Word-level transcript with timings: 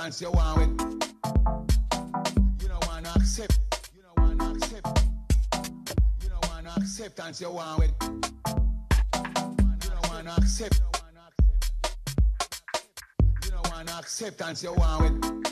substance 0.00 0.22
you 0.22 0.30
want 0.30 0.58
with. 0.58 0.70
You 2.62 2.68
don't 2.68 2.86
want 2.86 3.04
to 3.04 3.12
accept. 3.16 3.58
You 3.94 4.02
don't 4.02 4.18
want 4.26 4.40
to 4.40 4.46
accept. 4.50 4.86
You 6.22 6.28
don't 6.30 6.48
want 6.48 6.66
to 6.66 6.72
acceptance 6.80 7.40
you 7.40 7.50
want 7.50 7.78
with. 7.78 7.92
You 8.00 8.08
don't 9.90 10.08
want 10.08 10.26
to 10.26 10.34
accept. 10.38 10.80
You 13.44 13.50
don't 13.50 13.70
want 13.70 13.88
to 13.88 13.98
acceptance 13.98 14.62
you 14.62 14.72
want 14.72 15.02
with. 15.02 15.49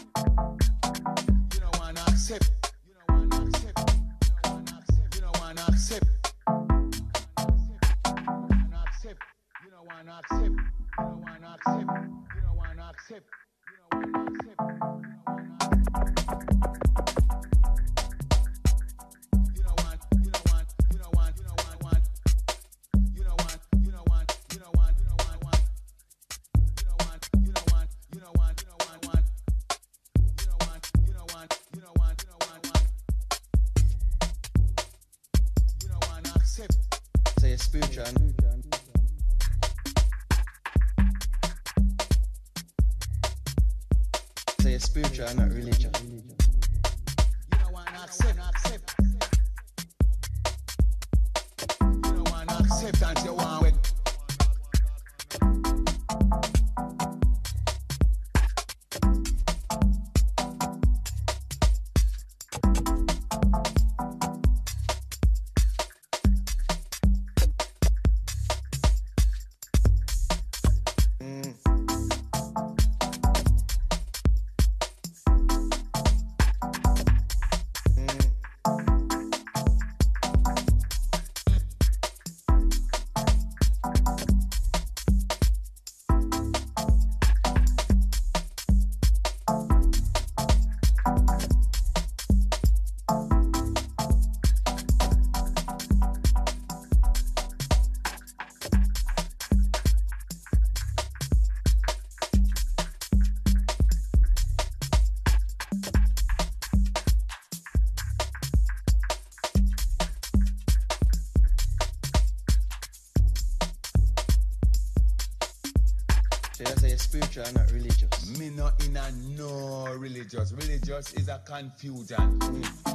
spiritual, 117.38 117.62
not 117.62 117.72
religious. 117.72 118.38
Me 118.38 118.50
not 118.50 118.84
in 118.84 118.97
a 118.97 119.10
no 119.37 119.94
religious. 119.97 120.53
Religious 120.53 121.15
is 121.15 121.28
a 121.28 121.41
confusion. 121.44 122.38
Mm. 122.38 122.88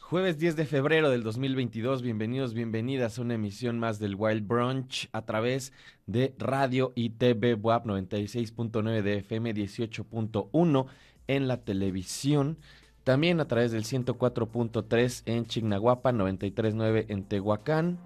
Jueves 0.00 0.38
10 0.38 0.56
de 0.56 0.66
febrero 0.66 1.10
del 1.10 1.22
2022, 1.22 2.02
bienvenidos, 2.02 2.54
bienvenidas 2.54 3.18
a 3.18 3.22
una 3.22 3.34
emisión 3.34 3.78
más 3.78 3.98
del 3.98 4.14
Wild 4.14 4.46
Brunch 4.46 5.08
a 5.12 5.22
través 5.22 5.72
de 6.06 6.34
Radio 6.38 6.92
y 6.94 7.10
TV 7.10 7.54
WAP 7.54 7.86
96.9 7.86 9.02
de 9.02 9.18
FM 9.18 9.54
18.1 9.54 10.86
en 11.26 11.48
la 11.48 11.56
televisión, 11.58 12.58
también 13.04 13.40
a 13.40 13.48
través 13.48 13.72
del 13.72 13.84
104.3 13.84 15.22
en 15.26 15.46
Chignahuapa, 15.46 16.12
93.9 16.12 17.06
en 17.08 17.24
Tehuacán, 17.24 17.98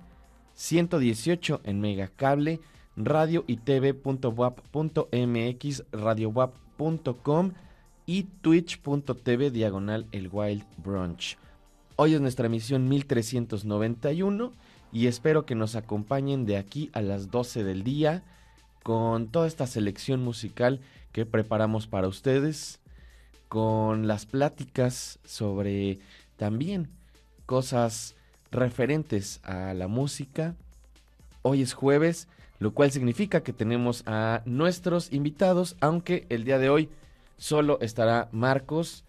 118 0.55 1.61
en 1.65 1.81
Megacable, 1.81 2.61
radio 2.97 3.45
y 3.47 3.57
tv.wap.mx, 3.59 4.25
radiowap.com 5.93 7.53
y 8.11 8.25
twitch.tv 8.25 9.53
diagonal 9.53 10.05
el 10.11 10.29
Wild 10.33 10.65
Brunch. 10.79 11.39
Hoy 11.95 12.15
es 12.15 12.21
nuestra 12.21 12.47
emisión 12.47 12.89
1391 12.89 14.53
y 14.91 15.07
espero 15.07 15.47
que 15.47 15.55
nos 15.55 15.77
acompañen 15.77 16.45
de 16.45 16.57
aquí 16.57 16.91
a 16.93 17.03
las 17.03 17.31
12 17.31 17.63
del 17.63 17.85
día 17.85 18.25
con 18.83 19.29
toda 19.29 19.47
esta 19.47 19.69
selección 19.69 20.25
musical 20.25 20.81
que 21.13 21.25
preparamos 21.25 21.87
para 21.87 22.09
ustedes, 22.09 22.81
con 23.47 24.09
las 24.09 24.27
pláticas 24.27 25.21
sobre 25.25 26.01
también 26.37 26.89
cosas 27.47 28.17
referentes 28.51 29.39
a 29.45 29.73
la 29.73 29.87
música. 29.87 30.57
Hoy 31.43 31.63
es 31.63 31.75
jueves, 31.75 32.27
lo 32.59 32.75
cual 32.75 32.91
significa 32.91 33.45
que 33.45 33.53
tenemos 33.53 34.03
a 34.07 34.43
nuestros 34.47 35.13
invitados, 35.13 35.77
aunque 35.79 36.27
el 36.29 36.43
día 36.43 36.59
de 36.59 36.71
hoy 36.71 36.89
solo 37.41 37.79
estará 37.81 38.29
Marcos 38.31 39.05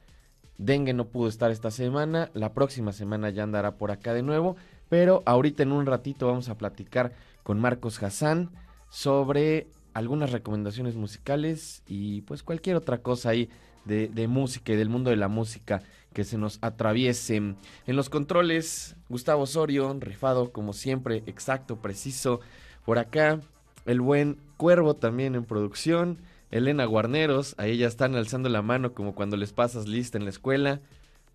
Dengue 0.61 0.93
no 0.93 1.07
pudo 1.07 1.27
estar 1.27 1.49
esta 1.49 1.71
semana, 1.71 2.29
la 2.35 2.53
próxima 2.53 2.91
semana 2.91 3.31
ya 3.31 3.41
andará 3.41 3.77
por 3.77 3.89
acá 3.89 4.13
de 4.13 4.21
nuevo, 4.21 4.57
pero 4.89 5.23
ahorita 5.25 5.63
en 5.63 5.71
un 5.71 5.87
ratito 5.87 6.27
vamos 6.27 6.49
a 6.49 6.57
platicar 6.57 7.13
con 7.41 7.59
Marcos 7.59 8.01
Hassan 8.03 8.51
sobre 8.87 9.67
algunas 9.95 10.31
recomendaciones 10.31 10.95
musicales 10.95 11.81
y 11.87 12.21
pues 12.21 12.43
cualquier 12.43 12.75
otra 12.75 12.99
cosa 12.99 13.29
ahí 13.29 13.49
de, 13.85 14.07
de, 14.07 14.27
música 14.27 14.73
y 14.73 14.75
del 14.75 14.89
mundo 14.89 15.09
de 15.09 15.15
la 15.15 15.29
música 15.29 15.81
que 16.13 16.23
se 16.23 16.37
nos 16.37 16.59
atraviese. 16.61 17.37
En 17.37 17.57
los 17.87 18.11
controles, 18.11 18.95
Gustavo 19.09 19.43
Osorio, 19.43 19.97
rifado 19.99 20.51
como 20.51 20.73
siempre, 20.73 21.23
exacto, 21.25 21.81
preciso. 21.81 22.39
Por 22.85 22.99
acá, 22.99 23.39
el 23.87 23.99
buen 23.99 24.37
Cuervo 24.57 24.95
también 24.95 25.33
en 25.33 25.45
producción. 25.45 26.19
Elena 26.51 26.86
Guarneros, 26.86 27.56
ahí 27.57 27.77
ya 27.77 27.88
están 27.88 28.15
alzando 28.15 28.50
la 28.50 28.62
mano 28.62 28.94
como 28.94 29.15
cuando 29.15 29.38
les 29.38 29.53
pasas 29.53 29.88
lista 29.88 30.18
en 30.18 30.25
la 30.25 30.30
escuela. 30.30 30.81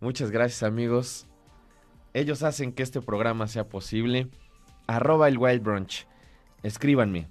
Muchas 0.00 0.30
gracias 0.30 0.62
amigos. 0.62 1.26
Ellos 2.12 2.42
hacen 2.42 2.72
que 2.72 2.82
este 2.82 3.00
programa 3.00 3.48
sea 3.48 3.68
posible. 3.68 4.28
Arroba 4.86 5.28
el 5.28 5.38
Wild 5.38 5.62
Brunch. 5.62 6.06
Escríbanme. 6.62 7.28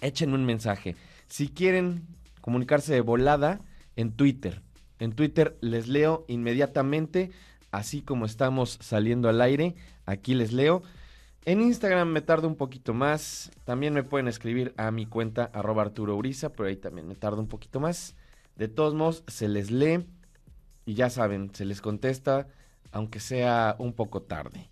Échenme 0.00 0.34
un 0.34 0.46
mensaje. 0.46 0.96
Si 1.26 1.48
quieren 1.48 2.06
comunicarse 2.40 2.94
de 2.94 3.00
volada, 3.00 3.60
en 3.96 4.12
Twitter. 4.12 4.62
En 4.98 5.12
Twitter 5.12 5.56
les 5.60 5.88
leo 5.88 6.24
inmediatamente, 6.28 7.30
así 7.70 8.02
como 8.02 8.26
estamos 8.26 8.78
saliendo 8.80 9.28
al 9.28 9.40
aire. 9.40 9.74
Aquí 10.06 10.34
les 10.34 10.52
leo. 10.52 10.82
En 11.44 11.60
Instagram 11.60 12.08
me 12.08 12.20
tardo 12.20 12.46
un 12.46 12.54
poquito 12.54 12.94
más. 12.94 13.50
También 13.64 13.94
me 13.94 14.04
pueden 14.04 14.28
escribir 14.28 14.72
a 14.76 14.92
mi 14.92 15.06
cuenta 15.06 15.50
arroba 15.52 15.82
Arturo 15.82 16.16
Uriza, 16.16 16.52
pero 16.52 16.68
ahí 16.68 16.76
también 16.76 17.08
me 17.08 17.16
tardo 17.16 17.40
un 17.40 17.48
poquito 17.48 17.80
más. 17.80 18.14
De 18.54 18.68
todos 18.68 18.94
modos, 18.94 19.24
se 19.26 19.48
les 19.48 19.72
lee 19.72 20.06
y 20.86 20.94
ya 20.94 21.10
saben, 21.10 21.50
se 21.52 21.64
les 21.64 21.80
contesta, 21.80 22.46
aunque 22.92 23.18
sea 23.18 23.74
un 23.80 23.92
poco 23.92 24.22
tarde. 24.22 24.68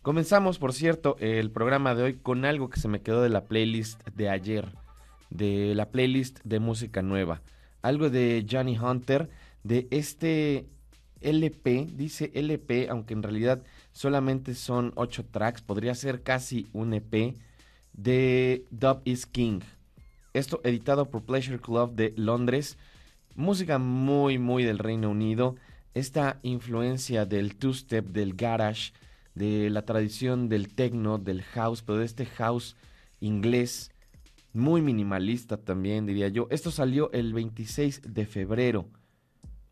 Comenzamos, 0.00 0.58
por 0.58 0.72
cierto, 0.72 1.16
el 1.20 1.50
programa 1.50 1.94
de 1.94 2.04
hoy 2.04 2.14
con 2.14 2.46
algo 2.46 2.70
que 2.70 2.80
se 2.80 2.88
me 2.88 3.02
quedó 3.02 3.20
de 3.20 3.28
la 3.28 3.44
playlist 3.44 4.02
de 4.08 4.30
ayer, 4.30 4.68
de 5.28 5.74
la 5.74 5.90
playlist 5.90 6.38
de 6.44 6.60
música 6.60 7.02
nueva. 7.02 7.42
Algo 7.82 8.08
de 8.08 8.46
Johnny 8.50 8.78
Hunter, 8.78 9.28
de 9.64 9.86
este 9.90 10.66
LP, 11.20 11.88
dice 11.92 12.30
LP, 12.34 12.88
aunque 12.88 13.12
en 13.12 13.22
realidad 13.22 13.62
solamente 13.96 14.54
son 14.54 14.92
ocho 14.94 15.24
tracks, 15.24 15.62
podría 15.62 15.94
ser 15.94 16.22
casi 16.22 16.66
un 16.74 16.92
EP 16.92 17.34
de 17.94 18.66
Dub 18.70 19.00
is 19.06 19.24
King. 19.24 19.60
Esto 20.34 20.60
editado 20.64 21.08
por 21.08 21.22
Pleasure 21.22 21.58
Club 21.58 21.94
de 21.94 22.12
Londres. 22.14 22.76
Música 23.36 23.78
muy, 23.78 24.38
muy 24.38 24.64
del 24.64 24.80
Reino 24.80 25.08
Unido. 25.08 25.56
Esta 25.94 26.40
influencia 26.42 27.24
del 27.24 27.56
two-step, 27.56 28.08
del 28.08 28.34
garage, 28.34 28.92
de 29.34 29.70
la 29.70 29.86
tradición 29.86 30.50
del 30.50 30.74
techno, 30.74 31.16
del 31.16 31.42
house, 31.42 31.80
pero 31.80 32.00
de 32.00 32.04
este 32.04 32.26
house 32.26 32.76
inglés, 33.20 33.92
muy 34.52 34.82
minimalista 34.82 35.56
también, 35.56 36.04
diría 36.04 36.28
yo. 36.28 36.48
Esto 36.50 36.70
salió 36.70 37.10
el 37.12 37.32
26 37.32 38.02
de 38.12 38.26
febrero 38.26 38.90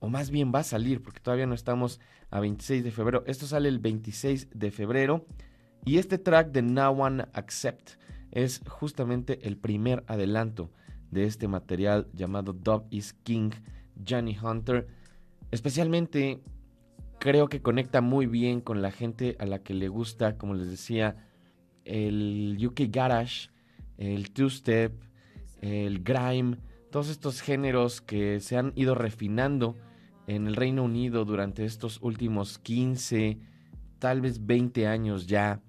o 0.05 0.09
más 0.11 0.31
bien 0.31 0.53
va 0.55 0.59
a 0.59 0.65
salir, 0.65 1.03
porque 1.03 1.21
todavía 1.21 1.47
no 1.47 1.55
estamos 1.55 1.99
a 2.35 2.41
26 2.41 2.83
de 2.83 2.91
febrero. 2.91 3.23
Esto 3.29 3.47
sale 3.47 3.69
el 3.69 3.79
26 3.79 4.49
de 4.53 4.71
febrero. 4.73 5.25
Y 5.85 5.99
este 5.99 6.19
track 6.19 6.51
de 6.51 6.63
Now 6.63 7.01
One 7.01 7.27
Accept 7.33 7.93
es 8.33 8.61
justamente 8.69 9.47
el 9.47 9.57
primer 9.57 10.03
adelanto 10.09 10.73
de 11.13 11.27
este 11.27 11.47
material 11.47 12.09
llamado 12.13 12.53
Dog 12.53 12.87
is 12.91 13.13
King, 13.13 13.51
Johnny 14.05 14.37
Hunter. 14.37 14.89
Especialmente 15.53 16.43
creo 17.21 17.49
que 17.49 17.63
conecta 17.63 18.01
muy 18.01 18.27
bien 18.27 18.61
con 18.61 18.83
la 18.83 18.91
gente 18.91 19.37
a 19.39 19.47
la 19.47 19.61
que 19.61 19.73
le 19.73 19.87
gusta, 19.87 20.37
como 20.37 20.55
les 20.55 20.69
decía, 20.69 21.29
el 21.85 22.59
UK 22.61 22.91
Garage, 22.91 23.51
el 23.97 24.33
two-step, 24.33 24.93
el 25.61 26.03
grime, 26.03 26.57
todos 26.91 27.11
estos 27.11 27.43
géneros 27.43 28.01
que 28.01 28.41
se 28.41 28.57
han 28.57 28.73
ido 28.75 28.97
refinando 28.97 29.77
en 30.27 30.47
el 30.47 30.57
Reino 30.57 30.85
Unido 30.85 31.25
durante 31.25 31.65
estos 31.65 31.99
últimos 32.03 32.59
15, 32.59 33.39
tal 33.99 34.21
vez 34.21 34.47
20 34.47 34.87
años 34.87 35.27
ya, 35.27 35.61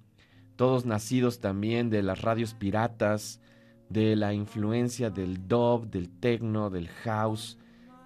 todos 0.56 0.86
nacidos 0.86 1.40
también 1.40 1.90
de 1.90 2.04
las 2.04 2.22
radios 2.22 2.54
piratas, 2.54 3.42
de 3.90 4.16
la 4.16 4.34
influencia 4.34 5.10
del 5.10 5.48
dub, 5.48 5.90
del 5.90 6.10
techno, 6.10 6.70
del 6.70 6.88
house 6.88 7.58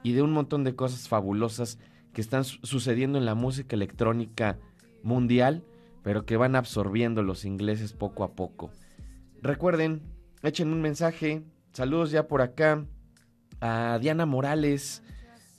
y 0.04 0.14
de 0.14 0.22
un 0.22 0.32
montón 0.32 0.64
de 0.64 0.76
cosas 0.76 1.08
fabulosas 1.08 1.80
que 2.14 2.22
están 2.22 2.44
sucediendo 2.44 3.18
en 3.18 3.26
la 3.26 3.36
música 3.36 3.76
electrónica 3.76 4.58
mundial, 5.04 5.64
pero 6.04 6.26
que 6.26 6.38
van 6.38 6.56
absorbiendo 6.56 7.24
los 7.24 7.46
ingleses 7.46 7.94
poco 7.94 8.24
a 8.24 8.34
poco. 8.34 8.72
Recuerden, 9.42 10.02
echen 10.44 10.74
un 10.74 10.82
mensaje, 10.82 11.44
saludos 11.72 12.12
ya 12.12 12.28
por 12.28 12.42
acá 12.42 12.86
a 13.62 14.00
Diana 14.02 14.26
Morales, 14.26 15.04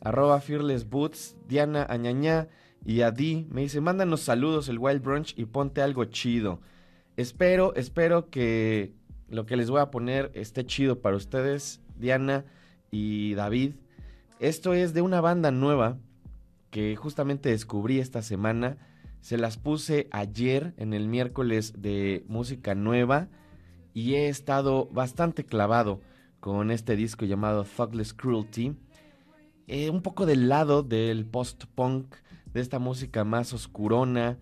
arroba 0.00 0.40
Fearless 0.40 0.88
Boots, 0.88 1.36
Diana 1.46 1.86
Añañá 1.88 2.48
y 2.84 3.02
Adi 3.02 3.46
me 3.50 3.62
dice, 3.62 3.80
mándanos 3.80 4.20
saludos 4.20 4.68
el 4.68 4.78
Wild 4.78 5.02
Brunch 5.02 5.38
y 5.38 5.44
ponte 5.44 5.82
algo 5.82 6.04
chido. 6.06 6.60
Espero, 7.16 7.74
espero 7.74 8.30
que 8.30 8.94
lo 9.28 9.46
que 9.46 9.56
les 9.56 9.70
voy 9.70 9.80
a 9.80 9.90
poner 9.90 10.30
esté 10.34 10.64
chido 10.64 11.00
para 11.00 11.16
ustedes, 11.16 11.80
Diana 11.96 12.44
y 12.90 13.34
David. 13.34 13.74
Esto 14.38 14.72
es 14.72 14.94
de 14.94 15.02
una 15.02 15.20
banda 15.20 15.50
nueva 15.50 15.98
que 16.70 16.96
justamente 16.96 17.50
descubrí 17.50 17.98
esta 17.98 18.22
semana. 18.22 18.78
Se 19.20 19.36
las 19.36 19.58
puse 19.58 20.08
ayer 20.12 20.72
en 20.78 20.94
el 20.94 21.08
miércoles 21.08 21.74
de 21.76 22.24
música 22.26 22.74
nueva 22.74 23.28
y 23.92 24.14
he 24.14 24.28
estado 24.28 24.86
bastante 24.86 25.44
clavado 25.44 26.00
con 26.40 26.70
este 26.70 26.96
disco 26.96 27.26
llamado 27.26 27.64
Thugless 27.64 28.14
Cruelty. 28.14 28.74
Eh, 29.72 29.88
un 29.88 30.02
poco 30.02 30.26
del 30.26 30.48
lado 30.48 30.82
del 30.82 31.24
post-punk, 31.24 32.16
de 32.52 32.60
esta 32.60 32.80
música 32.80 33.22
más 33.22 33.52
oscurona, 33.52 34.36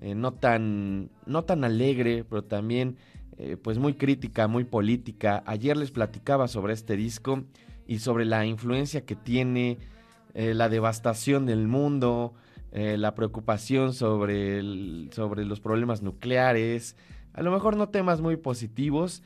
eh, 0.00 0.14
no, 0.14 0.32
tan, 0.32 1.10
no 1.26 1.44
tan 1.44 1.64
alegre, 1.64 2.24
pero 2.24 2.44
también 2.44 2.96
eh, 3.36 3.58
pues 3.62 3.76
muy 3.76 3.92
crítica, 3.92 4.48
muy 4.48 4.64
política. 4.64 5.42
Ayer 5.44 5.76
les 5.76 5.90
platicaba 5.90 6.48
sobre 6.48 6.72
este 6.72 6.96
disco 6.96 7.44
y 7.86 7.98
sobre 7.98 8.24
la 8.24 8.46
influencia 8.46 9.04
que 9.04 9.16
tiene, 9.16 9.76
la 10.32 10.70
devastación 10.70 11.44
del 11.44 11.66
mundo, 11.66 12.32
la 12.72 13.14
preocupación 13.14 13.92
sobre, 13.92 14.62
sobre 15.10 15.44
los 15.44 15.60
problemas 15.60 16.02
nucleares, 16.02 16.96
a 17.34 17.42
lo 17.42 17.50
mejor 17.50 17.76
no 17.76 17.88
temas 17.90 18.20
muy 18.20 18.36
positivos, 18.36 19.22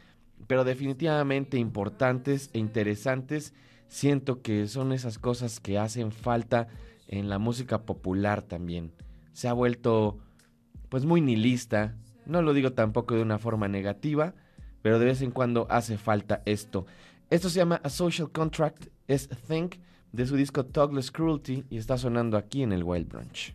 pero 0.49 0.65
definitivamente 0.65 1.59
importantes 1.59 2.51
e 2.55 2.59
interesantes 2.59 3.53
siento 3.95 4.43
que 4.43 4.67
son 4.67 4.93
esas 4.93 5.21
cosas 5.21 5.61
que 5.61 5.79
hacen 5.79 6.11
falta 6.11 6.67
en 7.07 7.29
la 7.29 7.39
música 7.39 7.83
popular 7.83 8.43
también. 8.43 8.93
Se 9.33 9.47
ha 9.47 9.53
vuelto 9.53 10.19
pues 10.89 11.05
muy 11.05 11.21
nihilista, 11.21 11.95
no 12.27 12.43
lo 12.43 12.55
digo 12.55 12.73
tampoco 12.73 13.15
de 13.15 13.23
una 13.23 13.39
forma 13.39 13.69
negativa, 13.69 14.35
pero 14.83 14.99
de 14.99 15.05
vez 15.05 15.23
en 15.23 15.31
cuando 15.31 15.69
hace 15.71 15.97
falta 15.97 16.43
esto. 16.45 16.87
Esto 17.31 17.49
se 17.49 17.61
llama 17.61 17.81
A 17.85 17.89
Social 17.89 18.33
Contract 18.33 18.89
es 19.07 19.29
Think 19.47 19.77
de 20.11 20.27
su 20.27 20.35
disco 20.35 20.67
Togless 20.67 21.13
Cruelty 21.13 21.65
y 21.71 21.77
está 21.77 21.97
sonando 21.97 22.37
aquí 22.37 22.65
en 22.65 22.73
el 22.73 22.83
Wild 22.83 23.09
Brunch. 23.09 23.55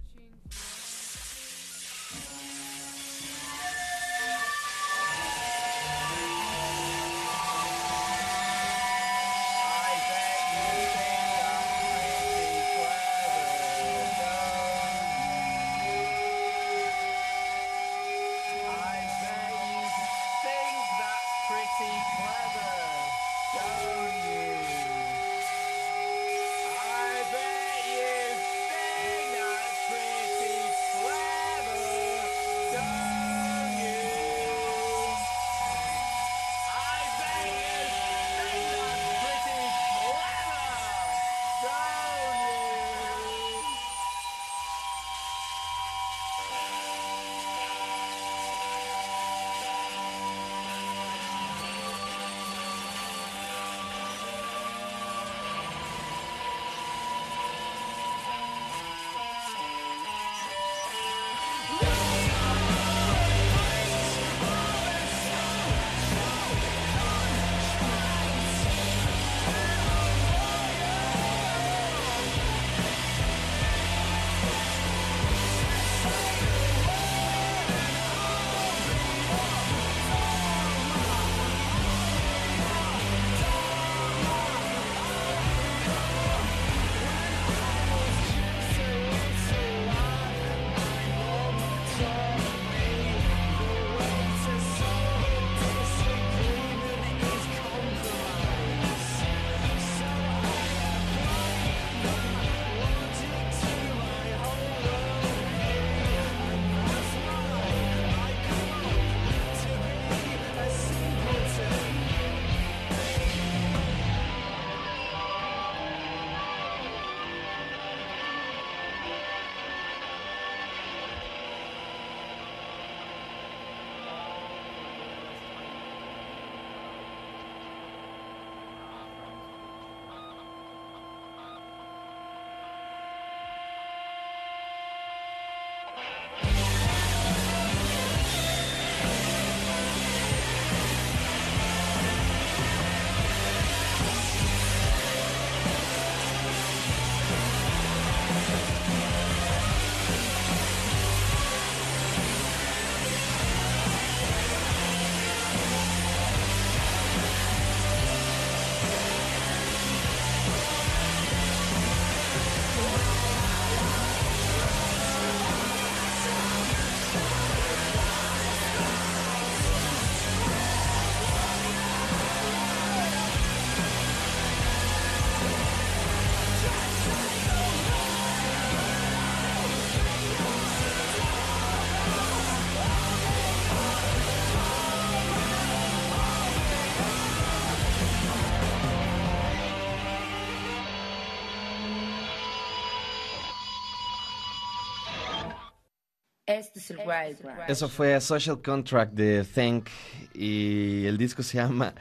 Eso 197.67 197.89
fue 197.89 198.19
Social 198.22 198.62
Contract 198.62 199.13
de 199.13 199.43
Thank 199.43 199.89
y 200.34 201.05
el 201.05 201.17
disco 201.17 201.43
se 201.43 201.58
llama 201.58 201.93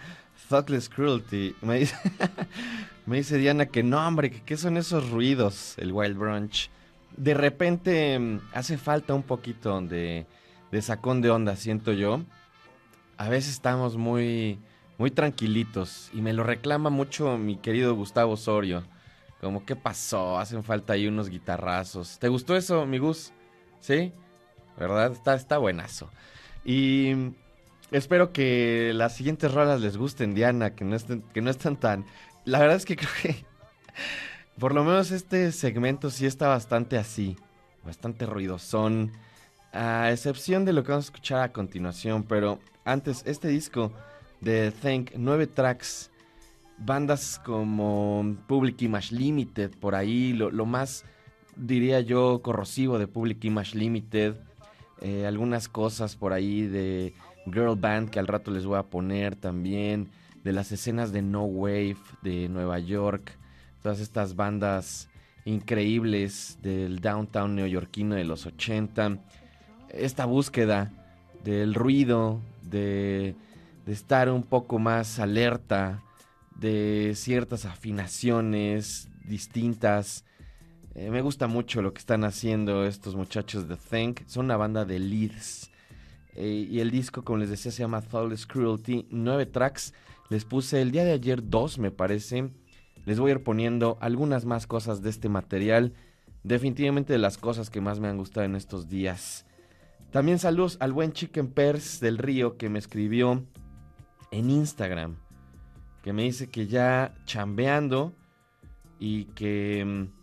Thoughtless 0.49 0.88
Cruelty. 0.88 1.54
Me 1.62 1.80
dice, 1.80 1.97
me 3.07 3.16
dice 3.16 3.38
Diana 3.38 3.66
que 3.66 3.83
no, 3.83 4.07
hombre, 4.07 4.30
que 4.30 4.42
qué 4.42 4.57
son 4.57 4.76
esos 4.76 5.11
ruidos, 5.11 5.75
el 5.78 5.92
Wild 5.92 6.16
Brunch. 6.16 6.71
De 7.16 7.35
repente 7.35 8.18
mm, 8.18 8.40
hace 8.52 8.78
falta 8.78 9.14
un 9.14 9.23
poquito 9.23 9.80
de, 9.80 10.26
de 10.71 10.83
sacón 10.83 11.21
de 11.21 11.30
onda, 11.30 11.57
siento 11.57 11.92
yo. 11.92 12.23
A 13.16 13.28
veces 13.28 13.52
estamos 13.52 13.97
muy, 13.97 14.59
muy 14.97 15.11
tranquilitos 15.11 16.11
y 16.12 16.21
me 16.21 16.33
lo 16.33 16.45
reclama 16.45 16.90
mucho 16.90 17.37
mi 17.37 17.57
querido 17.57 17.95
Gustavo 17.95 18.33
Osorio. 18.33 18.85
Como, 19.40 19.64
¿qué 19.64 19.76
pasó? 19.76 20.38
Hacen 20.38 20.64
falta 20.64 20.95
ahí 20.95 21.07
unos 21.07 21.28
guitarrazos. 21.28 22.18
¿Te 22.18 22.28
gustó 22.28 22.57
eso, 22.57 22.85
mi 22.87 22.99
Gus? 22.99 23.33
¿Sí? 23.80 24.12
¿Verdad? 24.78 25.12
Está, 25.12 25.35
está 25.35 25.58
buenazo. 25.58 26.11
Y 26.64 27.32
espero 27.90 28.32
que 28.32 28.92
las 28.94 29.16
siguientes 29.16 29.52
rolas 29.52 29.80
les 29.80 29.97
gusten, 29.97 30.35
Diana, 30.35 30.75
que 30.75 30.85
no, 30.85 30.97
estén, 30.97 31.23
que 31.32 31.40
no 31.40 31.50
están 31.50 31.76
tan... 31.76 32.04
La 32.44 32.58
verdad 32.58 32.76
es 32.76 32.85
que 32.85 32.97
creo 32.97 33.11
que 33.23 33.44
por 34.58 34.75
lo 34.75 34.85
menos 34.85 35.11
este 35.12 35.52
segmento 35.52 36.11
sí 36.11 36.26
está 36.26 36.49
bastante 36.49 36.99
así, 36.99 37.37
bastante 37.85 38.26
ruidosón, 38.26 39.12
a 39.73 40.11
excepción 40.11 40.64
de 40.64 40.73
lo 40.73 40.82
que 40.82 40.90
vamos 40.90 41.06
a 41.06 41.11
escuchar 41.11 41.42
a 41.42 41.52
continuación, 41.52 42.25
pero 42.25 42.58
antes, 42.85 43.23
este 43.26 43.49
disco 43.49 43.92
de 44.40 44.73
Thank, 44.73 45.12
nueve 45.16 45.47
tracks, 45.47 46.11
bandas 46.78 47.40
como 47.44 48.37
Public 48.49 48.82
Image 48.82 49.14
Limited, 49.14 49.70
por 49.78 49.94
ahí, 49.94 50.32
lo, 50.32 50.50
lo 50.50 50.66
más, 50.66 51.04
diría 51.54 52.00
yo, 52.00 52.40
corrosivo 52.42 52.99
de 52.99 53.06
Public 53.06 53.44
Image 53.44 53.76
Limited, 53.76 54.37
eh, 55.00 55.26
algunas 55.26 55.69
cosas 55.69 56.17
por 56.17 56.33
ahí 56.33 56.67
de 56.67 57.14
Girl 57.47 57.76
Band 57.76 58.11
que 58.11 58.19
al 58.19 58.26
rato 58.26 58.50
les 58.50 58.64
voy 58.64 58.78
a 58.78 58.85
poner 58.85 59.37
también, 59.37 60.09
de 60.45 60.52
las 60.52 60.73
escenas 60.73 61.12
de 61.12 61.23
No 61.23 61.45
Wave 61.45 61.97
de 62.23 62.49
Nueva 62.49 62.78
York, 62.78 63.37
todas 63.83 64.00
estas 64.00 64.37
bandas 64.37 65.09
increíbles 65.45 66.59
del 66.62 67.00
downtown 67.00 67.55
neoyorquino 67.55 68.14
de 68.14 68.25
los 68.25 68.47
80, 68.47 69.19
esta 69.90 70.25
búsqueda 70.26 70.93
del 71.45 71.75
ruido, 71.75 72.40
de, 72.62 73.35
de 73.87 73.93
estar 73.93 74.31
un 74.31 74.43
poco 74.43 74.78
más 74.78 75.19
alerta, 75.19 76.02
de 76.57 77.12
ciertas 77.14 77.64
afinaciones 77.64 79.09
distintas, 79.25 80.25
eh, 80.95 81.11
me 81.11 81.21
gusta 81.21 81.47
mucho 81.47 81.83
lo 81.83 81.92
que 81.92 81.99
están 81.99 82.25
haciendo 82.25 82.85
estos 82.85 83.14
muchachos 83.14 83.68
de 83.68 83.76
Think. 83.76 84.23
Son 84.26 84.47
una 84.47 84.57
banda 84.57 84.85
de 84.85 84.99
leads. 84.99 85.71
Eh, 86.35 86.66
y 86.71 86.80
el 86.80 86.90
disco, 86.90 87.25
como 87.25 87.38
les 87.38 87.50
decía, 87.50 87.73
se 87.73 87.83
llama 87.83 88.02
Thoughtless 88.02 88.47
Cruelty. 88.47 89.07
Nueve 89.11 89.47
tracks. 89.47 89.95
Les 90.28 90.45
puse 90.45 90.83
el 90.83 90.90
día 90.90 91.04
de 91.04 91.12
ayer 91.12 91.49
dos, 91.49 91.78
me 91.78 91.90
parece. 91.90 92.50
Les 93.07 93.18
voy 93.18 93.30
a 93.30 93.35
ir 93.35 93.42
poniendo 93.42 93.97
algunas 94.00 94.45
más 94.45 94.66
cosas 94.66 95.02
de 95.02 95.11
este 95.11 95.28
material. 95.28 95.95
Definitivamente 96.42 97.12
de 97.12 97.18
las 97.18 97.38
cosas 97.38 97.71
que 97.71 97.80
más 97.80 98.00
me 98.00 98.09
han 98.09 98.16
gustado 98.16 98.45
en 98.45 98.57
estos 98.57 98.88
días. 98.88 99.47
También 100.11 100.38
saludos 100.38 100.78
al 100.80 100.92
buen 100.92 101.12
Chicken 101.12 101.49
Pers 101.49 102.00
del 102.00 102.18
Río 102.18 102.57
que 102.57 102.68
me 102.68 102.78
escribió 102.78 103.45
en 104.30 104.50
Instagram. 104.50 105.16
Que 106.02 106.12
me 106.12 106.23
dice 106.23 106.49
que 106.49 106.66
ya 106.66 107.14
chambeando 107.25 108.14
y 108.99 109.26
que 109.26 109.85
mm, 109.85 110.17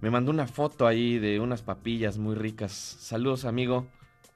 me 0.00 0.10
mandó 0.10 0.30
una 0.30 0.46
foto 0.46 0.86
ahí 0.86 1.18
de 1.18 1.40
unas 1.40 1.62
papillas 1.62 2.18
muy 2.18 2.34
ricas. 2.34 2.72
Saludos 2.72 3.44
amigo, 3.44 3.86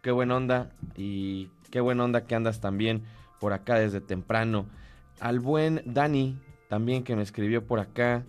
qué 0.03 0.11
buena 0.11 0.37
onda 0.37 0.71
y 0.97 1.49
qué 1.71 1.81
buena 1.81 2.05
onda 2.05 2.27
que 2.27 2.35
andas 2.35 2.61
también 2.61 3.03
por 3.41 3.53
acá 3.53 3.77
desde 3.77 4.01
temprano. 4.01 4.67
Al 5.21 5.41
buen 5.41 5.83
Dani 5.87 6.39
también 6.69 7.03
que 7.05 7.17
me 7.17 7.23
escribió 7.23 7.67
por 7.67 7.79
acá, 7.79 8.25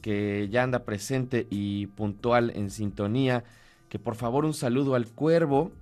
que 0.00 0.48
ya 0.50 0.62
anda 0.62 0.84
presente 0.84 1.46
y 1.50 1.88
puntual 1.88 2.52
en 2.54 2.70
sintonía. 2.70 3.44
Que 3.88 3.98
por 3.98 4.14
favor 4.14 4.44
un 4.44 4.54
saludo 4.54 4.94
al 4.94 5.08
cuervo 5.08 5.72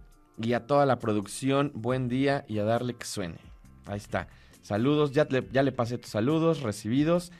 y 0.40 0.54
a 0.54 0.66
toda 0.66 0.86
la 0.86 0.98
producción. 0.98 1.70
Buen 1.74 2.08
día 2.08 2.44
y 2.48 2.58
a 2.58 2.64
darle 2.64 2.94
que 2.94 3.04
suene. 3.04 3.38
Ahí 3.86 3.98
está. 3.98 4.28
Saludos, 4.62 5.12
ya 5.12 5.28
ya 5.28 5.62
le 5.62 5.72
pasé 5.72 5.98
tus 5.98 6.10
saludos 6.10 6.62
recibidos. 6.62 7.32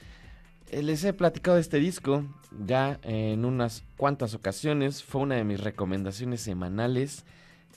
Eh, 0.71 0.83
les 0.83 1.03
he 1.03 1.13
platicado 1.13 1.55
de 1.55 1.61
este 1.61 1.79
disco 1.79 2.23
ya 2.65 2.99
en 3.03 3.45
unas 3.45 3.83
cuantas 3.97 4.33
ocasiones. 4.35 5.03
Fue 5.03 5.21
una 5.21 5.35
de 5.35 5.43
mis 5.43 5.59
recomendaciones 5.59 6.41
semanales. 6.41 7.25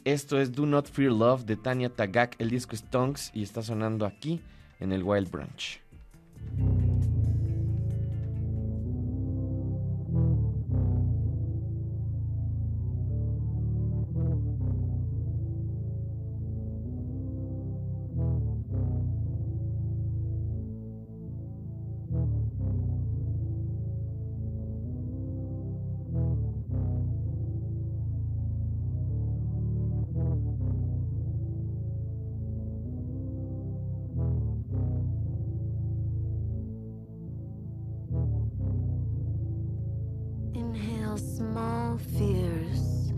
Esto 0.04 0.40
es 0.40 0.52
Do 0.52 0.66
Not 0.66 0.90
Fear 0.90 1.12
Love 1.12 1.44
de 1.44 1.56
Tanya 1.56 1.88
Tagak. 1.88 2.34
El 2.38 2.50
disco 2.50 2.74
es 2.74 2.82
Tongues 2.82 3.30
y 3.34 3.42
está 3.42 3.62
sonando 3.62 4.04
aquí 4.04 4.40
en 4.80 4.92
el 4.92 5.02
Wild 5.02 5.30
Branch. 5.30 5.80
Small 41.36 41.98
fears. 42.18 43.12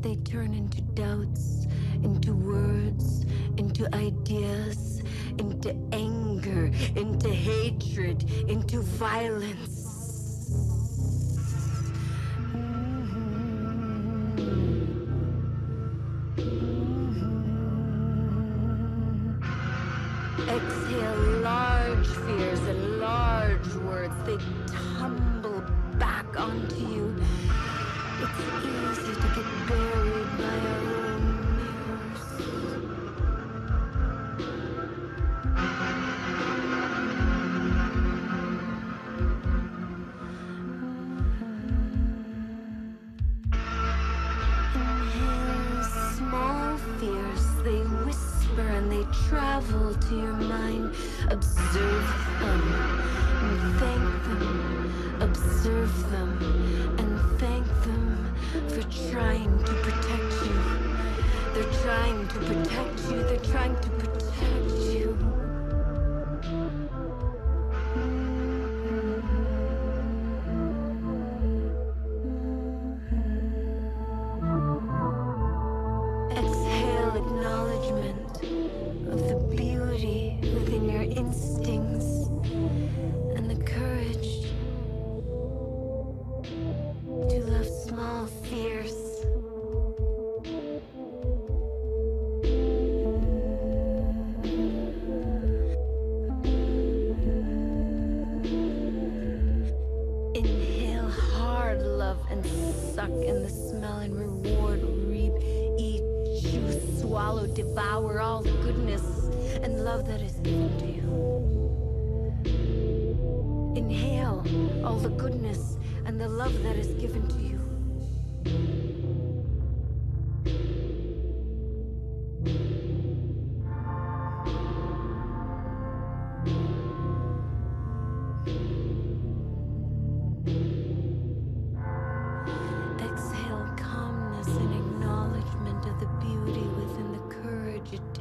They 0.00 0.16
turn 0.16 0.54
into 0.54 0.80
doubts, 0.80 1.66
into 2.02 2.32
words, 2.32 3.24
into 3.58 3.88
ideas, 3.94 5.02
into 5.38 5.76
anger, 5.92 6.70
into 6.96 7.28
hatred, 7.28 8.28
into 8.48 8.80
violence. 8.80 9.79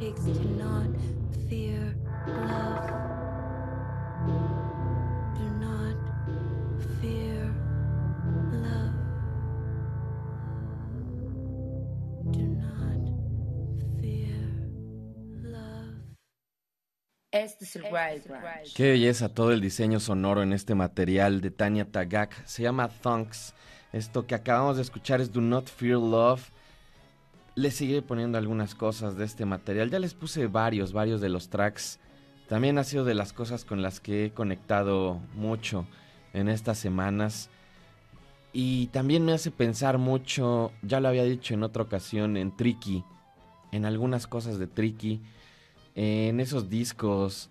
Takes 0.10 0.24
to 0.24 0.46
not 0.58 0.90
fear 1.50 1.96
love. 2.28 2.90
Do 5.38 5.46
not 5.60 5.98
fear 7.00 7.54
love. 8.52 8.96
Do 12.32 12.42
not 12.42 13.02
fear 14.02 14.40
love. 15.44 16.04
Este 17.32 17.66
es 17.66 17.76
el 17.76 17.84
Wild 17.84 18.28
Branch. 18.28 18.74
Qué 18.76 18.92
belleza 18.92 19.30
todo 19.30 19.52
el 19.52 19.62
diseño 19.62 20.00
sonoro 20.00 20.42
en 20.42 20.54
este 20.54 20.74
material 20.76 21.42
de 21.42 21.52
Tanya 21.52 21.86
Tagak. 21.86 22.46
Se 22.46 22.64
llama 22.64 22.90
Thunks. 22.90 23.54
Esto 23.92 24.26
que 24.26 24.36
acabamos 24.36 24.78
de 24.78 24.84
escuchar 24.84 25.22
es 25.22 25.32
Do 25.32 25.42
Not 25.42 25.68
Fear 25.68 25.98
Love. 25.98 26.52
Le 27.56 27.72
seguiré 27.72 28.02
poniendo 28.02 28.38
algunas 28.38 28.76
cosas 28.76 29.18
de 29.18 29.26
este 29.26 29.46
material. 29.46 29.90
Ya 29.90 30.00
les 30.00 30.14
puse 30.14 30.48
varios, 30.48 30.94
varios 30.94 31.20
de 31.22 31.30
los 31.30 31.50
tracks. 31.50 32.00
También 32.48 32.78
ha 32.78 32.84
sido 32.84 33.06
de 33.06 33.16
las 33.16 33.34
cosas 33.34 33.66
con 33.66 33.82
las 33.82 34.00
que 34.00 34.26
he 34.26 34.32
conectado 34.32 35.20
mucho 35.36 35.86
en 36.34 36.50
estas 36.50 36.78
semanas. 36.78 37.50
Y 38.54 38.88
también 38.88 39.26
me 39.26 39.34
hace 39.34 39.52
pensar 39.52 39.98
mucho, 39.98 40.72
ya 40.82 41.00
lo 41.00 41.08
había 41.08 41.24
dicho 41.24 41.54
en 41.54 41.64
otra 41.64 41.84
ocasión, 41.84 42.38
en 42.38 42.56
Tricky. 42.56 43.04
En 43.72 43.86
algunas 43.86 44.26
cosas 44.26 44.58
de 44.58 44.68
Tricky. 44.68 45.22
En 45.96 46.40
esos 46.40 46.70
discos, 46.70 47.50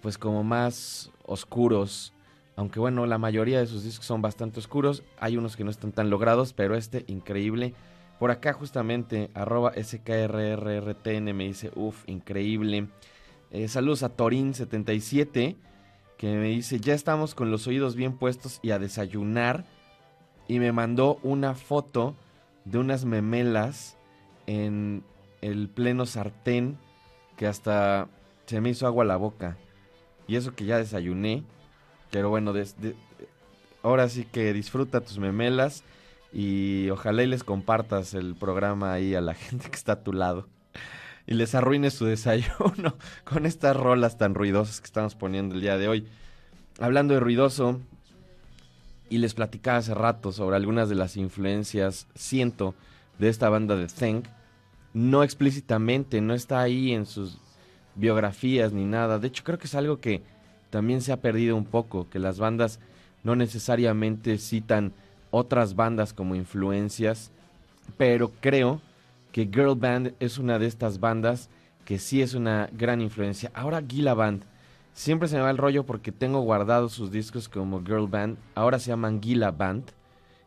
pues 0.00 0.16
como 0.16 0.44
más 0.44 1.10
oscuros. 1.26 2.12
Aunque 2.56 2.78
bueno, 2.78 3.04
la 3.06 3.18
mayoría 3.18 3.58
de 3.58 3.66
sus 3.66 3.82
discos 3.82 4.06
son 4.06 4.22
bastante 4.22 4.60
oscuros. 4.60 5.02
Hay 5.18 5.36
unos 5.36 5.56
que 5.56 5.64
no 5.64 5.70
están 5.70 5.92
tan 5.92 6.08
logrados, 6.08 6.52
pero 6.52 6.76
este 6.76 7.04
increíble. 7.08 7.74
Por 8.18 8.30
acá 8.30 8.52
justamente, 8.52 9.30
arroba 9.34 9.72
SKRRRTN 9.72 11.34
me 11.34 11.44
dice, 11.44 11.72
uff, 11.74 12.04
increíble. 12.06 12.88
Eh, 13.50 13.68
saludos 13.68 14.02
a 14.02 14.16
Torin77, 14.16 15.56
que 16.16 16.26
me 16.36 16.46
dice, 16.46 16.78
ya 16.78 16.94
estamos 16.94 17.34
con 17.34 17.50
los 17.50 17.66
oídos 17.66 17.96
bien 17.96 18.16
puestos 18.16 18.60
y 18.62 18.70
a 18.70 18.78
desayunar. 18.78 19.64
Y 20.46 20.58
me 20.58 20.72
mandó 20.72 21.18
una 21.22 21.54
foto 21.54 22.14
de 22.64 22.78
unas 22.78 23.04
memelas 23.04 23.96
en 24.46 25.02
el 25.40 25.68
pleno 25.68 26.06
sartén 26.06 26.78
que 27.36 27.46
hasta 27.46 28.08
se 28.46 28.60
me 28.60 28.70
hizo 28.70 28.86
agua 28.86 29.04
la 29.04 29.16
boca. 29.16 29.56
Y 30.26 30.36
eso 30.36 30.54
que 30.54 30.64
ya 30.64 30.78
desayuné. 30.78 31.42
Pero 32.10 32.30
bueno, 32.30 32.52
ahora 33.82 34.08
sí 34.08 34.24
que 34.24 34.52
disfruta 34.52 35.00
tus 35.00 35.18
memelas 35.18 35.82
y 36.34 36.90
ojalá 36.90 37.22
y 37.22 37.28
les 37.28 37.44
compartas 37.44 38.12
el 38.12 38.34
programa 38.34 38.92
ahí 38.92 39.14
a 39.14 39.20
la 39.20 39.34
gente 39.34 39.70
que 39.70 39.76
está 39.76 39.92
a 39.92 40.02
tu 40.02 40.12
lado. 40.12 40.48
Y 41.26 41.34
les 41.34 41.54
arruines 41.54 41.94
su 41.94 42.04
desayuno 42.04 42.96
con 43.24 43.46
estas 43.46 43.76
rolas 43.76 44.18
tan 44.18 44.34
ruidosas 44.34 44.80
que 44.80 44.86
estamos 44.86 45.14
poniendo 45.14 45.54
el 45.54 45.60
día 45.60 45.78
de 45.78 45.88
hoy. 45.88 46.08
Hablando 46.80 47.14
de 47.14 47.20
ruidoso, 47.20 47.80
y 49.08 49.18
les 49.18 49.34
platicaba 49.34 49.78
hace 49.78 49.94
rato 49.94 50.32
sobre 50.32 50.56
algunas 50.56 50.88
de 50.88 50.96
las 50.96 51.16
influencias, 51.16 52.08
siento, 52.16 52.74
de 53.18 53.28
esta 53.28 53.48
banda 53.48 53.76
de 53.76 53.86
Think. 53.86 54.26
No 54.92 55.22
explícitamente, 55.22 56.20
no 56.20 56.34
está 56.34 56.60
ahí 56.60 56.92
en 56.92 57.06
sus 57.06 57.38
biografías 57.94 58.72
ni 58.72 58.84
nada. 58.84 59.20
De 59.20 59.28
hecho, 59.28 59.44
creo 59.44 59.58
que 59.58 59.66
es 59.66 59.74
algo 59.76 60.00
que 60.00 60.22
también 60.70 61.00
se 61.00 61.12
ha 61.12 61.20
perdido 61.20 61.54
un 61.54 61.64
poco, 61.64 62.08
que 62.10 62.18
las 62.18 62.40
bandas 62.40 62.80
no 63.22 63.36
necesariamente 63.36 64.36
citan 64.38 64.92
otras 65.34 65.74
bandas 65.74 66.12
como 66.12 66.36
influencias, 66.36 67.32
pero 67.96 68.30
creo 68.40 68.80
que 69.32 69.50
Girl 69.52 69.74
Band 69.74 70.14
es 70.20 70.38
una 70.38 70.60
de 70.60 70.66
estas 70.66 71.00
bandas 71.00 71.50
que 71.84 71.98
sí 71.98 72.22
es 72.22 72.34
una 72.34 72.68
gran 72.72 73.00
influencia. 73.00 73.50
Ahora 73.52 73.82
Gila 73.82 74.14
Band, 74.14 74.44
siempre 74.92 75.26
se 75.26 75.34
me 75.34 75.42
va 75.42 75.50
el 75.50 75.58
rollo 75.58 75.84
porque 75.84 76.12
tengo 76.12 76.40
guardados 76.42 76.92
sus 76.92 77.10
discos 77.10 77.48
como 77.48 77.84
Girl 77.84 78.06
Band, 78.06 78.38
ahora 78.54 78.78
se 78.78 78.90
llaman 78.90 79.20
Gila 79.20 79.50
Band, 79.50 79.90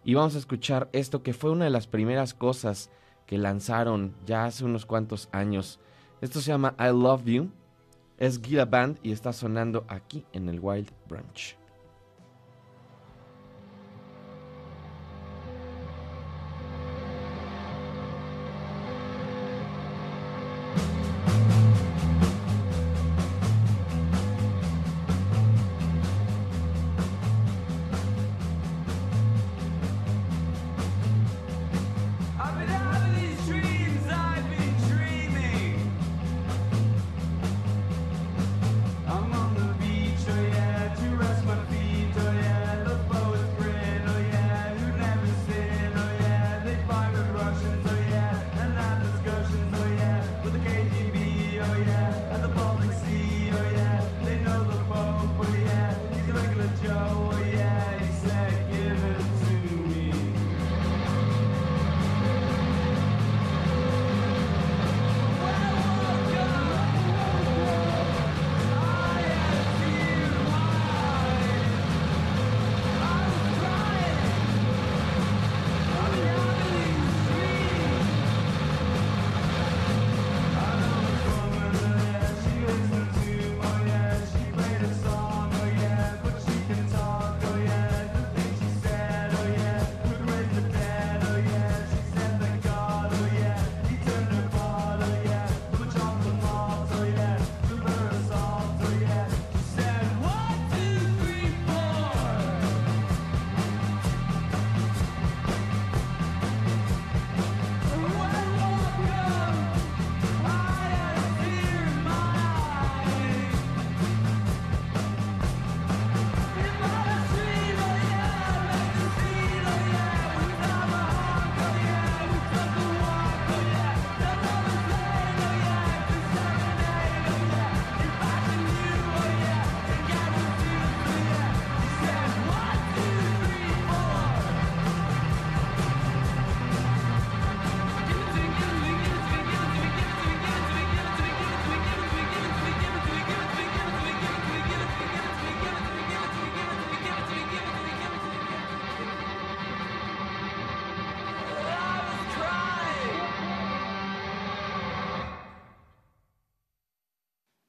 y 0.06 0.14
vamos 0.14 0.36
a 0.36 0.40
escuchar 0.40 0.88
esto 0.94 1.22
que 1.22 1.34
fue 1.34 1.52
una 1.52 1.66
de 1.66 1.72
las 1.72 1.86
primeras 1.86 2.34
cosas 2.34 2.90
que 3.26 3.38
lanzaron 3.38 4.14
ya 4.26 4.46
hace 4.46 4.64
unos 4.64 4.86
cuantos 4.86 5.28
años. 5.34 5.82
Esto 6.22 6.40
se 6.40 6.48
llama 6.48 6.76
I 6.80 6.94
Love 6.94 7.26
You, 7.26 7.50
es 8.18 8.42
Gila 8.42 8.64
Band 8.64 9.00
y 9.04 9.12
está 9.12 9.34
sonando 9.34 9.84
aquí 9.90 10.24
en 10.32 10.48
el 10.48 10.62
Wild 10.62 10.90
Branch. 11.10 11.58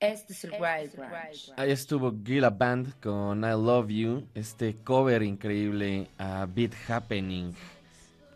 Este 0.01 0.33
es 0.33 0.45
el 0.45 0.53
Wild 0.53 0.95
Branch. 0.95 1.53
Ahí 1.57 1.73
estuvo 1.73 2.15
Gila 2.25 2.51
Band 2.51 3.01
con 3.01 3.41
I 3.43 3.51
Love 3.51 3.89
You, 3.89 4.29
este 4.33 4.77
cover 4.85 5.25
increíble 5.25 6.07
a 6.19 6.47
Beat 6.47 6.73
Happening. 6.89 7.53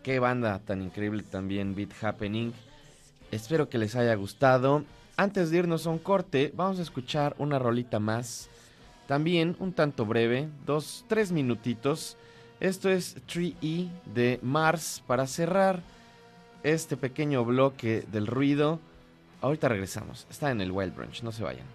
Qué 0.03 0.19
banda 0.19 0.59
tan 0.59 0.81
increíble 0.81 1.23
también 1.23 1.73
Beat 1.73 1.91
Happening. 2.03 2.51
Espero 3.31 3.69
que 3.69 3.77
les 3.77 3.95
haya 3.95 4.13
gustado. 4.15 4.83
Antes 5.15 5.51
de 5.51 5.59
irnos 5.59 5.87
a 5.87 5.91
un 5.91 5.99
corte, 5.99 6.51
vamos 6.53 6.79
a 6.79 6.81
escuchar 6.81 7.33
una 7.37 7.59
rolita 7.59 7.97
más. 7.97 8.49
También 9.07 9.55
un 9.59 9.71
tanto 9.71 10.05
breve, 10.05 10.49
dos, 10.65 11.05
tres 11.07 11.31
minutitos. 11.31 12.17
Esto 12.59 12.89
es 12.89 13.15
3E 13.25 13.87
de 14.13 14.37
Mars 14.41 15.01
para 15.07 15.27
cerrar 15.27 15.81
este 16.61 16.97
pequeño 16.97 17.45
bloque 17.45 18.03
del 18.11 18.27
ruido. 18.27 18.81
Ahorita 19.43 19.67
regresamos. 19.67 20.25
Está 20.29 20.51
en 20.51 20.61
el 20.61 20.71
Wild 20.71 20.95
Branch, 20.95 21.21
no 21.21 21.33
se 21.33 21.43
vayan. 21.43 21.65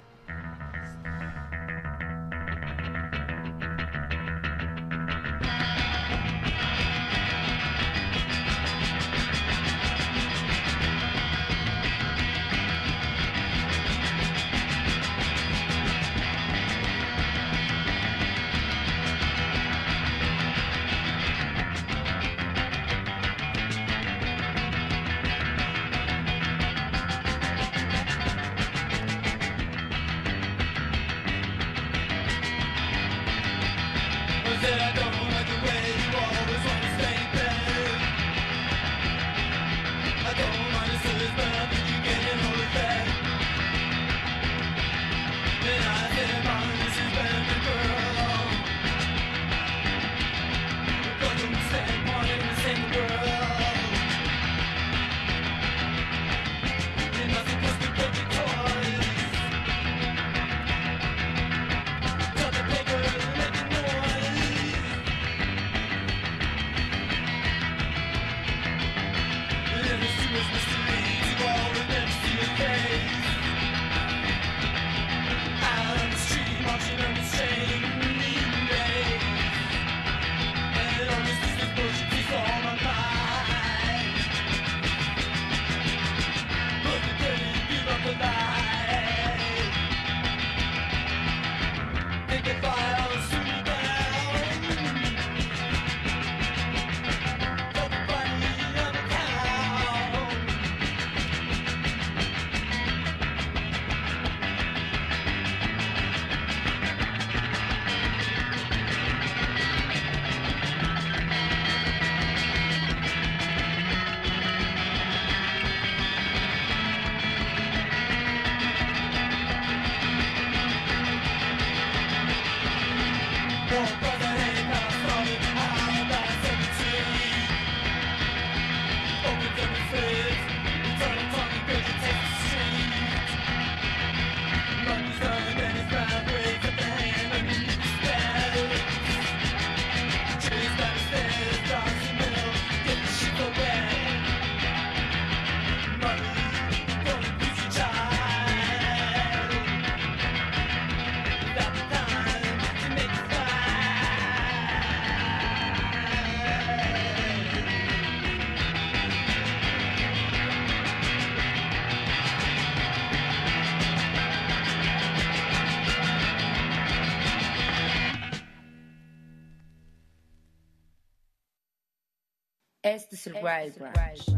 Este 172.94 173.16
es 173.16 174.37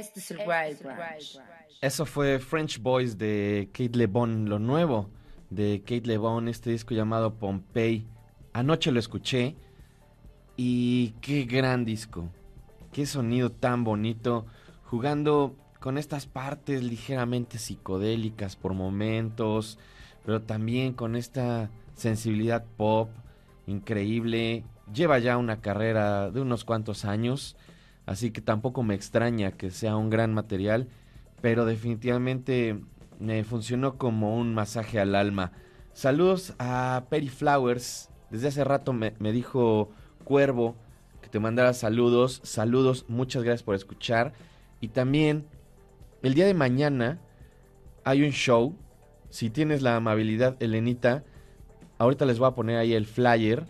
Este 0.00 0.20
es 0.20 0.30
el 0.30 0.38
Wild 0.38 0.82
Branch. 0.82 1.40
Eso 1.82 2.06
fue 2.06 2.38
French 2.38 2.80
Boys 2.80 3.18
de 3.18 3.68
Kate 3.70 3.98
LeBon, 3.98 4.48
lo 4.48 4.58
nuevo 4.58 5.10
de 5.50 5.82
Kate 5.82 6.06
LeBon, 6.06 6.48
este 6.48 6.70
disco 6.70 6.94
llamado 6.94 7.34
Pompeii. 7.34 8.06
Anoche 8.54 8.92
lo 8.92 8.98
escuché 8.98 9.56
y 10.56 11.10
qué 11.20 11.44
gran 11.44 11.84
disco. 11.84 12.30
Qué 12.94 13.04
sonido 13.04 13.52
tan 13.52 13.84
bonito, 13.84 14.46
jugando 14.84 15.54
con 15.80 15.98
estas 15.98 16.24
partes 16.24 16.82
ligeramente 16.82 17.58
psicodélicas 17.58 18.56
por 18.56 18.72
momentos, 18.72 19.78
pero 20.24 20.40
también 20.40 20.94
con 20.94 21.14
esta 21.14 21.68
sensibilidad 21.94 22.64
pop 22.78 23.10
increíble. 23.66 24.64
Lleva 24.94 25.18
ya 25.18 25.36
una 25.36 25.60
carrera 25.60 26.30
de 26.30 26.40
unos 26.40 26.64
cuantos 26.64 27.04
años, 27.04 27.54
así 28.10 28.32
que 28.32 28.40
tampoco 28.40 28.82
me 28.82 28.96
extraña 28.96 29.52
que 29.52 29.70
sea 29.70 29.94
un 29.94 30.10
gran 30.10 30.34
material, 30.34 30.88
pero 31.40 31.64
definitivamente 31.64 32.80
me 33.20 33.44
funcionó 33.44 33.98
como 33.98 34.36
un 34.36 34.52
masaje 34.52 34.98
al 34.98 35.14
alma. 35.14 35.52
Saludos 35.92 36.54
a 36.58 37.04
Perry 37.08 37.28
Flowers. 37.28 38.10
Desde 38.28 38.48
hace 38.48 38.64
rato 38.64 38.92
me, 38.92 39.14
me 39.20 39.30
dijo 39.30 39.90
Cuervo 40.24 40.74
que 41.22 41.28
te 41.28 41.38
mandara 41.38 41.72
saludos. 41.72 42.40
Saludos, 42.42 43.04
muchas 43.06 43.44
gracias 43.44 43.62
por 43.62 43.76
escuchar. 43.76 44.32
Y 44.80 44.88
también 44.88 45.46
el 46.22 46.34
día 46.34 46.46
de 46.46 46.54
mañana 46.54 47.20
hay 48.02 48.24
un 48.24 48.32
show. 48.32 48.74
Si 49.28 49.50
tienes 49.50 49.82
la 49.82 49.94
amabilidad, 49.94 50.60
Elenita, 50.60 51.22
ahorita 51.98 52.26
les 52.26 52.40
voy 52.40 52.48
a 52.48 52.56
poner 52.56 52.76
ahí 52.76 52.92
el 52.92 53.06
flyer. 53.06 53.66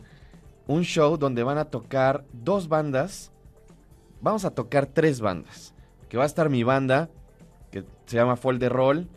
Un 0.67 0.85
show 0.85 1.19
donde 1.19 1.43
van 1.43 1.59
a 1.59 1.67
tocar 1.67 2.25
dos 2.33 2.69
bandas. 2.69 3.30
Vamos 4.21 4.45
a 4.45 4.51
tocar 4.51 4.87
tres 4.87 5.21
bandas. 5.21 5.75
Que 6.09 6.17
va 6.17 6.25
a 6.25 6.27
estar 6.27 6.51
mi 6.51 6.63
banda, 6.63 7.09
que 7.71 7.85
se 8.07 8.17
llama 8.17 8.37
Fall 8.37 8.59
de 8.59 8.69
Roll, 8.69 9.09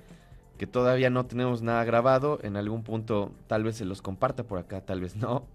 que 0.57 0.67
todavía 0.67 1.09
no 1.09 1.25
tenemos 1.25 1.61
nada 1.61 1.83
grabado. 1.83 2.39
En 2.43 2.55
algún 2.55 2.83
punto 2.83 3.31
tal 3.47 3.63
vez 3.63 3.77
se 3.77 3.85
los 3.85 4.01
comparta 4.01 4.43
por 4.43 4.59
acá, 4.59 4.81
tal 4.81 5.01
vez 5.01 5.15
no. 5.15 5.47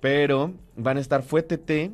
Pero 0.00 0.54
van 0.76 0.96
a 0.96 1.00
estar 1.00 1.22
Fuetete, 1.22 1.92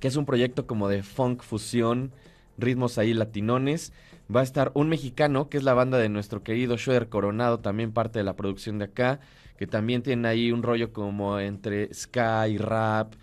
que 0.00 0.08
es 0.08 0.16
un 0.16 0.26
proyecto 0.26 0.66
como 0.66 0.88
de 0.88 1.02
funk 1.02 1.42
fusión, 1.42 2.12
ritmos 2.58 2.98
ahí 2.98 3.14
latinones. 3.14 3.92
Va 4.34 4.40
a 4.40 4.44
estar 4.44 4.72
un 4.74 4.88
mexicano, 4.88 5.48
que 5.48 5.56
es 5.56 5.64
la 5.64 5.74
banda 5.74 5.96
de 5.96 6.08
nuestro 6.08 6.42
querido 6.42 6.76
Schroeder 6.76 7.08
Coronado, 7.08 7.60
también 7.60 7.92
parte 7.92 8.18
de 8.18 8.24
la 8.24 8.36
producción 8.36 8.78
de 8.78 8.86
acá, 8.86 9.20
que 9.56 9.66
también 9.66 10.02
tiene 10.02 10.28
ahí 10.28 10.52
un 10.52 10.62
rollo 10.62 10.92
como 10.92 11.38
entre 11.38 11.92
ska 11.94 12.48
y 12.48 12.58
rap 12.58 13.14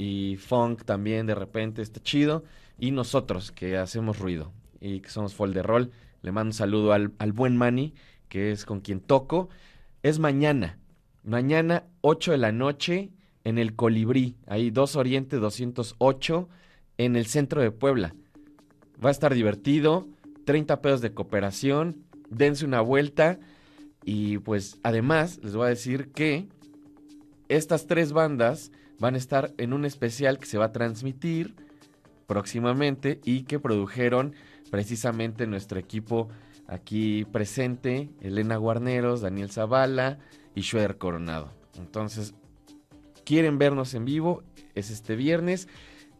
y 0.00 0.36
funk 0.38 0.84
también 0.86 1.26
de 1.26 1.34
repente, 1.34 1.82
está 1.82 2.00
chido. 2.02 2.42
Y 2.78 2.90
nosotros, 2.90 3.52
que 3.52 3.76
hacemos 3.76 4.18
ruido 4.18 4.50
y 4.80 5.00
que 5.00 5.10
somos 5.10 5.34
Fall 5.34 5.52
de 5.52 5.62
Roll. 5.62 5.90
Le 6.22 6.32
mando 6.32 6.48
un 6.48 6.54
saludo 6.54 6.94
al, 6.94 7.12
al 7.18 7.32
buen 7.32 7.54
Manny, 7.58 7.92
que 8.30 8.50
es 8.50 8.64
con 8.64 8.80
quien 8.80 9.00
toco. 9.00 9.50
Es 10.02 10.18
mañana, 10.18 10.78
mañana 11.22 11.84
8 12.00 12.32
de 12.32 12.38
la 12.38 12.50
noche 12.50 13.10
en 13.44 13.58
el 13.58 13.76
Colibrí, 13.76 14.36
ahí 14.46 14.70
2 14.70 14.96
Oriente 14.96 15.36
208, 15.36 16.48
en 16.96 17.16
el 17.16 17.26
centro 17.26 17.60
de 17.60 17.70
Puebla. 17.70 18.14
Va 19.04 19.10
a 19.10 19.12
estar 19.12 19.34
divertido, 19.34 20.08
30 20.46 20.80
pesos 20.80 21.02
de 21.02 21.12
cooperación, 21.12 22.04
dense 22.30 22.64
una 22.64 22.80
vuelta 22.80 23.38
y 24.02 24.38
pues 24.38 24.78
además 24.82 25.40
les 25.42 25.54
voy 25.54 25.66
a 25.66 25.70
decir 25.70 26.10
que 26.12 26.48
estas 27.48 27.86
tres 27.86 28.14
bandas 28.14 28.72
van 29.00 29.14
a 29.14 29.18
estar 29.18 29.52
en 29.58 29.72
un 29.72 29.84
especial 29.84 30.38
que 30.38 30.46
se 30.46 30.58
va 30.58 30.66
a 30.66 30.72
transmitir 30.72 31.54
próximamente 32.26 33.20
y 33.24 33.42
que 33.42 33.58
produjeron 33.58 34.34
precisamente 34.70 35.46
nuestro 35.46 35.80
equipo 35.80 36.28
aquí 36.68 37.24
presente, 37.24 38.10
Elena 38.20 38.56
Guarneros, 38.56 39.20
Daniel 39.22 39.50
Zavala 39.50 40.18
y 40.54 40.62
Schroeder 40.62 40.96
Coronado. 40.98 41.50
Entonces, 41.76 42.34
quieren 43.24 43.58
vernos 43.58 43.94
en 43.94 44.04
vivo, 44.04 44.44
es 44.74 44.90
este 44.90 45.16
viernes. 45.16 45.66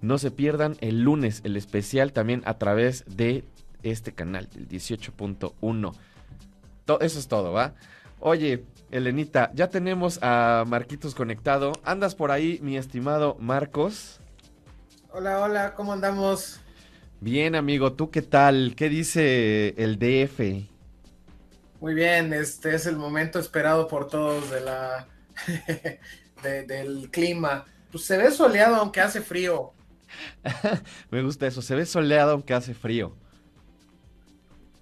No 0.01 0.19
se 0.19 0.31
pierdan 0.31 0.77
el 0.81 1.03
lunes 1.03 1.43
el 1.45 1.57
especial 1.57 2.13
también 2.13 2.43
a 2.47 2.59
través 2.59 3.05
de 3.07 3.45
este 3.83 4.13
canal, 4.13 4.49
el 4.57 4.67
18.1. 4.69 5.93
To- 6.87 7.01
Eso 7.01 7.19
es 7.19 7.29
todo, 7.29 7.53
¿va? 7.53 7.75
Oye, 8.19 8.65
Elenita, 8.91 9.51
ya 9.55 9.71
tenemos 9.71 10.19
a 10.23 10.65
Marquitos 10.67 11.15
conectado. 11.15 11.81
¿Andas 11.85 12.15
por 12.15 12.31
ahí, 12.31 12.59
mi 12.63 12.77
estimado 12.77 13.37
Marcos? 13.39 14.21
Hola, 15.09 15.41
hola, 15.43 15.75
¿cómo 15.75 15.93
andamos? 15.93 16.65
Bien, 17.21 17.55
amigo, 17.55 17.95
¿tú 17.95 18.11
qué 18.11 18.23
tal? 18.23 18.75
¿Qué 18.77 18.89
dice 18.89 19.75
el 19.79 19.99
DF? 19.99 20.69
Muy 21.81 21.95
bien, 21.95 22.33
este 22.33 22.75
es 22.75 22.87
el 22.87 22.97
momento 22.97 23.39
esperado 23.39 23.89
por 23.89 24.07
todos 24.09 24.51
de 24.51 24.61
la 24.61 25.09
de- 26.43 26.65
del 26.67 27.11
clima. 27.11 27.67
Pues 27.91 28.05
se 28.05 28.17
ve 28.19 28.31
soleado 28.31 28.77
aunque 28.77 29.01
hace 29.01 29.21
frío. 29.23 29.75
Me 31.11 31.23
gusta 31.23 31.47
eso, 31.47 31.63
se 31.63 31.75
ve 31.75 31.87
soleado 31.87 32.33
aunque 32.33 32.55
hace 32.55 32.75
frío. 32.75 33.20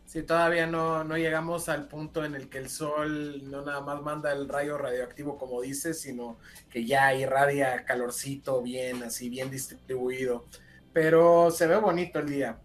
Si 0.09 0.22
todavía 0.22 0.66
no, 0.66 1.04
no 1.04 1.18
llegamos 1.18 1.68
al 1.68 1.86
punto 1.86 2.24
en 2.24 2.34
el 2.34 2.48
que 2.48 2.56
el 2.56 2.70
sol 2.70 3.42
no 3.50 3.62
nada 3.62 3.82
más 3.82 4.00
manda 4.00 4.32
el 4.32 4.48
rayo 4.48 4.78
radioactivo 4.78 5.36
como 5.36 5.61
dice, 5.61 5.92
sino 5.92 6.38
que 6.70 6.86
ya 6.86 7.14
irradia 7.14 7.84
calorcito 7.84 8.62
bien, 8.62 9.02
así 9.02 9.28
bien 9.28 9.50
distribuido. 9.50 10.46
Pero 10.94 11.50
se 11.50 11.66
ve 11.66 11.76
bonito 11.76 12.20
el 12.20 12.30
día. 12.30 12.59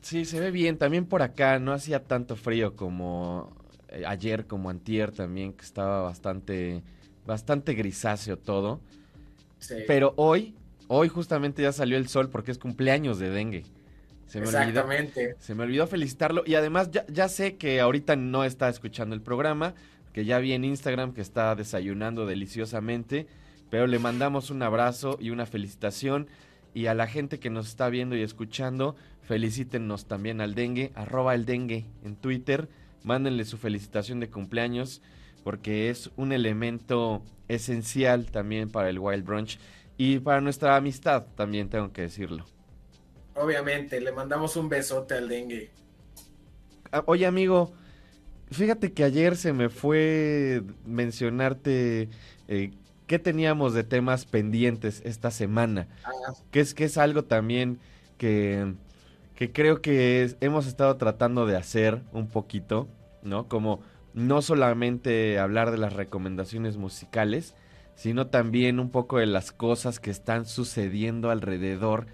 Sí, 0.00 0.24
se 0.24 0.38
ve 0.38 0.52
bien. 0.52 0.78
También 0.78 1.06
por 1.06 1.22
acá 1.22 1.58
no 1.58 1.72
hacía 1.72 2.04
tanto 2.04 2.36
frío 2.36 2.76
como 2.76 3.52
eh, 3.88 4.04
ayer, 4.06 4.46
como 4.46 4.70
antier 4.70 5.10
también, 5.10 5.54
que 5.54 5.64
estaba 5.64 6.02
bastante, 6.02 6.84
bastante 7.26 7.74
grisáceo 7.74 8.38
todo. 8.38 8.80
Sí. 9.58 9.74
Pero 9.88 10.14
hoy, 10.14 10.54
hoy 10.86 11.08
justamente 11.08 11.62
ya 11.62 11.72
salió 11.72 11.96
el 11.96 12.06
sol 12.06 12.30
porque 12.30 12.52
es 12.52 12.58
cumpleaños 12.58 13.18
de 13.18 13.30
dengue. 13.30 13.64
Se 14.26 14.40
me 14.40 14.46
olvidó, 14.46 14.60
Exactamente. 14.60 15.36
se 15.38 15.54
me 15.54 15.62
olvidó 15.62 15.86
felicitarlo 15.86 16.42
y 16.44 16.54
además 16.54 16.90
ya, 16.90 17.06
ya 17.06 17.28
sé 17.28 17.56
que 17.56 17.80
ahorita 17.80 18.16
no 18.16 18.44
está 18.44 18.68
escuchando 18.68 19.14
el 19.14 19.22
programa, 19.22 19.74
que 20.12 20.24
ya 20.24 20.38
vi 20.38 20.52
en 20.52 20.64
Instagram 20.64 21.12
que 21.12 21.20
está 21.20 21.54
desayunando 21.54 22.26
deliciosamente, 22.26 23.26
pero 23.70 23.86
le 23.86 23.98
mandamos 23.98 24.50
un 24.50 24.62
abrazo 24.62 25.16
y 25.20 25.30
una 25.30 25.46
felicitación 25.46 26.26
y 26.74 26.86
a 26.86 26.94
la 26.94 27.06
gente 27.06 27.38
que 27.38 27.50
nos 27.50 27.68
está 27.68 27.88
viendo 27.88 28.16
y 28.16 28.22
escuchando, 28.22 28.96
felicítenos 29.22 30.06
también 30.06 30.40
al 30.40 30.54
dengue, 30.54 30.92
arroba 30.94 31.34
el 31.34 31.46
dengue 31.46 31.86
en 32.04 32.16
Twitter, 32.16 32.68
mándenle 33.04 33.44
su 33.44 33.56
felicitación 33.58 34.20
de 34.20 34.28
cumpleaños 34.28 35.02
porque 35.44 35.90
es 35.90 36.10
un 36.16 36.32
elemento 36.32 37.22
esencial 37.46 38.26
también 38.32 38.68
para 38.68 38.90
el 38.90 38.98
Wild 38.98 39.24
Brunch 39.24 39.60
y 39.96 40.18
para 40.18 40.40
nuestra 40.40 40.74
amistad 40.74 41.26
también 41.36 41.68
tengo 41.68 41.92
que 41.92 42.02
decirlo. 42.02 42.44
Obviamente, 43.36 44.00
le 44.00 44.10
mandamos 44.10 44.56
un 44.56 44.68
besote 44.68 45.14
al 45.14 45.28
dengue. 45.28 45.70
Ah, 46.92 47.02
Oye, 47.06 47.26
amigo, 47.26 47.72
fíjate 48.50 48.92
que 48.94 49.04
ayer 49.04 49.36
se 49.36 49.52
me 49.52 49.70
fue 49.70 50.62
mencionarte 50.84 52.10
eh, 52.48 52.72
qué 53.06 53.18
teníamos 53.18 53.74
de 53.74 53.84
temas 53.84 54.26
pendientes 54.26 55.02
esta 55.04 55.30
semana, 55.30 55.88
Ah, 56.04 56.32
que 56.50 56.60
es, 56.60 56.74
que 56.74 56.84
es 56.84 56.98
algo 56.98 57.24
también 57.24 57.80
que, 58.18 58.74
que 59.34 59.52
creo 59.52 59.82
que 59.82 60.24
es- 60.24 60.36
hemos 60.40 60.66
estado 60.66 60.96
tratando 60.98 61.46
de 61.46 61.56
hacer 61.56 62.02
un 62.12 62.28
poquito, 62.28 62.88
¿no? 63.22 63.48
Como 63.48 63.82
no 64.14 64.42
solamente 64.42 65.38
hablar 65.38 65.70
de 65.72 65.78
las 65.78 65.94
recomendaciones 65.94 66.76
musicales, 66.78 67.54
sino 67.96 68.28
también 68.28 68.80
un 68.80 68.90
poco 68.90 69.18
de 69.18 69.26
las 69.26 69.52
cosas 69.52 70.00
que 70.00 70.10
están 70.10 70.46
sucediendo 70.46 71.30
alrededor 71.30 72.06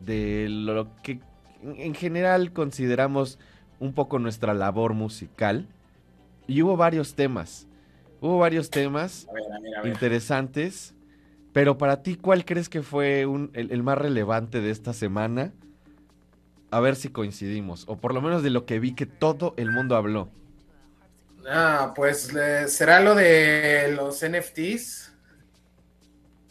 de 0.00 0.48
lo 0.48 0.88
que 1.02 1.20
en 1.62 1.76
en 1.78 1.94
general 1.94 2.52
consideramos 2.52 3.38
un 3.80 3.92
poco 3.94 4.18
nuestra 4.18 4.54
labor 4.54 4.94
musical. 4.94 5.68
Y 6.48 6.62
hubo 6.62 6.76
varios 6.76 7.14
temas. 7.14 7.68
Hubo 8.20 8.38
varios 8.38 8.70
temas 8.70 9.28
a 9.28 9.32
ver, 9.32 9.44
a 9.52 9.60
ver, 9.60 9.76
a 9.78 9.82
ver. 9.82 9.92
interesantes. 9.92 10.94
Pero 11.52 11.78
para 11.78 12.02
ti, 12.02 12.16
¿cuál 12.16 12.44
crees 12.44 12.68
que 12.68 12.82
fue 12.82 13.26
un- 13.26 13.50
el, 13.54 13.72
el 13.72 13.82
más 13.82 13.98
relevante 13.98 14.60
de 14.60 14.70
esta 14.70 14.92
semana? 14.92 15.52
A 16.70 16.80
ver 16.80 16.96
si 16.96 17.08
coincidimos. 17.10 17.84
O 17.86 18.00
por 18.00 18.14
lo 18.14 18.20
menos 18.22 18.42
de 18.42 18.50
lo 18.50 18.64
que 18.66 18.80
vi 18.80 18.94
que 18.94 19.06
todo 19.06 19.54
el 19.56 19.70
mundo 19.70 19.96
habló. 19.96 20.30
Ah, 21.46 21.92
pues 21.94 22.32
le- 22.32 22.68
será 22.68 23.00
lo 23.00 23.14
de 23.14 23.92
los 23.96 24.22
NFTs. 24.22 25.10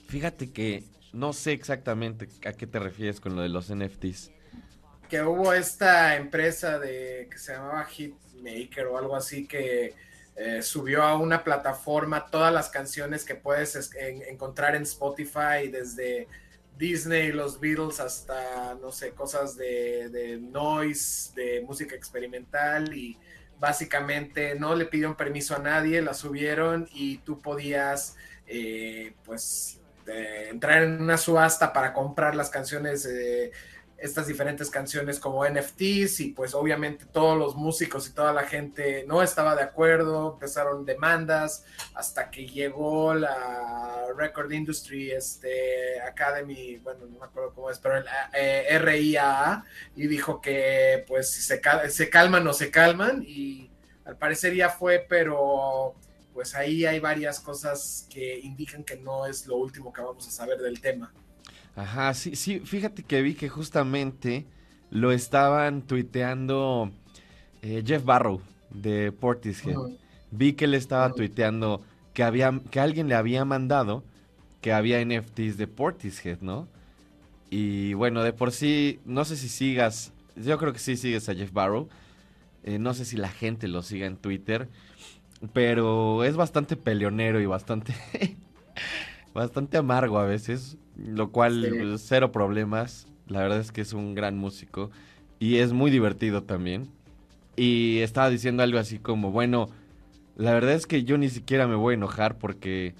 Fíjate 0.07 0.51
que 0.51 0.83
no 1.13 1.33
sé 1.33 1.51
exactamente 1.53 2.29
a 2.45 2.53
qué 2.53 2.67
te 2.67 2.79
refieres 2.79 3.19
con 3.19 3.35
lo 3.35 3.41
de 3.41 3.49
los 3.49 3.69
NFTs. 3.69 4.31
que 5.07 5.21
hubo 5.23 5.53
esta 5.53 6.15
empresa 6.17 6.77
de 6.79 7.27
que 7.31 7.37
se 7.39 7.53
llamaba 7.53 7.85
Hitmaker 7.85 8.85
o 8.87 8.97
algo 8.97 9.15
así 9.15 9.47
que 9.47 9.95
eh, 10.35 10.61
subió 10.61 11.03
a 11.03 11.17
una 11.17 11.43
plataforma 11.43 12.27
todas 12.29 12.53
las 12.53 12.69
canciones 12.69 13.25
que 13.25 13.35
puedes 13.35 13.75
es- 13.75 13.93
en- 13.95 14.21
encontrar 14.23 14.75
en 14.75 14.83
Spotify 14.83 15.67
desde 15.71 16.27
Disney, 16.77 17.31
los 17.31 17.59
Beatles, 17.59 17.99
hasta, 17.99 18.75
no 18.75 18.91
sé, 18.91 19.11
cosas 19.13 19.57
de, 19.57 20.09
de 20.09 20.37
noise, 20.39 21.33
de 21.35 21.61
música 21.61 21.95
experimental 21.95 22.95
y 22.95 23.17
básicamente 23.59 24.55
no 24.55 24.75
le 24.75 24.85
pidieron 24.85 25.15
permiso 25.17 25.55
a 25.55 25.59
nadie, 25.59 26.01
la 26.01 26.13
subieron 26.13 26.87
y 26.93 27.17
tú 27.19 27.41
podías, 27.41 28.15
eh, 28.47 29.13
pues, 29.25 29.78
entrar 30.09 30.83
en 30.83 31.01
una 31.01 31.17
subasta 31.17 31.73
para 31.73 31.93
comprar 31.93 32.35
las 32.35 32.49
canciones, 32.49 33.05
eh, 33.05 33.51
estas 34.01 34.27
diferentes 34.27 34.69
canciones 34.69 35.19
como 35.19 35.45
NFTs 35.45 36.21
y 36.21 36.31
pues 36.31 36.53
obviamente 36.53 37.05
todos 37.05 37.37
los 37.37 37.55
músicos 37.55 38.07
y 38.07 38.13
toda 38.13 38.33
la 38.33 38.43
gente 38.43 39.03
no 39.07 39.21
estaba 39.21 39.55
de 39.55 39.63
acuerdo, 39.63 40.33
empezaron 40.33 40.85
demandas 40.85 41.65
hasta 41.93 42.29
que 42.29 42.47
llegó 42.47 43.13
la 43.13 44.05
Record 44.15 44.51
Industry 44.51 45.11
este, 45.11 46.01
Academy, 46.01 46.77
bueno, 46.77 47.05
no 47.05 47.19
me 47.19 47.25
acuerdo 47.25 47.53
cómo 47.53 47.69
es, 47.69 47.79
pero 47.79 47.97
el 47.97 48.05
eh, 48.33 48.79
RIAA 48.79 49.63
y 49.95 50.07
dijo 50.07 50.41
que 50.41 51.03
pues 51.07 51.31
si 51.31 51.41
se, 51.41 51.61
se 51.89 52.09
calman 52.09 52.47
o 52.47 52.53
se 52.53 52.71
calman 52.71 53.23
y 53.25 53.69
al 54.05 54.17
parecer 54.17 54.55
ya 54.55 54.69
fue, 54.69 55.05
pero 55.07 55.95
pues 56.39 56.55
ahí 56.55 56.85
hay 56.85 57.01
varias 57.01 57.41
cosas 57.41 58.07
que 58.09 58.39
indican 58.39 58.85
que 58.85 58.95
no 58.97 59.25
es 59.25 59.45
lo 59.45 59.57
último 59.57 59.91
que 59.91 60.01
vamos 60.01 60.25
a 60.25 60.31
saber 60.31 60.57
del 60.59 60.79
tema. 60.79 61.13
Ajá, 61.75 62.13
sí, 62.13 62.35
sí, 62.35 62.59
fíjate 62.61 63.03
que 63.03 63.21
vi 63.21 63.35
que 63.35 63.49
justamente 63.49 64.45
lo 64.89 65.11
estaban 65.11 65.83
tuiteando 65.83 66.91
eh, 67.61 67.83
Jeff 67.85 68.03
Barrow 68.05 68.41
de 68.71 69.11
Portishead. 69.11 69.81
Vi 70.31 70.53
que 70.53 70.65
él 70.65 70.73
estaba 70.75 71.13
Ujú. 71.13 71.15
tuiteando 71.15 71.83
que 72.13 72.23
había 72.23 72.61
que 72.71 72.79
alguien 72.79 73.09
le 73.09 73.15
había 73.15 73.45
mandado 73.45 74.03
que 74.61 74.73
había 74.73 75.01
NFTs 75.01 75.57
de 75.57 75.67
Portishead, 75.67 76.39
¿no? 76.41 76.67
Y 77.49 77.93
bueno, 77.95 78.23
de 78.23 78.33
por 78.33 78.51
sí, 78.51 78.99
no 79.05 79.25
sé 79.25 79.37
si 79.37 79.49
sigas, 79.49 80.13
yo 80.35 80.57
creo 80.57 80.73
que 80.73 80.79
sí 80.79 80.97
sigues 80.97 81.29
a 81.29 81.35
Jeff 81.35 81.51
Barrow. 81.51 81.89
eh, 82.63 82.79
no 82.79 82.93
sé 82.93 83.05
si 83.05 83.17
la 83.17 83.29
gente 83.29 83.67
lo 83.67 83.83
siga 83.83 84.07
en 84.07 84.17
Twitter, 84.17 84.69
pero 85.53 86.23
es 86.23 86.35
bastante 86.35 86.75
peleonero 86.75 87.39
y 87.39 87.45
bastante 87.45 87.93
bastante 89.33 89.77
amargo 89.77 90.19
a 90.19 90.25
veces, 90.25 90.77
lo 90.97 91.31
cual 91.31 91.95
Sí. 91.97 92.03
cero 92.07 92.31
problemas. 92.31 93.07
La 93.27 93.41
verdad 93.41 93.59
es 93.59 93.71
que 93.71 93.81
es 93.81 93.93
un 93.93 94.15
gran 94.15 94.37
músico 94.37 94.89
y 95.39 95.57
es 95.57 95.71
muy 95.71 95.91
divertido 95.91 96.43
también. 96.43 96.89
Y 97.55 97.99
estaba 97.99 98.29
diciendo 98.29 98.63
algo 98.63 98.79
así 98.79 98.99
como, 98.99 99.31
bueno, 99.31 99.69
la 100.35 100.53
verdad 100.53 100.73
es 100.73 100.87
que 100.87 101.03
yo 101.03 101.17
ni 101.17 101.29
siquiera 101.29 101.67
me 101.67 101.75
voy 101.75 101.93
a 101.93 101.97
enojar 101.97 102.37
porque 102.37 102.95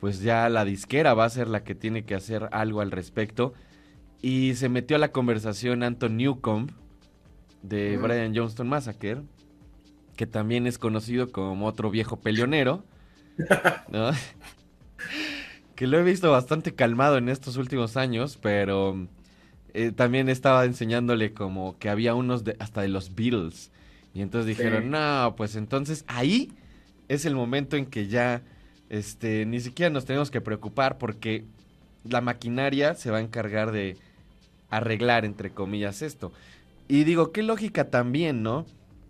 pues 0.00 0.20
ya 0.20 0.48
la 0.48 0.64
disquera 0.64 1.14
va 1.14 1.24
a 1.26 1.30
ser 1.30 1.48
la 1.48 1.62
que 1.64 1.74
tiene 1.74 2.04
que 2.04 2.14
hacer 2.14 2.48
algo 2.52 2.80
al 2.80 2.90
respecto. 2.90 3.52
Y 4.20 4.54
se 4.54 4.68
metió 4.68 4.96
a 4.96 4.98
la 5.00 5.12
conversación 5.12 5.82
Anton 5.82 6.16
Newcomb 6.16 6.70
de. 7.62 7.96
Brian 7.98 8.34
Johnston 8.34 8.68
Massacre, 8.68 9.22
que 10.18 10.26
también 10.26 10.66
es 10.66 10.78
conocido 10.78 11.30
como 11.32 11.66
otro 11.66 11.90
viejo 11.92 12.20
peleonero, 12.20 12.84
¿no? 13.88 14.10
que 15.76 15.86
lo 15.86 15.98
he 15.98 16.02
visto 16.02 16.30
bastante 16.32 16.74
calmado 16.74 17.18
en 17.18 17.28
estos 17.28 17.56
últimos 17.56 17.96
años, 17.96 18.36
pero 18.42 19.06
eh, 19.74 19.92
también 19.92 20.28
estaba 20.28 20.64
enseñándole 20.64 21.32
como 21.32 21.78
que 21.78 21.88
había 21.88 22.16
unos 22.16 22.42
de, 22.42 22.56
hasta 22.58 22.82
de 22.82 22.88
los 22.88 23.14
Beatles. 23.14 23.70
Y 24.12 24.22
entonces 24.22 24.48
dijeron, 24.56 24.84
Sí. 24.84 24.88
no, 24.88 25.34
pues 25.36 25.54
entonces 25.54 26.04
ahí 26.08 26.50
es 27.06 27.24
el 27.24 27.36
momento 27.36 27.76
en 27.76 27.86
que 27.86 28.08
ya 28.08 28.42
este, 28.90 29.46
ni 29.46 29.60
siquiera 29.60 29.90
nos 29.90 30.04
tenemos 30.04 30.32
que 30.32 30.40
preocupar 30.40 30.98
porque 30.98 31.44
la 32.02 32.20
maquinaria 32.20 32.94
se 32.94 33.12
va 33.12 33.18
a 33.18 33.20
encargar 33.20 33.70
de 33.70 33.96
arreglar, 34.68 35.24
entre 35.24 35.50
comillas, 35.50 36.02
esto. 36.02 36.32
Y 36.88 37.04
digo, 37.04 37.30
qué 37.30 37.44
lógica 37.44 37.88
también, 37.90 38.42
¿no? 38.42 38.66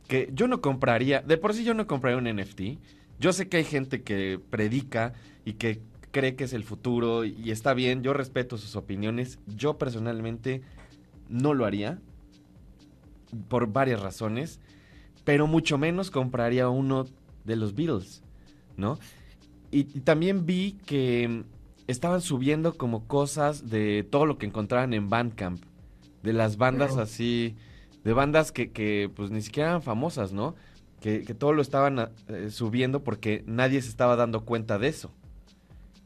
Que 0.09 0.31
yo 0.33 0.49
no 0.49 0.61
compraría, 0.61 1.23
de 1.23 1.37
por 1.37 1.55
sí 1.55 1.63
yo 1.63 1.75
no 1.75 1.87
compraría 1.87 2.19
un 2.19 2.25
NFT. 2.25 2.81
Yo 3.21 3.33
sé 3.33 3.49
que 3.49 3.59
hay 3.59 3.65
gente 3.65 4.03
que 4.03 4.41
predica 4.51 5.13
y 5.45 5.53
que 5.55 5.81
cree 6.11 6.35
que 6.35 6.45
es 6.45 6.53
el 6.53 6.65
futuro 6.65 7.25
y 7.25 7.51
está 7.51 7.75
bien, 7.75 8.03
yo 8.03 8.13
respeto 8.13 8.59
sus 8.59 8.75
opiniones. 8.75 9.39
Yo 9.47 9.79
personalmente 9.79 10.63
no 11.29 11.55
lo 11.55 11.65
haría 11.65 12.01
por 13.49 13.73
varias 13.73 14.01
razones, 14.01 14.61
pero 15.25 15.47
mucho 15.47 15.79
menos 15.79 16.11
compraría 16.11 16.69
uno 16.69 17.07
de 17.45 17.57
los 17.57 17.75
Beatles, 17.75 18.23
¿no? 18.77 18.99
Y, 19.71 19.81
y 19.81 20.01
también 20.01 20.47
vi 20.47 20.79
que 20.87 21.45
estaban 21.89 22.21
subiendo 22.21 22.75
como 22.75 23.07
cosas 23.07 23.69
de 23.69 24.07
todo 24.09 24.27
lo 24.27 24.39
que 24.39 24.47
encontraban 24.47 24.95
en 24.95 25.09
Bandcamp, 25.09 25.63
de 26.23 26.33
las 26.33 26.57
bandas 26.57 26.97
así, 26.97 27.57
de 28.09 28.15
bandas 28.15 28.53
que, 28.53 28.73
que, 28.73 29.11
pues 29.15 29.31
ni 29.31 29.43
siquiera 29.43 29.69
eran 29.69 29.83
famosas, 29.83 30.33
¿no? 30.33 30.55
Que, 31.03 31.25
que 31.25 31.35
todo 31.35 31.53
lo 31.53 31.61
estaban 31.61 32.11
eh, 32.29 32.49
subiendo 32.51 33.05
porque 33.05 33.45
nadie 33.47 33.83
se 33.83 33.91
estaba 33.91 34.17
dando 34.17 34.47
cuenta 34.47 34.79
de 34.79 34.89
eso. 34.89 35.13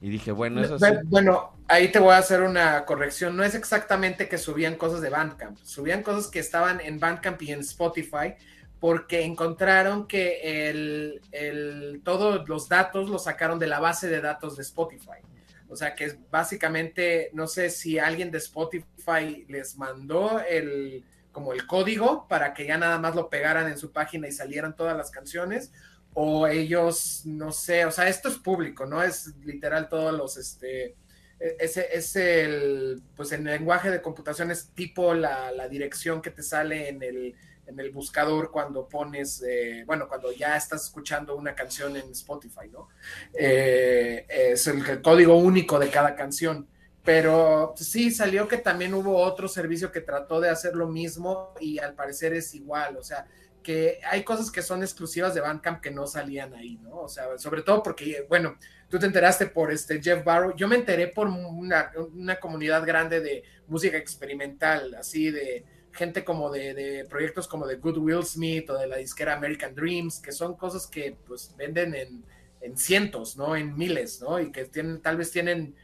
Y 0.00 0.10
dije, 0.10 0.32
bueno, 0.32 0.60
eso 0.60 0.80
sí. 0.80 0.84
Bueno, 1.04 1.56
ahí 1.68 1.92
te 1.92 2.00
voy 2.00 2.10
a 2.10 2.16
hacer 2.18 2.42
una 2.42 2.84
corrección. 2.86 3.36
No 3.36 3.44
es 3.44 3.54
exactamente 3.54 4.28
que 4.28 4.36
subían 4.36 4.74
cosas 4.74 5.00
de 5.00 5.10
Bandcamp, 5.10 5.56
subían 5.62 6.02
cosas 6.02 6.26
que 6.26 6.40
estaban 6.40 6.80
en 6.80 6.98
Bandcamp 6.98 7.40
y 7.42 7.52
en 7.52 7.60
Spotify, 7.60 8.34
porque 8.80 9.22
encontraron 9.22 10.08
que 10.08 10.70
el, 10.70 11.20
el- 11.30 12.00
todos 12.02 12.48
los 12.48 12.68
datos 12.68 13.08
los 13.08 13.22
sacaron 13.22 13.60
de 13.60 13.68
la 13.68 13.78
base 13.78 14.08
de 14.08 14.20
datos 14.20 14.56
de 14.56 14.62
Spotify. 14.62 15.20
O 15.68 15.76
sea 15.76 15.94
que 15.94 16.06
es 16.06 16.18
básicamente, 16.32 17.30
no 17.32 17.46
sé 17.46 17.70
si 17.70 18.00
alguien 18.00 18.32
de 18.32 18.38
Spotify 18.38 19.46
les 19.48 19.78
mandó 19.78 20.40
el 20.40 21.04
como 21.32 21.52
el 21.52 21.66
código 21.66 22.26
para 22.28 22.54
que 22.54 22.66
ya 22.66 22.78
nada 22.78 22.98
más 22.98 23.14
lo 23.14 23.28
pegaran 23.28 23.68
en 23.68 23.78
su 23.78 23.92
página 23.92 24.28
y 24.28 24.32
salieran 24.32 24.76
todas 24.76 24.96
las 24.96 25.10
canciones, 25.10 25.72
o 26.14 26.46
ellos, 26.46 27.22
no 27.24 27.52
sé, 27.52 27.86
o 27.86 27.90
sea, 27.90 28.08
esto 28.08 28.28
es 28.28 28.36
público, 28.36 28.84
¿no? 28.86 29.02
Es 29.02 29.34
literal 29.44 29.88
todos 29.88 30.12
los, 30.12 30.36
este, 30.36 30.94
ese 31.38 31.88
es 31.92 32.14
el, 32.16 33.02
pues 33.16 33.32
en 33.32 33.46
el 33.46 33.54
lenguaje 33.54 33.90
de 33.90 34.02
computación 34.02 34.50
es 34.50 34.68
tipo 34.74 35.14
la, 35.14 35.50
la 35.52 35.68
dirección 35.68 36.20
que 36.20 36.30
te 36.30 36.42
sale 36.42 36.88
en 36.88 37.02
el, 37.02 37.34
en 37.66 37.80
el 37.80 37.90
buscador 37.90 38.50
cuando 38.50 38.88
pones, 38.88 39.42
eh, 39.46 39.84
bueno, 39.86 40.08
cuando 40.08 40.32
ya 40.32 40.56
estás 40.56 40.84
escuchando 40.84 41.34
una 41.36 41.54
canción 41.54 41.96
en 41.96 42.10
Spotify, 42.10 42.68
¿no? 42.70 42.88
Eh, 43.34 44.26
es 44.28 44.66
el 44.66 45.00
código 45.00 45.36
único 45.36 45.78
de 45.78 45.88
cada 45.88 46.14
canción. 46.14 46.68
Pero 47.04 47.74
sí, 47.76 48.10
salió 48.12 48.46
que 48.46 48.58
también 48.58 48.94
hubo 48.94 49.16
otro 49.16 49.48
servicio 49.48 49.90
que 49.90 50.00
trató 50.00 50.40
de 50.40 50.50
hacer 50.50 50.76
lo 50.76 50.86
mismo 50.86 51.52
y 51.60 51.78
al 51.78 51.94
parecer 51.94 52.32
es 52.32 52.54
igual, 52.54 52.96
o 52.96 53.02
sea, 53.02 53.26
que 53.62 54.00
hay 54.08 54.22
cosas 54.24 54.50
que 54.50 54.62
son 54.62 54.82
exclusivas 54.82 55.34
de 55.34 55.40
Bandcamp 55.40 55.80
que 55.80 55.90
no 55.90 56.06
salían 56.06 56.54
ahí, 56.54 56.78
¿no? 56.78 57.00
O 57.00 57.08
sea, 57.08 57.38
sobre 57.38 57.62
todo 57.62 57.82
porque, 57.82 58.26
bueno, 58.28 58.56
tú 58.88 58.98
te 58.98 59.06
enteraste 59.06 59.46
por 59.46 59.72
este 59.72 60.00
Jeff 60.02 60.24
Barrow, 60.24 60.54
yo 60.56 60.68
me 60.68 60.76
enteré 60.76 61.08
por 61.08 61.28
una, 61.28 61.90
una 62.14 62.36
comunidad 62.36 62.84
grande 62.84 63.20
de 63.20 63.42
música 63.66 63.96
experimental, 63.96 64.94
así 64.94 65.30
de 65.30 65.64
gente 65.92 66.24
como 66.24 66.50
de, 66.50 66.74
de, 66.74 67.04
proyectos 67.04 67.46
como 67.46 67.66
de 67.66 67.76
Good 67.76 67.98
Will 67.98 68.24
Smith 68.24 68.70
o 68.70 68.78
de 68.78 68.86
la 68.86 68.96
disquera 68.96 69.34
American 69.34 69.74
Dreams, 69.74 70.20
que 70.20 70.32
son 70.32 70.56
cosas 70.56 70.86
que 70.86 71.16
pues 71.26 71.54
venden 71.56 71.94
en, 71.94 72.24
en 72.60 72.76
cientos, 72.76 73.36
¿no? 73.36 73.54
En 73.56 73.76
miles, 73.76 74.20
¿no? 74.20 74.40
Y 74.40 74.50
que 74.50 74.64
tienen, 74.64 75.02
tal 75.02 75.16
vez 75.16 75.30
tienen 75.30 75.74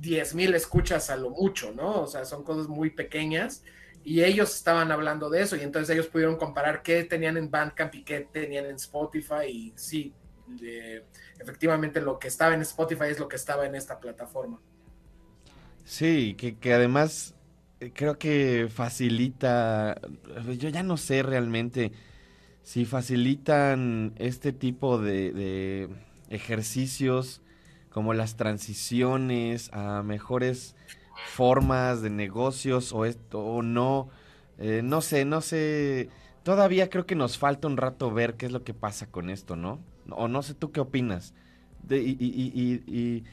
10 0.00 0.34
mil 0.34 0.54
escuchas 0.54 1.10
a 1.10 1.16
lo 1.16 1.30
mucho, 1.30 1.72
¿no? 1.72 2.02
O 2.02 2.06
sea, 2.06 2.24
son 2.24 2.44
cosas 2.44 2.68
muy 2.68 2.90
pequeñas 2.90 3.64
y 4.04 4.22
ellos 4.22 4.54
estaban 4.54 4.92
hablando 4.92 5.28
de 5.28 5.42
eso 5.42 5.56
y 5.56 5.60
entonces 5.60 5.94
ellos 5.94 6.06
pudieron 6.06 6.36
comparar 6.36 6.82
qué 6.82 7.04
tenían 7.04 7.36
en 7.36 7.50
Bandcamp 7.50 7.94
y 7.94 8.04
qué 8.04 8.20
tenían 8.32 8.66
en 8.66 8.76
Spotify 8.76 9.46
y 9.48 9.72
sí, 9.76 10.14
efectivamente 11.38 12.00
lo 12.00 12.18
que 12.18 12.28
estaba 12.28 12.54
en 12.54 12.62
Spotify 12.62 13.06
es 13.10 13.18
lo 13.18 13.28
que 13.28 13.36
estaba 13.36 13.66
en 13.66 13.74
esta 13.74 13.98
plataforma. 13.98 14.60
Sí, 15.84 16.34
que, 16.38 16.58
que 16.58 16.74
además 16.74 17.34
eh, 17.80 17.92
creo 17.94 18.18
que 18.18 18.68
facilita, 18.70 20.00
yo 20.58 20.68
ya 20.68 20.82
no 20.82 20.96
sé 20.96 21.22
realmente 21.22 21.92
si 22.62 22.84
facilitan 22.84 24.12
este 24.18 24.52
tipo 24.52 24.98
de, 24.98 25.32
de 25.32 25.88
ejercicios 26.28 27.40
como 27.90 28.14
las 28.14 28.36
transiciones 28.36 29.70
a 29.72 30.02
mejores 30.02 30.76
formas 31.34 32.02
de 32.02 32.10
negocios 32.10 32.92
o 32.92 33.04
esto 33.04 33.40
o 33.40 33.62
no, 33.62 34.08
eh, 34.58 34.82
no 34.82 35.00
sé, 35.00 35.24
no 35.24 35.40
sé, 35.40 36.10
todavía 36.42 36.90
creo 36.90 37.06
que 37.06 37.14
nos 37.14 37.38
falta 37.38 37.68
un 37.68 37.76
rato 37.76 38.10
ver 38.12 38.34
qué 38.34 38.46
es 38.46 38.52
lo 38.52 38.64
que 38.64 38.74
pasa 38.74 39.10
con 39.10 39.30
esto, 39.30 39.56
¿no? 39.56 39.80
O 40.10 40.28
no 40.28 40.42
sé 40.42 40.54
tú 40.54 40.72
qué 40.72 40.80
opinas. 40.80 41.34
De, 41.82 41.98
y, 41.98 42.16
y, 42.18 42.52
y, 42.54 42.82
y, 42.86 43.24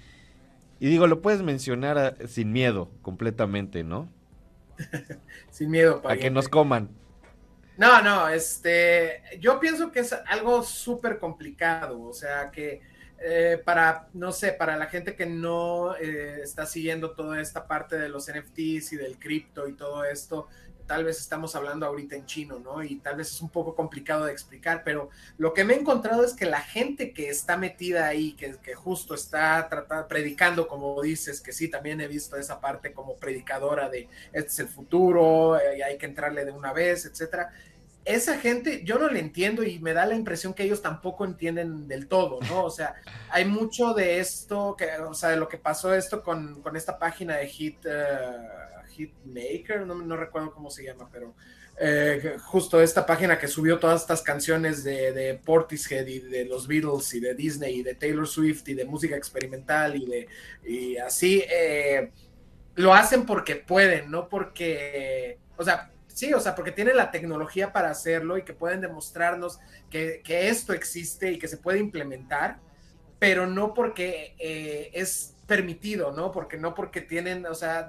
y, 0.80 0.90
digo, 0.90 1.08
lo 1.08 1.22
puedes 1.22 1.42
mencionar 1.42 1.98
a, 1.98 2.28
sin 2.28 2.52
miedo, 2.52 2.92
completamente, 3.02 3.84
¿no? 3.84 4.08
sin 5.50 5.72
miedo. 5.72 6.02
A 6.06 6.16
que 6.16 6.30
nos 6.30 6.48
coman. 6.48 6.90
No, 7.78 8.02
no, 8.02 8.30
este, 8.30 9.22
yo 9.40 9.60
pienso 9.60 9.92
que 9.92 10.00
es 10.00 10.14
algo 10.28 10.64
súper 10.64 11.20
complicado, 11.20 12.02
o 12.02 12.14
sea, 12.14 12.52
que 12.52 12.82
eh, 13.20 13.62
para, 13.64 14.08
no 14.14 14.32
sé, 14.32 14.52
para 14.52 14.76
la 14.78 14.88
gente 14.88 15.16
que 15.16 15.26
no 15.26 15.96
eh, 15.96 16.42
está 16.44 16.66
siguiendo 16.66 17.12
toda 17.12 17.42
esta 17.42 17.68
parte 17.68 17.98
de 17.98 18.10
los 18.10 18.28
NFTs 18.30 18.94
y 18.94 18.98
del 18.98 19.18
cripto 19.18 19.68
y 19.68 19.74
todo 19.74 20.04
esto, 20.04 20.48
tal 20.86 21.04
vez 21.04 21.20
estamos 21.20 21.56
hablando 21.56 21.86
ahorita 21.86 22.16
en 22.16 22.26
chino, 22.26 22.60
¿no? 22.60 22.84
Y 22.84 22.98
tal 22.98 23.18
vez 23.18 23.32
es 23.32 23.42
un 23.42 23.50
poco 23.50 23.76
complicado 23.76 24.26
de 24.26 24.32
explicar, 24.32 24.84
pero 24.84 25.10
lo 25.38 25.54
que 25.54 25.64
me 25.64 25.74
he 25.74 25.80
encontrado 25.80 26.24
es 26.24 26.34
que 26.34 26.46
la 26.46 26.62
gente 26.62 27.14
que 27.14 27.30
está 27.30 27.58
metida 27.58 28.08
ahí, 28.08 28.34
que, 28.34 28.58
que 28.62 28.76
justo 28.76 29.16
está 29.16 29.68
tratando, 29.70 30.08
predicando, 30.08 30.68
como 30.68 31.02
dices, 31.02 31.42
que 31.42 31.52
sí, 31.52 31.70
también 31.70 32.02
he 32.02 32.08
visto 32.08 32.38
esa 32.38 32.60
parte 32.60 32.94
como 32.94 33.16
predicadora 33.16 33.90
de 33.90 34.08
este 34.32 34.50
es 34.50 34.60
el 34.60 34.68
futuro, 34.68 35.58
eh, 35.58 35.80
y 35.80 35.82
hay 35.82 35.98
que 35.98 36.06
entrarle 36.06 36.46
de 36.46 36.52
una 36.52 36.74
vez, 36.74 37.06
etcétera. 37.06 37.52
Esa 38.06 38.38
gente, 38.38 38.84
yo 38.84 39.00
no 39.00 39.10
le 39.10 39.20
entiendo 39.20 39.64
y 39.64 39.80
me 39.80 39.94
da 39.94 40.06
la 40.06 40.14
impresión 40.14 40.54
que 40.54 40.62
ellos 40.62 40.84
tampoco 40.84 41.26
entienden 41.26 41.88
del 41.88 42.08
todo, 42.08 42.40
¿no? 42.48 42.64
O 42.64 42.70
sea, 42.70 42.94
hay 43.32 43.46
mucho 43.46 43.96
de 43.96 44.20
esto, 44.20 44.76
que, 44.78 44.86
o 45.00 45.16
sea, 45.16 45.32
de 45.32 45.38
lo 45.38 45.50
que 45.50 45.58
pasó 45.58 45.92
esto 45.94 46.22
con, 46.22 46.62
con 46.62 46.76
esta 46.76 47.00
página 47.00 47.38
de 47.38 47.48
Hit, 47.48 47.84
uh, 47.86 48.88
Hitmaker, 48.92 49.88
no, 49.88 49.96
no, 49.96 50.16
recuerdo 50.16 50.54
cómo 50.54 50.70
se 50.70 50.84
llama, 50.84 51.10
pero 51.12 51.34
eh, 51.78 52.38
justo 52.44 52.80
esta 52.80 53.08
página 53.08 53.40
que 53.40 53.48
subió 53.48 53.80
todas 53.80 54.02
estas 54.02 54.22
canciones 54.22 54.84
de, 54.84 55.12
de, 55.12 55.34
Portishead 55.34 56.06
y 56.06 56.20
de 56.20 56.46
los 56.46 56.68
Beatles 56.68 57.12
y 57.16 57.20
de 57.20 57.34
Disney 57.34 57.80
y 57.80 57.84
de 57.84 57.96
Taylor 57.96 58.28
Swift 58.28 58.68
y 58.70 58.76
de 58.76 58.86
música 58.86 59.18
experimental 59.18 59.96
y 59.96 60.06
de 60.06 60.28
y 60.64 60.98
así, 60.98 61.44
eh, 61.50 62.12
lo 62.76 62.94
hacen 62.94 63.26
porque 63.26 63.56
pueden, 63.56 64.12
no 64.12 64.30
porque, 64.30 65.40
o 65.58 65.64
sea, 65.64 65.92
sí, 66.16 66.34
o 66.34 66.40
sea, 66.40 66.56
porque 66.56 66.72
tienen 66.72 66.96
la 66.96 67.12
tecnología 67.12 67.74
para 67.74 67.90
hacerlo 67.90 68.38
y 68.38 68.44
que 68.44 68.54
pueden 68.54 68.80
demostrarnos 68.80 69.60
que, 69.90 70.22
que 70.24 70.48
esto 70.48 70.72
existe 70.72 71.32
y 71.32 71.38
que 71.38 71.50
se 71.50 71.58
puede 71.58 71.78
implementar, 71.78 72.58
pero 73.20 73.48
no 73.48 73.74
porque 73.74 74.34
eh, 74.40 74.92
es 74.94 75.36
permitido, 75.46 76.14
¿no? 76.14 76.32
Porque 76.32 76.58
no 76.58 76.74
porque 76.74 77.02
tienen, 77.02 77.46
o 77.46 77.54
sea, 77.54 77.88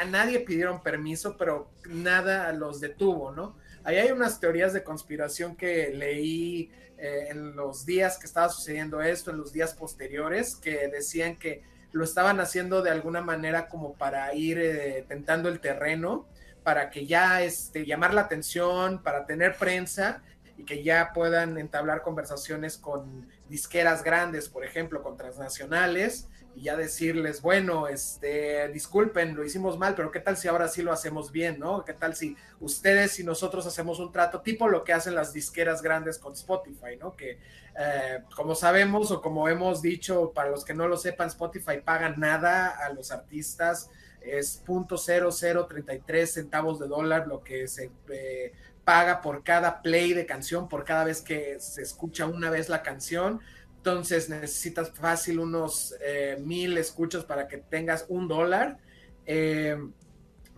a 0.00 0.04
nadie 0.06 0.40
pidieron 0.40 0.82
permiso, 0.82 1.36
pero 1.36 1.70
nada 1.88 2.50
los 2.54 2.80
detuvo, 2.80 3.30
¿no? 3.30 3.56
Ahí 3.84 3.96
hay 3.98 4.10
unas 4.10 4.40
teorías 4.40 4.72
de 4.72 4.82
conspiración 4.82 5.54
que 5.54 5.90
leí 5.90 6.72
eh, 6.96 7.28
en 7.30 7.54
los 7.56 7.84
días 7.84 8.18
que 8.18 8.26
estaba 8.26 8.48
sucediendo 8.48 9.02
esto, 9.02 9.30
en 9.30 9.36
los 9.36 9.52
días 9.52 9.74
posteriores, 9.74 10.56
que 10.56 10.88
decían 10.88 11.36
que 11.36 11.62
lo 11.92 12.04
estaban 12.04 12.40
haciendo 12.40 12.80
de 12.80 12.90
alguna 12.90 13.20
manera 13.20 13.68
como 13.68 13.92
para 13.94 14.34
ir 14.34 14.58
eh, 14.58 15.04
tentando 15.06 15.50
el 15.50 15.60
terreno, 15.60 16.26
para 16.66 16.90
que 16.90 17.06
ya 17.06 17.42
este, 17.42 17.86
llamar 17.86 18.12
la 18.12 18.22
atención, 18.22 19.00
para 19.00 19.24
tener 19.24 19.56
prensa 19.56 20.24
y 20.58 20.64
que 20.64 20.82
ya 20.82 21.12
puedan 21.14 21.58
entablar 21.58 22.02
conversaciones 22.02 22.76
con 22.76 23.28
disqueras 23.48 24.02
grandes, 24.02 24.48
por 24.48 24.64
ejemplo, 24.64 25.00
con 25.00 25.16
transnacionales, 25.16 26.26
y 26.56 26.62
ya 26.62 26.76
decirles, 26.76 27.40
bueno, 27.40 27.86
este, 27.86 28.66
disculpen, 28.70 29.36
lo 29.36 29.44
hicimos 29.44 29.78
mal, 29.78 29.94
pero 29.94 30.10
qué 30.10 30.18
tal 30.18 30.36
si 30.36 30.48
ahora 30.48 30.66
sí 30.66 30.82
lo 30.82 30.90
hacemos 30.90 31.30
bien, 31.30 31.60
¿no? 31.60 31.84
¿Qué 31.84 31.92
tal 31.92 32.16
si 32.16 32.36
ustedes 32.58 33.20
y 33.20 33.22
nosotros 33.22 33.64
hacemos 33.64 34.00
un 34.00 34.10
trato 34.10 34.40
tipo 34.40 34.66
lo 34.66 34.82
que 34.82 34.92
hacen 34.92 35.14
las 35.14 35.32
disqueras 35.32 35.82
grandes 35.82 36.18
con 36.18 36.32
Spotify, 36.32 36.96
¿no? 36.98 37.14
Que 37.14 37.38
eh, 37.78 38.24
como 38.34 38.56
sabemos 38.56 39.12
o 39.12 39.22
como 39.22 39.48
hemos 39.48 39.82
dicho, 39.82 40.32
para 40.34 40.50
los 40.50 40.64
que 40.64 40.74
no 40.74 40.88
lo 40.88 40.96
sepan, 40.96 41.28
Spotify 41.28 41.80
paga 41.84 42.08
nada 42.16 42.70
a 42.70 42.92
los 42.92 43.12
artistas, 43.12 43.88
es 44.26 44.64
.0033 44.64 46.26
centavos 46.26 46.78
de 46.78 46.88
dólar 46.88 47.26
lo 47.26 47.42
que 47.42 47.68
se 47.68 47.90
eh, 48.10 48.52
paga 48.84 49.20
por 49.20 49.42
cada 49.42 49.82
play 49.82 50.12
de 50.12 50.26
canción, 50.26 50.68
por 50.68 50.84
cada 50.84 51.04
vez 51.04 51.22
que 51.22 51.58
se 51.60 51.82
escucha 51.82 52.26
una 52.26 52.50
vez 52.50 52.68
la 52.68 52.82
canción 52.82 53.40
entonces 53.86 54.28
necesitas 54.28 54.90
fácil 54.90 55.38
unos 55.38 55.94
eh, 56.00 56.38
mil 56.40 56.76
escuchos 56.76 57.24
para 57.24 57.46
que 57.46 57.58
tengas 57.58 58.04
un 58.08 58.26
dólar. 58.26 58.78
Eh, 59.24 59.78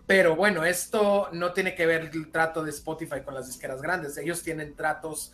pero 0.07 0.35
bueno, 0.35 0.65
esto 0.65 1.29
no 1.31 1.53
tiene 1.53 1.75
que 1.75 1.85
ver 1.85 2.09
el 2.11 2.31
trato 2.31 2.63
de 2.63 2.71
Spotify 2.71 3.21
con 3.23 3.35
las 3.35 3.45
disqueras 3.45 3.83
grandes. 3.83 4.17
Ellos 4.17 4.41
tienen 4.41 4.75
tratos 4.75 5.31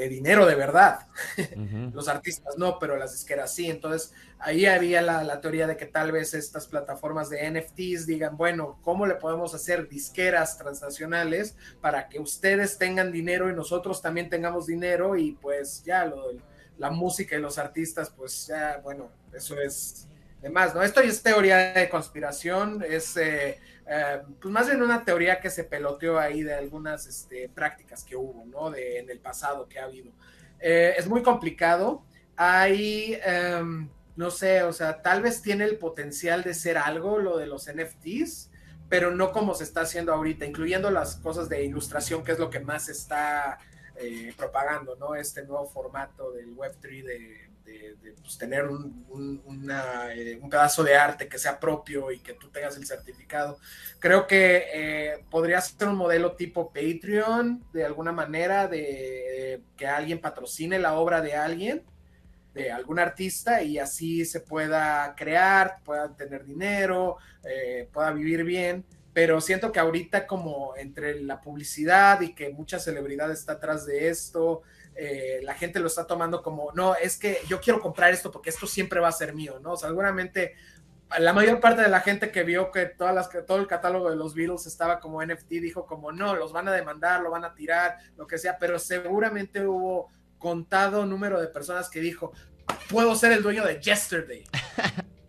de 0.00 0.08
dinero 0.08 0.46
de 0.46 0.54
verdad. 0.54 1.06
Uh 1.36 1.40
-huh. 1.40 1.92
Los 1.92 2.08
artistas 2.08 2.56
no, 2.58 2.78
pero 2.78 2.96
las 2.96 3.12
disqueras 3.12 3.54
sí. 3.54 3.70
Entonces 3.70 4.12
ahí 4.38 4.66
había 4.66 5.02
la, 5.02 5.22
la, 5.24 5.40
teoría 5.40 5.66
de 5.66 5.76
que 5.76 5.86
tal 5.86 6.12
vez 6.12 6.34
estas 6.34 6.66
plataformas 6.66 7.30
de 7.30 7.50
NFTs 7.50 8.06
digan, 8.06 8.36
bueno, 8.36 8.78
¿cómo 8.82 9.06
le 9.06 9.14
podemos 9.14 9.54
hacer 9.54 9.88
disqueras 9.88 10.58
transnacionales 10.58 11.56
para 11.80 12.08
que 12.08 12.18
ustedes 12.18 12.78
tengan 12.78 13.12
dinero 13.12 13.50
y 13.50 13.54
nosotros 13.54 14.02
también 14.02 14.28
tengamos 14.28 14.66
dinero? 14.66 15.16
Y 15.16 15.32
pues 15.32 15.84
ya 15.84 16.04
lo 16.04 16.32
la 16.80 16.90
música 16.90 17.36
y 17.36 17.40
los 17.40 17.58
artistas, 17.58 18.10
pues 18.10 18.46
ya, 18.46 18.80
bueno, 18.82 19.10
eso 19.34 19.60
es 19.60 20.08
demás, 20.40 20.74
¿no? 20.74 20.82
Esto 20.82 21.00
es 21.00 21.22
teoría 21.22 21.74
de 21.74 21.90
conspiración, 21.90 22.82
es 22.88 23.18
eh, 23.18 23.58
eh, 23.92 24.22
pues 24.40 24.52
más 24.52 24.68
bien 24.68 24.80
una 24.82 25.04
teoría 25.04 25.40
que 25.40 25.50
se 25.50 25.64
peloteó 25.64 26.16
ahí 26.16 26.44
de 26.44 26.54
algunas 26.54 27.06
este, 27.06 27.48
prácticas 27.48 28.04
que 28.04 28.14
hubo, 28.14 28.44
¿no? 28.46 28.70
De, 28.70 29.00
en 29.00 29.10
el 29.10 29.18
pasado 29.18 29.68
que 29.68 29.80
ha 29.80 29.84
habido. 29.86 30.12
Eh, 30.60 30.94
es 30.96 31.08
muy 31.08 31.24
complicado, 31.24 32.04
hay, 32.36 33.18
em, 33.24 33.88
no 34.14 34.30
sé, 34.30 34.62
o 34.62 34.72
sea, 34.72 35.02
tal 35.02 35.22
vez 35.22 35.42
tiene 35.42 35.64
el 35.64 35.76
potencial 35.76 36.44
de 36.44 36.54
ser 36.54 36.78
algo 36.78 37.18
lo 37.18 37.36
de 37.36 37.48
los 37.48 37.66
NFTs, 37.66 38.52
pero 38.88 39.10
no 39.10 39.32
como 39.32 39.54
se 39.54 39.64
está 39.64 39.80
haciendo 39.80 40.14
ahorita, 40.14 40.46
incluyendo 40.46 40.92
las 40.92 41.16
cosas 41.16 41.48
de 41.48 41.64
ilustración, 41.64 42.22
que 42.22 42.30
es 42.30 42.38
lo 42.38 42.48
que 42.48 42.60
más 42.60 42.88
está 42.88 43.58
eh, 43.96 44.32
propagando, 44.36 44.94
¿no? 44.94 45.16
Este 45.16 45.42
nuevo 45.42 45.66
formato 45.66 46.30
del 46.30 46.54
Web3 46.54 47.04
de, 47.04 47.49
de, 48.02 48.12
pues, 48.20 48.38
tener 48.38 48.66
un, 48.66 49.04
eh, 50.14 50.38
un, 50.40 50.50
pedazo 50.50 50.82
de 50.82 50.96
arte 50.96 51.28
que 51.28 51.38
sea 51.38 51.58
propio 51.58 52.10
y 52.10 52.18
que 52.20 52.34
tú 52.34 52.48
tengas 52.48 52.76
el 52.76 52.86
certificado. 52.86 53.58
Creo 53.98 54.26
que 54.26 54.64
eh, 54.72 55.24
podría 55.30 55.60
ser 55.60 55.88
un 55.88 55.96
modelo 55.96 56.32
tipo 56.32 56.72
Patreon, 56.72 57.64
de 57.72 57.84
alguna 57.84 58.12
manera, 58.12 58.66
de 58.66 59.62
que 59.76 59.86
alguien 59.86 60.20
patrocine 60.20 60.78
la 60.78 60.94
obra 60.94 61.20
de 61.20 61.34
alguien, 61.34 61.82
de 62.54 62.72
algún 62.72 62.98
artista, 62.98 63.62
y 63.62 63.78
así 63.78 64.24
se 64.24 64.40
pueda 64.40 65.14
crear, 65.16 65.78
pueda 65.84 66.14
tener 66.16 66.44
dinero, 66.44 67.18
eh, 67.44 67.88
pueda 67.92 68.10
vivir 68.12 68.44
bien 68.44 68.84
pero 69.12 69.40
siento 69.40 69.72
que 69.72 69.80
ahorita 69.80 70.26
como 70.26 70.74
entre 70.76 71.20
la 71.20 71.40
publicidad 71.40 72.20
y 72.20 72.32
que 72.34 72.50
mucha 72.50 72.78
celebridad 72.78 73.30
está 73.30 73.54
atrás 73.54 73.84
de 73.84 74.08
esto, 74.08 74.62
eh, 75.02 75.40
la 75.42 75.54
gente 75.54 75.80
lo 75.80 75.86
está 75.86 76.06
tomando 76.06 76.42
como, 76.42 76.72
no, 76.74 76.94
es 76.94 77.16
que 77.16 77.38
yo 77.48 77.58
quiero 77.58 77.80
comprar 77.80 78.12
esto 78.12 78.30
porque 78.30 78.50
esto 78.50 78.66
siempre 78.66 79.00
va 79.00 79.08
a 79.08 79.12
ser 79.12 79.32
mío, 79.32 79.58
¿no? 79.58 79.72
O 79.72 79.76
sea, 79.78 79.88
seguramente 79.88 80.56
la 81.18 81.32
mayor 81.32 81.58
parte 81.58 81.80
de 81.80 81.88
la 81.88 82.00
gente 82.00 82.30
que 82.30 82.42
vio 82.42 82.70
que, 82.70 82.84
todas 82.84 83.14
las, 83.14 83.28
que 83.28 83.40
todo 83.40 83.56
el 83.56 83.66
catálogo 83.66 84.10
de 84.10 84.16
los 84.16 84.34
Beatles 84.34 84.66
estaba 84.66 85.00
como 85.00 85.24
NFT 85.24 85.52
dijo 85.52 85.86
como, 85.86 86.12
no, 86.12 86.36
los 86.36 86.52
van 86.52 86.68
a 86.68 86.72
demandar, 86.72 87.22
lo 87.22 87.30
van 87.30 87.46
a 87.46 87.54
tirar, 87.54 87.96
lo 88.18 88.26
que 88.26 88.36
sea, 88.36 88.58
pero 88.58 88.78
seguramente 88.78 89.66
hubo 89.66 90.10
contado 90.38 91.06
número 91.06 91.40
de 91.40 91.46
personas 91.46 91.88
que 91.88 92.00
dijo, 92.00 92.32
puedo 92.90 93.14
ser 93.14 93.32
el 93.32 93.42
dueño 93.42 93.64
de 93.64 93.80
Yesterday. 93.80 94.44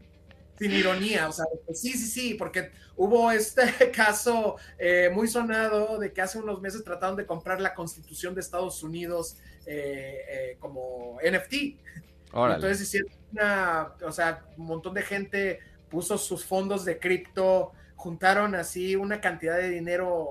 sin 0.61 0.73
ironía, 0.73 1.27
o 1.27 1.31
sea, 1.31 1.45
sí, 1.73 1.93
sí, 1.93 2.05
sí, 2.05 2.33
porque 2.35 2.69
hubo 2.95 3.31
este 3.31 3.63
caso 3.91 4.57
eh, 4.77 5.09
muy 5.11 5.27
sonado 5.27 5.97
de 5.97 6.13
que 6.13 6.21
hace 6.21 6.37
unos 6.37 6.61
meses 6.61 6.83
trataron 6.83 7.15
de 7.15 7.25
comprar 7.25 7.59
la 7.59 7.73
constitución 7.73 8.35
de 8.35 8.41
Estados 8.41 8.83
Unidos 8.83 9.37
eh, 9.65 10.19
eh, 10.29 10.57
como 10.59 11.17
NFT. 11.23 12.33
Órale. 12.33 12.55
Entonces 12.57 12.81
hicieron 12.81 13.11
una, 13.31 13.93
o 14.05 14.11
sea, 14.11 14.45
un 14.55 14.67
montón 14.67 14.93
de 14.93 15.01
gente 15.01 15.59
puso 15.89 16.19
sus 16.19 16.45
fondos 16.45 16.85
de 16.85 16.99
cripto, 16.99 17.71
juntaron 17.95 18.53
así 18.53 18.95
una 18.95 19.19
cantidad 19.19 19.57
de 19.57 19.67
dinero 19.67 20.29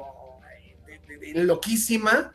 de, 0.87 1.17
de, 1.17 1.33
de, 1.33 1.45
loquísima, 1.45 2.35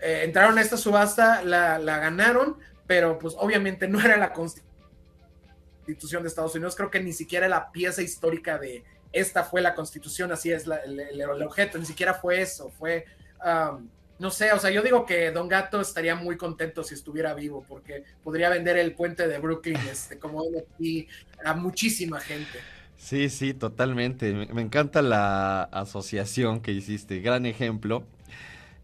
entraron 0.00 0.58
a 0.58 0.62
esta 0.62 0.76
subasta, 0.76 1.44
la, 1.44 1.78
la 1.78 1.98
ganaron, 2.00 2.56
pero 2.88 3.20
pues 3.20 3.36
obviamente 3.38 3.86
no 3.86 4.00
era 4.00 4.16
la 4.16 4.32
constitución 4.32 4.65
constitución 5.86 6.22
de 6.22 6.28
Estados 6.28 6.54
Unidos, 6.54 6.74
creo 6.74 6.90
que 6.90 7.00
ni 7.00 7.12
siquiera 7.12 7.48
la 7.48 7.70
pieza 7.70 8.02
histórica 8.02 8.58
de 8.58 8.84
esta 9.12 9.44
fue 9.44 9.62
la 9.62 9.74
constitución, 9.74 10.32
así 10.32 10.50
es 10.50 10.66
la, 10.66 10.76
el, 10.76 10.98
el, 10.98 11.20
el, 11.20 11.42
objeto, 11.42 11.78
ni 11.78 11.86
siquiera 11.86 12.12
fue 12.12 12.42
eso, 12.42 12.70
fue, 12.70 13.06
um, 13.44 13.88
no 14.18 14.30
sé, 14.30 14.52
o 14.52 14.58
sea, 14.58 14.70
yo 14.70 14.82
digo 14.82 15.06
que 15.06 15.30
Don 15.30 15.48
Gato 15.48 15.80
estaría 15.80 16.16
muy 16.16 16.36
contento 16.36 16.82
si 16.82 16.94
estuviera 16.94 17.34
vivo, 17.34 17.64
porque 17.68 18.04
podría 18.24 18.50
vender 18.50 18.76
el 18.76 18.94
puente 18.94 19.28
de 19.28 19.38
Brooklyn 19.38 19.76
este, 19.90 20.18
como 20.18 20.42
NFT 20.42 21.08
a 21.44 21.54
muchísima 21.54 22.20
gente. 22.20 22.58
Sí, 22.96 23.28
sí, 23.28 23.54
totalmente. 23.54 24.32
Me 24.32 24.62
encanta 24.62 25.02
la 25.02 25.64
asociación 25.64 26.60
que 26.60 26.72
hiciste, 26.72 27.20
gran 27.20 27.46
ejemplo. 27.46 28.04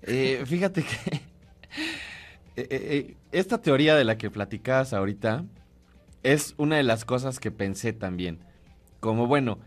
Eh, 0.03 0.42
fíjate 0.46 0.82
que 0.82 1.16
eh, 2.57 2.66
eh, 2.70 3.16
esta 3.32 3.61
teoría 3.61 3.96
de 3.96 4.05
la 4.05 4.18
que 4.18 4.30
platicabas 4.30 4.92
ahorita, 4.92 5.44
es 6.23 6.55
una 6.59 6.77
de 6.77 6.83
las 6.83 7.05
cosas 7.05 7.41
que 7.41 7.51
pensé 7.51 7.93
también. 7.93 8.39
Como 9.01 9.27
bueno, 9.27 9.59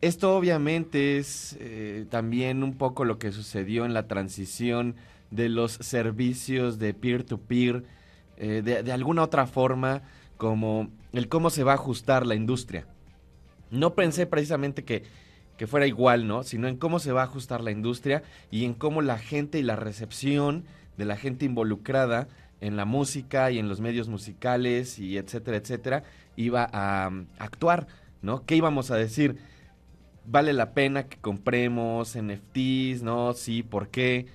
esto 0.00 0.36
obviamente 0.36 1.18
es 1.18 1.56
eh, 1.60 2.06
también 2.10 2.62
un 2.62 2.76
poco 2.76 3.04
lo 3.04 3.18
que 3.18 3.32
sucedió 3.32 3.84
en 3.84 3.94
la 3.94 4.06
transición 4.06 4.96
de 5.30 5.48
los 5.48 5.72
servicios 5.72 6.78
de 6.78 6.94
peer-to-peer. 6.94 7.82
-peer, 7.82 7.84
eh, 8.36 8.62
de, 8.64 8.82
de, 8.82 8.92
alguna 8.92 9.22
otra 9.22 9.46
forma, 9.46 10.02
como 10.36 10.90
el 11.12 11.28
cómo 11.28 11.50
se 11.50 11.64
va 11.64 11.72
a 11.72 11.76
ajustar 11.76 12.26
la 12.26 12.34
industria. 12.34 12.86
No 13.70 13.94
pensé 13.94 14.26
precisamente 14.26 14.84
que, 14.84 15.04
que 15.56 15.66
fuera 15.66 15.86
igual, 15.86 16.26
¿no? 16.26 16.42
Sino 16.42 16.68
en 16.68 16.76
cómo 16.76 16.98
se 16.98 17.12
va 17.12 17.22
a 17.22 17.24
ajustar 17.24 17.60
la 17.62 17.70
industria 17.70 18.22
y 18.50 18.64
en 18.64 18.74
cómo 18.74 19.02
la 19.02 19.18
gente 19.18 19.58
y 19.58 19.62
la 19.62 19.76
recepción 19.76 20.64
de 20.96 21.04
la 21.04 21.16
gente 21.16 21.44
involucrada 21.44 22.28
en 22.66 22.76
la 22.76 22.84
música 22.84 23.50
y 23.50 23.58
en 23.58 23.68
los 23.68 23.80
medios 23.80 24.08
musicales 24.08 24.98
y 24.98 25.18
etcétera, 25.18 25.56
etcétera, 25.58 26.02
iba 26.36 26.64
a 26.72 27.08
um, 27.08 27.26
actuar, 27.38 27.86
¿no? 28.22 28.44
¿Qué 28.46 28.56
íbamos 28.56 28.90
a 28.90 28.96
decir? 28.96 29.36
Vale 30.26 30.52
la 30.54 30.72
pena 30.72 31.08
que 31.08 31.18
compremos 31.18 32.16
NFTs, 32.16 33.02
¿no? 33.02 33.32
Sí, 33.34 33.62
¿por 33.62 33.88
qué? 33.88 34.26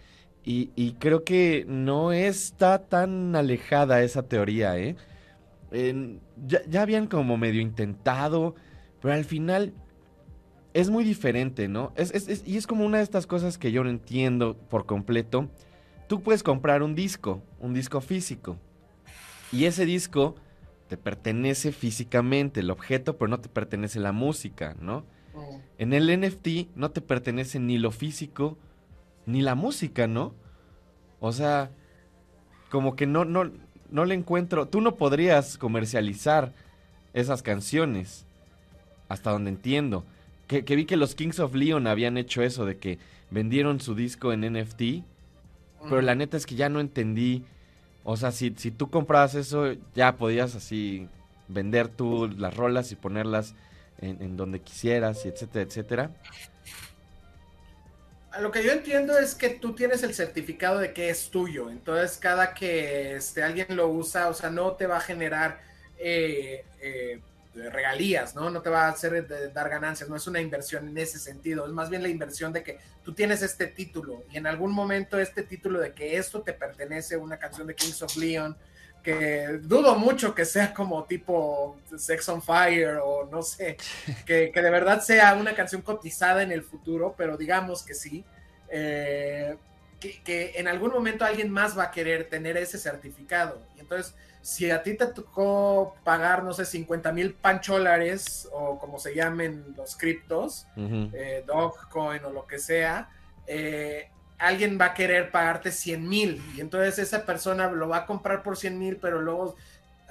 Y, 0.45 0.71
y 0.75 0.93
creo 0.93 1.23
que 1.23 1.65
no 1.67 2.11
está 2.11 2.79
tan 2.87 3.35
alejada 3.35 4.01
esa 4.03 4.23
teoría, 4.23 4.77
¿eh? 4.77 4.95
Ya, 6.47 6.61
ya 6.67 6.81
habían 6.81 7.07
como 7.07 7.37
medio 7.37 7.61
intentado, 7.61 8.55
pero 9.01 9.13
al 9.13 9.25
final 9.25 9.73
es 10.73 10.89
muy 10.89 11.03
diferente, 11.03 11.67
¿no? 11.67 11.91
Es- 11.95 12.13
es- 12.13 12.43
y 12.47 12.57
es 12.57 12.67
como 12.67 12.85
una 12.85 12.97
de 12.97 13.03
estas 13.03 13.27
cosas 13.27 13.57
que 13.57 13.71
yo 13.71 13.83
no 13.83 13.89
entiendo 13.89 14.55
por 14.69 14.85
completo. 14.85 15.49
Tú 16.09 16.23
puedes 16.23 16.41
comprar 16.41 16.81
un 16.81 16.95
disco, 16.95 17.43
un 17.59 17.75
disco 17.75 18.01
físico, 18.01 18.57
y 19.51 19.65
ese 19.65 19.85
disco 19.85 20.35
te 20.87 20.97
pertenece 20.97 21.71
físicamente, 21.71 22.61
el 22.61 22.71
objeto, 22.71 23.15
pero 23.15 23.29
no 23.29 23.39
te 23.39 23.47
pertenece 23.47 23.99
la 23.99 24.11
música, 24.11 24.75
¿no? 24.81 25.01
Mm. 25.35 25.57
En 25.77 25.93
el 25.93 26.19
NFT 26.19 26.75
no 26.75 26.89
te 26.89 27.01
pertenece 27.01 27.59
ni 27.59 27.77
lo 27.77 27.91
físico 27.91 28.57
ni 29.27 29.43
la 29.43 29.53
música, 29.53 30.07
¿no? 30.07 30.33
O 31.19 31.31
sea, 31.31 31.69
como 32.71 32.95
que 32.95 33.05
no, 33.05 33.23
no, 33.23 33.51
no 33.91 34.05
le 34.05 34.15
encuentro. 34.15 34.67
Tú 34.67 34.81
no 34.81 34.95
podrías 34.95 35.59
comercializar 35.59 36.53
esas 37.13 37.43
canciones. 37.43 38.25
Hasta 39.09 39.29
donde 39.29 39.51
entiendo. 39.51 40.05
Que, 40.47 40.65
que 40.65 40.75
vi 40.75 40.85
que 40.85 40.97
los 40.97 41.13
Kings 41.13 41.39
of 41.39 41.53
Leon 41.53 41.85
habían 41.85 42.17
hecho 42.17 42.41
eso, 42.41 42.65
de 42.65 42.77
que 42.77 42.97
vendieron 43.29 43.79
su 43.79 43.93
disco 43.93 44.33
en 44.33 44.41
NFT. 44.51 45.03
Pero 45.83 46.01
la 46.01 46.15
neta 46.15 46.37
es 46.37 46.45
que 46.45 46.55
ya 46.55 46.69
no 46.69 46.79
entendí. 46.79 47.45
O 48.03 48.17
sea, 48.17 48.31
si, 48.31 48.53
si 48.57 48.71
tú 48.71 48.89
comprabas 48.89 49.35
eso, 49.35 49.73
ya 49.95 50.17
podías 50.17 50.55
así 50.55 51.07
vender 51.47 51.87
tú 51.87 52.27
las 52.27 52.55
rolas 52.55 52.91
y 52.91 52.95
ponerlas 52.95 53.55
en, 53.99 54.21
en 54.21 54.37
donde 54.37 54.61
quisieras, 54.61 55.25
y 55.25 55.29
etcétera, 55.29 55.65
etcétera. 55.65 56.11
A 58.31 58.41
Lo 58.41 58.51
que 58.51 58.63
yo 58.63 58.71
entiendo 58.71 59.17
es 59.17 59.33
que 59.33 59.49
tú 59.49 59.73
tienes 59.73 60.03
el 60.03 60.13
certificado 60.13 60.77
de 60.77 60.93
que 60.93 61.09
es 61.09 61.29
tuyo, 61.31 61.69
entonces 61.71 62.17
cada 62.17 62.53
que 62.53 63.15
este, 63.15 63.41
alguien 63.41 63.75
lo 63.75 63.87
usa, 63.87 64.29
o 64.29 64.33
sea, 64.35 64.51
no 64.51 64.73
te 64.73 64.85
va 64.85 64.97
a 64.97 65.01
generar 65.01 65.59
eh, 65.97 66.63
eh, 66.79 67.19
regalías, 67.69 68.35
¿no? 68.35 68.49
No 68.49 68.61
te 68.61 68.69
va 68.69 68.85
a 68.85 68.89
hacer 68.89 69.27
de- 69.27 69.49
dar 69.49 69.69
ganancias, 69.69 70.07
no 70.09 70.15
es 70.15 70.25
una 70.27 70.39
inversión 70.39 70.87
en 70.87 70.97
ese 70.97 71.19
sentido, 71.19 71.65
es 71.65 71.71
más 71.73 71.89
bien 71.89 72.01
la 72.03 72.09
inversión 72.09 72.53
de 72.53 72.63
que 72.63 72.79
tú 73.03 73.13
tienes 73.13 73.41
este 73.41 73.67
título 73.67 74.23
y 74.31 74.37
en 74.37 74.47
algún 74.47 74.71
momento 74.71 75.19
este 75.19 75.43
título 75.43 75.79
de 75.79 75.93
que 75.93 76.17
esto 76.17 76.41
te 76.41 76.53
pertenece, 76.53 77.17
una 77.17 77.37
canción 77.37 77.67
de 77.67 77.75
Kings 77.75 78.01
of 78.03 78.15
Leon, 78.15 78.55
que 79.03 79.59
dudo 79.61 79.95
mucho 79.95 80.35
que 80.35 80.43
sea 80.45 80.73
como 80.73 81.05
tipo 81.05 81.77
Sex 81.97 82.27
on 82.29 82.41
Fire 82.41 82.99
o 83.03 83.25
no 83.31 83.41
sé, 83.41 83.77
que, 84.25 84.51
que 84.53 84.61
de 84.61 84.69
verdad 84.69 85.01
sea 85.01 85.33
una 85.35 85.55
canción 85.55 85.81
cotizada 85.81 86.43
en 86.43 86.51
el 86.51 86.63
futuro, 86.63 87.15
pero 87.17 87.37
digamos 87.37 87.83
que 87.83 87.93
sí, 87.95 88.23
eh, 88.69 89.55
que, 89.99 90.21
que 90.23 90.53
en 90.55 90.67
algún 90.67 90.91
momento 90.91 91.25
alguien 91.25 91.49
más 91.49 91.77
va 91.77 91.83
a 91.85 91.91
querer 91.91 92.29
tener 92.29 92.55
ese 92.57 92.77
certificado. 92.77 93.61
Y 93.75 93.81
entonces, 93.81 94.13
si 94.41 94.71
a 94.71 94.81
ti 94.81 94.95
te 94.95 95.07
tocó 95.07 95.95
pagar, 96.03 96.43
no 96.43 96.53
sé, 96.53 96.65
50 96.65 97.11
mil 97.11 97.33
pancholares 97.33 98.47
o 98.51 98.77
como 98.79 98.99
se 98.99 99.13
llamen 99.13 99.73
los 99.75 99.95
criptos, 99.95 100.65
Ujú. 100.75 101.09
eh, 101.13 101.43
Dogecoin 101.45 102.23
o 102.25 102.29
lo 102.31 102.47
que 102.47 102.59
sea, 102.59 103.09
eh, 103.47 104.09
alguien 104.37 104.77
va 104.79 104.85
a 104.85 104.93
querer 104.93 105.31
pagarte 105.31 105.71
100 105.71 106.07
mil 106.07 106.41
y 106.55 106.61
entonces 106.61 106.97
esa 106.99 107.25
persona 107.25 107.69
lo 107.69 107.89
va 107.89 107.97
a 107.97 108.05
comprar 108.05 108.41
por 108.41 108.57
100 108.57 108.79
mil, 108.79 108.97
pero 108.97 109.21
luego, 109.21 109.55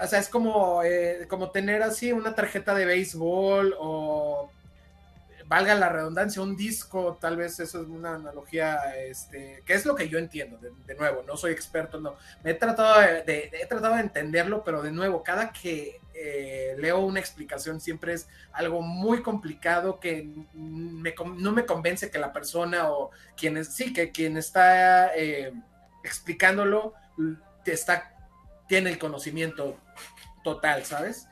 o 0.00 0.06
sea, 0.06 0.18
es 0.18 0.28
como, 0.28 0.82
eh, 0.82 1.26
como 1.28 1.50
tener 1.50 1.82
así 1.82 2.12
una 2.12 2.34
tarjeta 2.34 2.74
de 2.74 2.84
béisbol 2.84 3.74
o 3.78 4.50
valga 5.48 5.74
la 5.74 5.88
redundancia, 5.88 6.42
un 6.42 6.56
disco, 6.56 7.16
tal 7.18 7.38
vez 7.38 7.58
eso 7.58 7.80
es 7.80 7.88
una 7.88 8.14
analogía, 8.14 8.94
este, 8.98 9.62
que 9.64 9.72
es 9.72 9.86
lo 9.86 9.94
que 9.94 10.08
yo 10.08 10.18
entiendo, 10.18 10.58
de, 10.58 10.94
nuevo, 10.94 11.24
no 11.26 11.38
soy 11.38 11.52
experto, 11.52 11.98
no, 11.98 12.16
me 12.44 12.50
he 12.50 12.54
tratado 12.54 13.00
de, 13.00 13.50
he 13.52 13.66
tratado 13.66 13.94
de 13.94 14.02
entenderlo, 14.02 14.62
pero 14.62 14.82
de 14.82 14.92
nuevo, 14.92 15.22
cada 15.22 15.50
que 15.50 16.00
eh, 16.12 16.74
leo 16.78 16.98
una 16.98 17.18
explicación 17.18 17.80
siempre 17.80 18.12
es 18.12 18.28
algo 18.52 18.82
muy 18.82 19.22
complicado 19.22 19.98
que 20.00 20.28
me 20.52 21.14
no 21.36 21.52
me 21.52 21.64
convence 21.64 22.10
que 22.10 22.18
la 22.18 22.32
persona 22.32 22.90
o 22.90 23.10
quien 23.34 23.56
es, 23.56 23.74
sí, 23.74 23.92
que 23.92 24.10
quien 24.10 24.36
está 24.36 25.14
eh, 25.16 25.52
explicándolo 26.04 26.92
te 27.64 27.72
está, 27.72 28.14
tiene 28.68 28.90
el 28.90 28.98
conocimiento 28.98 29.78
total, 30.44 30.84
¿sabes? 30.84 31.26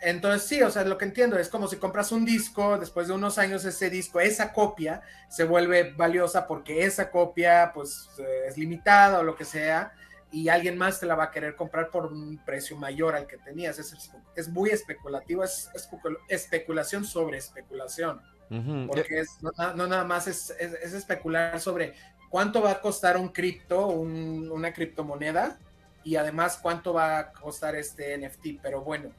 Entonces 0.00 0.48
sí, 0.48 0.62
o 0.62 0.70
sea, 0.70 0.84
lo 0.84 0.96
que 0.96 1.04
entiendo 1.06 1.36
es 1.38 1.48
como 1.48 1.66
si 1.66 1.76
compras 1.76 2.12
un 2.12 2.24
disco, 2.24 2.78
después 2.78 3.08
de 3.08 3.14
unos 3.14 3.36
años 3.38 3.64
ese 3.64 3.90
disco, 3.90 4.20
esa 4.20 4.52
copia 4.52 5.02
se 5.28 5.42
vuelve 5.44 5.92
valiosa 5.92 6.46
porque 6.46 6.84
esa 6.84 7.10
copia 7.10 7.72
pues 7.74 8.08
eh, 8.18 8.44
es 8.46 8.56
limitada 8.56 9.18
o 9.18 9.22
lo 9.24 9.34
que 9.34 9.44
sea 9.44 9.92
y 10.30 10.50
alguien 10.50 10.78
más 10.78 11.00
te 11.00 11.06
la 11.06 11.16
va 11.16 11.24
a 11.24 11.30
querer 11.32 11.56
comprar 11.56 11.90
por 11.90 12.06
un 12.12 12.38
precio 12.44 12.76
mayor 12.76 13.16
al 13.16 13.26
que 13.26 13.38
tenías. 13.38 13.78
Es, 13.80 14.10
es 14.36 14.48
muy 14.48 14.70
especulativo, 14.70 15.42
es, 15.42 15.68
especul- 15.74 16.18
especulación 16.28 17.04
sobre 17.04 17.38
especulación, 17.38 18.20
porque 18.86 19.20
es, 19.20 19.28
no, 19.42 19.50
na- 19.58 19.74
no 19.74 19.86
nada 19.88 20.04
más 20.04 20.26
es 20.28 20.50
especular 20.94 21.58
sobre 21.60 21.94
cuánto 22.30 22.62
va 22.62 22.70
a 22.72 22.80
costar 22.80 23.16
un 23.16 23.30
cripto, 23.30 23.88
un- 23.88 24.48
una 24.52 24.72
criptomoneda 24.72 25.58
y 26.04 26.14
además 26.16 26.58
cuánto 26.62 26.92
va 26.94 27.18
a 27.18 27.32
costar 27.32 27.74
este 27.74 28.14
NFT, 28.16 28.60
pero 28.62 28.82
bueno. 28.82 29.10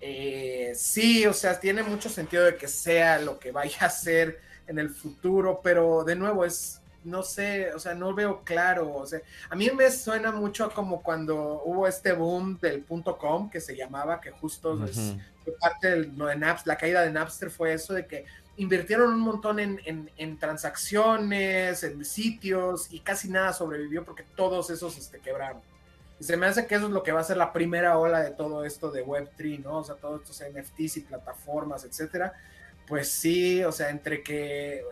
Eh, 0.00 0.72
sí, 0.76 1.26
o 1.26 1.32
sea, 1.32 1.58
tiene 1.58 1.82
mucho 1.82 2.08
sentido 2.08 2.44
de 2.44 2.56
que 2.56 2.68
sea 2.68 3.18
lo 3.18 3.38
que 3.38 3.50
vaya 3.52 3.78
a 3.86 3.90
ser 3.90 4.40
en 4.66 4.78
el 4.78 4.90
futuro, 4.90 5.60
pero 5.62 6.04
de 6.04 6.14
nuevo 6.14 6.44
es, 6.44 6.80
no 7.04 7.22
sé, 7.22 7.72
o 7.74 7.78
sea, 7.78 7.94
no 7.94 8.14
veo 8.14 8.42
claro, 8.44 8.92
o 8.94 9.06
sea, 9.06 9.20
a 9.48 9.56
mí 9.56 9.70
me 9.70 9.90
suena 9.90 10.30
mucho 10.30 10.64
a 10.66 10.74
como 10.74 11.02
cuando 11.02 11.62
hubo 11.64 11.86
este 11.88 12.12
boom 12.12 12.58
del 12.60 12.82
punto 12.82 13.16
com 13.16 13.48
que 13.50 13.60
se 13.60 13.74
llamaba, 13.76 14.20
que 14.20 14.30
justo 14.30 14.84
es- 14.84 15.14
fue 15.44 15.54
parte 15.58 15.88
de 15.90 15.96
lo 16.08 16.26
de 16.26 16.36
Napster, 16.36 16.66
la 16.68 16.76
caída 16.76 17.02
de 17.02 17.10
Napster 17.10 17.50
fue 17.50 17.72
eso 17.72 17.94
de 17.94 18.06
que 18.06 18.26
invirtieron 18.58 19.14
un 19.14 19.20
montón 19.20 19.58
en, 19.60 19.80
en- 19.86 20.10
en 20.16 20.38
transacciones, 20.38 21.82
en 21.84 22.04
sitios 22.04 22.92
y 22.92 23.00
casi 23.00 23.28
nada 23.30 23.52
sobrevivió 23.52 24.04
porque 24.04 24.24
todos 24.36 24.68
esos 24.70 24.98
este, 24.98 25.18
quebraron. 25.20 25.62
Se 26.20 26.36
me 26.36 26.46
hace 26.46 26.66
que 26.66 26.74
eso 26.74 26.86
es 26.86 26.92
lo 26.92 27.02
que 27.02 27.12
va 27.12 27.20
a 27.20 27.24
ser 27.24 27.36
la 27.36 27.52
primera 27.52 27.98
ola 27.98 28.20
de 28.20 28.32
todo 28.32 28.64
esto 28.64 28.90
de 28.90 29.04
Web3, 29.04 29.62
¿no? 29.62 29.78
O 29.78 29.84
sea, 29.84 29.94
todos 29.94 30.22
estos 30.22 30.42
NFTs 30.48 30.96
y 30.96 31.00
plataformas, 31.02 31.84
etcétera. 31.84 32.34
Pues 32.86 33.10
sí, 33.10 33.62
o 33.62 33.70
sea, 33.70 33.90
entre 33.90 34.22
que, 34.22 34.78
eh, 34.78 34.82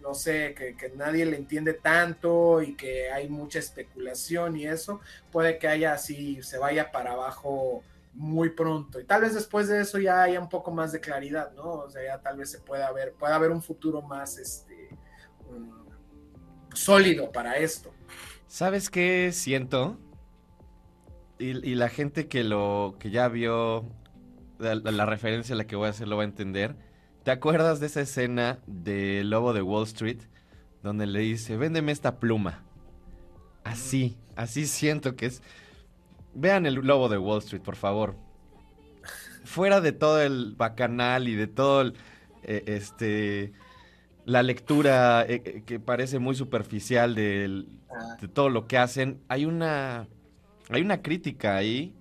no 0.00 0.14
sé, 0.14 0.54
que, 0.54 0.76
que 0.76 0.90
nadie 0.90 1.26
le 1.26 1.36
entiende 1.36 1.74
tanto 1.74 2.62
y 2.62 2.76
que 2.76 3.10
hay 3.10 3.28
mucha 3.28 3.58
especulación 3.58 4.56
y 4.56 4.66
eso, 4.66 5.00
puede 5.32 5.58
que 5.58 5.66
haya 5.66 5.92
así, 5.92 6.42
se 6.42 6.58
vaya 6.58 6.92
para 6.92 7.12
abajo 7.12 7.82
muy 8.14 8.50
pronto. 8.50 9.00
Y 9.00 9.04
tal 9.04 9.22
vez 9.22 9.34
después 9.34 9.68
de 9.68 9.80
eso 9.80 9.98
ya 9.98 10.22
haya 10.22 10.40
un 10.40 10.48
poco 10.48 10.70
más 10.70 10.92
de 10.92 11.00
claridad, 11.00 11.52
¿no? 11.54 11.72
O 11.72 11.90
sea, 11.90 12.04
ya 12.04 12.18
tal 12.20 12.36
vez 12.38 12.50
se 12.50 12.58
pueda 12.58 12.90
ver, 12.92 13.12
pueda 13.14 13.34
haber 13.34 13.50
un 13.50 13.62
futuro 13.62 14.02
más 14.02 14.38
este, 14.38 14.90
sólido 16.74 17.30
para 17.30 17.56
esto. 17.56 17.92
¿Sabes 18.46 18.90
qué 18.90 19.30
siento? 19.32 19.98
Y, 21.40 21.68
y 21.68 21.74
la 21.74 21.88
gente 21.88 22.28
que 22.28 22.44
lo 22.44 22.96
que 23.00 23.10
ya 23.10 23.26
vio 23.28 23.84
la, 24.58 24.74
la 24.74 25.06
referencia 25.06 25.54
a 25.54 25.58
la 25.58 25.66
que 25.66 25.74
voy 25.74 25.86
a 25.86 25.90
hacer 25.90 26.06
lo 26.06 26.16
va 26.16 26.22
a 26.22 26.26
entender. 26.26 26.76
¿Te 27.24 27.30
acuerdas 27.30 27.80
de 27.80 27.86
esa 27.86 28.02
escena 28.02 28.58
de 28.66 29.24
Lobo 29.24 29.52
de 29.52 29.62
Wall 29.62 29.84
Street 29.84 30.18
donde 30.82 31.06
le 31.06 31.20
dice, 31.20 31.56
"Véndeme 31.56 31.92
esta 31.92 32.18
pluma"? 32.20 32.62
Así, 33.64 34.16
así 34.36 34.66
siento 34.66 35.16
que 35.16 35.26
es. 35.26 35.42
Vean 36.34 36.66
el 36.66 36.74
Lobo 36.74 37.08
de 37.08 37.18
Wall 37.18 37.38
Street, 37.40 37.62
por 37.62 37.76
favor. 37.76 38.16
Fuera 39.44 39.80
de 39.80 39.92
todo 39.92 40.20
el 40.22 40.54
bacanal 40.56 41.26
y 41.28 41.34
de 41.34 41.46
todo 41.46 41.80
el, 41.82 41.94
eh, 42.42 42.62
este 42.66 43.52
la 44.26 44.42
lectura 44.42 45.24
eh, 45.26 45.42
eh, 45.44 45.62
que 45.64 45.80
parece 45.80 46.18
muy 46.18 46.34
superficial 46.34 47.14
del, 47.14 47.68
Ah. 47.90 48.16
de 48.20 48.28
todo 48.28 48.48
lo 48.50 48.68
que 48.68 48.78
hacen, 48.78 49.20
hay 49.28 49.44
una 49.46 50.06
hay 50.70 50.82
una 50.82 51.02
crítica 51.02 51.56
ahí, 51.56 51.94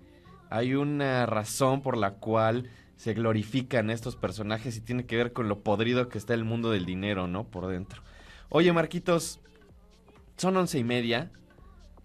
hay 0.49 0.75
una 0.75 1.25
razón 1.25 1.81
por 1.81 1.97
la 1.97 2.15
cual 2.15 2.69
se 2.95 3.13
glorifican 3.13 3.89
estos 3.89 4.15
personajes 4.15 4.77
y 4.77 4.81
tiene 4.81 5.05
que 5.05 5.15
ver 5.15 5.33
con 5.33 5.47
lo 5.47 5.61
podrido 5.61 6.09
que 6.09 6.17
está 6.17 6.33
el 6.33 6.43
mundo 6.43 6.71
del 6.71 6.85
dinero, 6.85 7.27
¿no? 7.27 7.45
Por 7.45 7.67
dentro. 7.67 8.01
Oye, 8.49 8.73
Marquitos, 8.73 9.39
son 10.37 10.57
once 10.57 10.77
y 10.77 10.83
media. 10.83 11.31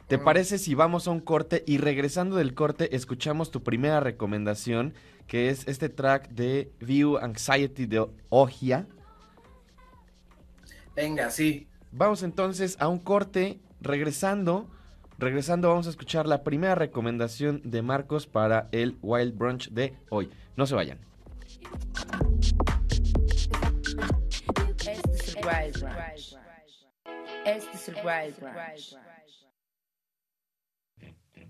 ¿Te 0.07 0.19
parece 0.19 0.59
si 0.59 0.75
vamos 0.75 1.09
a 1.09 1.11
un 1.11 1.21
corte 1.21 1.65
y 1.67 1.79
regresando 1.79 2.37
del 2.37 2.55
corte 2.55 2.95
escuchamos 2.95 3.51
tu 3.51 3.63
primera 3.63 4.01
recomendación, 4.01 4.95
que 5.27 5.49
es 5.49 5.67
este 5.67 5.89
track 5.89 6.29
de 6.29 6.71
View 6.79 7.17
Anxiety 7.17 7.87
de 7.87 8.07
Ogia? 8.29 8.87
Venga, 10.95 11.31
sí. 11.31 11.67
Vamos 11.91 12.23
entonces 12.23 12.77
a 12.81 12.89
un 12.89 12.99
corte, 12.99 13.61
regresando, 13.81 14.69
regresando 15.19 15.69
vamos 15.69 15.87
a 15.87 15.91
escuchar 15.91 16.27
la 16.27 16.43
primera 16.43 16.75
recomendación 16.75 17.61
de 17.65 17.83
Marcos 17.83 18.27
para 18.27 18.69
el 18.73 18.99
Wild 19.03 19.37
Brunch 19.37 19.71
de 19.71 19.97
hoy. 20.11 20.31
No 20.57 20.67
se 20.67 20.75
vayan. 20.75 20.99
Este. 31.01 31.49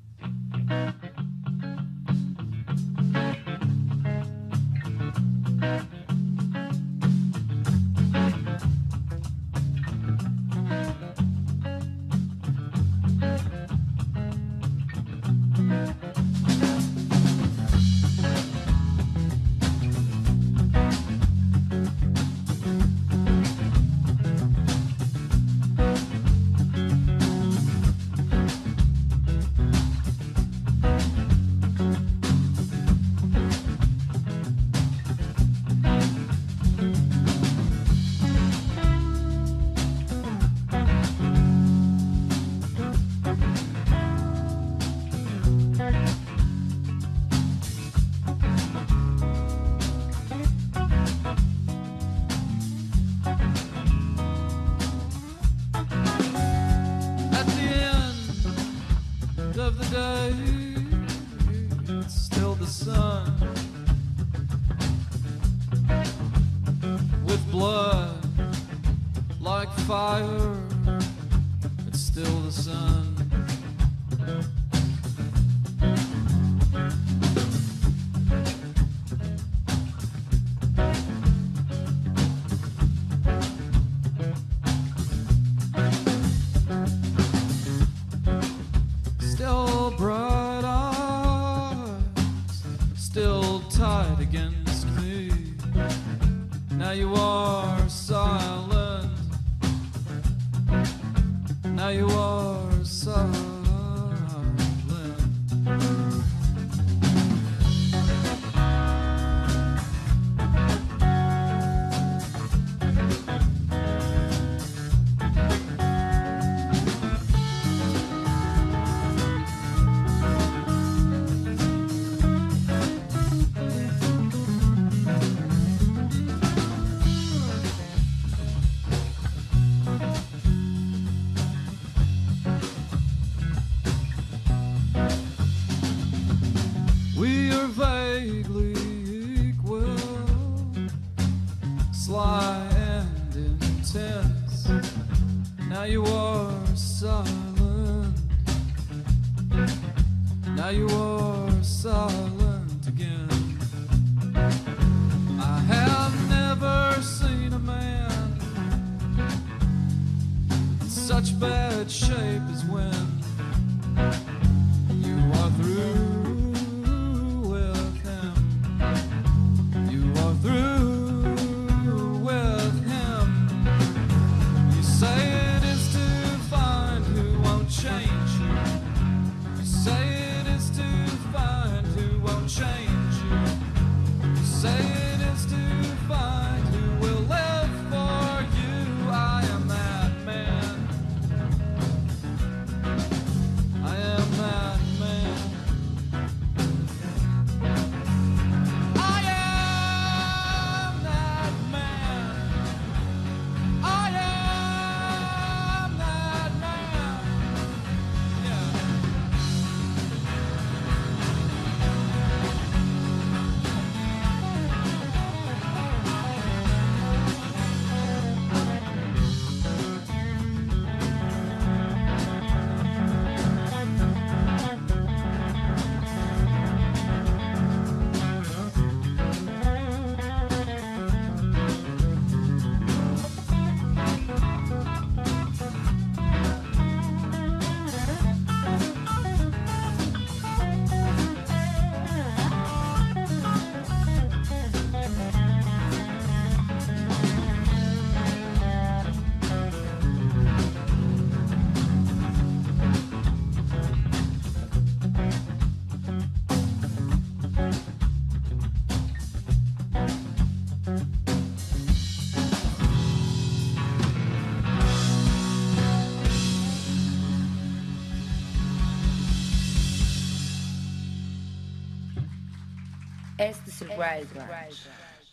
Now 150.65 150.71
you 150.71 150.89
are 150.89 151.24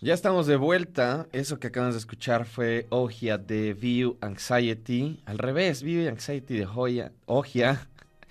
Ya 0.01 0.13
estamos 0.13 0.47
de 0.47 0.55
vuelta. 0.55 1.27
Eso 1.31 1.59
que 1.59 1.67
acabamos 1.67 1.95
de 1.95 1.99
escuchar 1.99 2.45
fue 2.45 2.85
Ogia 2.89 3.37
de 3.37 3.73
View 3.73 4.17
Anxiety. 4.21 5.21
Al 5.25 5.37
revés, 5.37 5.83
View 5.83 6.07
Anxiety 6.07 6.57
de 6.57 6.65
Joya, 6.65 7.11
Ogia. 7.25 7.87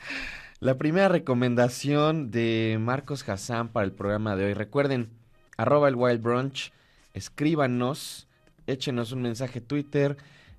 La 0.60 0.76
primera 0.76 1.08
recomendación 1.08 2.30
de 2.30 2.76
Marcos 2.80 3.26
Hassan 3.28 3.68
para 3.68 3.86
el 3.86 3.92
programa 3.92 4.36
de 4.36 4.46
hoy. 4.46 4.54
Recuerden, 4.54 5.10
arroba 5.56 5.88
el 5.88 5.96
Wild 5.96 6.20
Brunch, 6.20 6.72
escríbanos, 7.14 8.28
échenos 8.66 9.12
un 9.12 9.22
mensaje 9.22 9.60
Twitter 9.60 10.16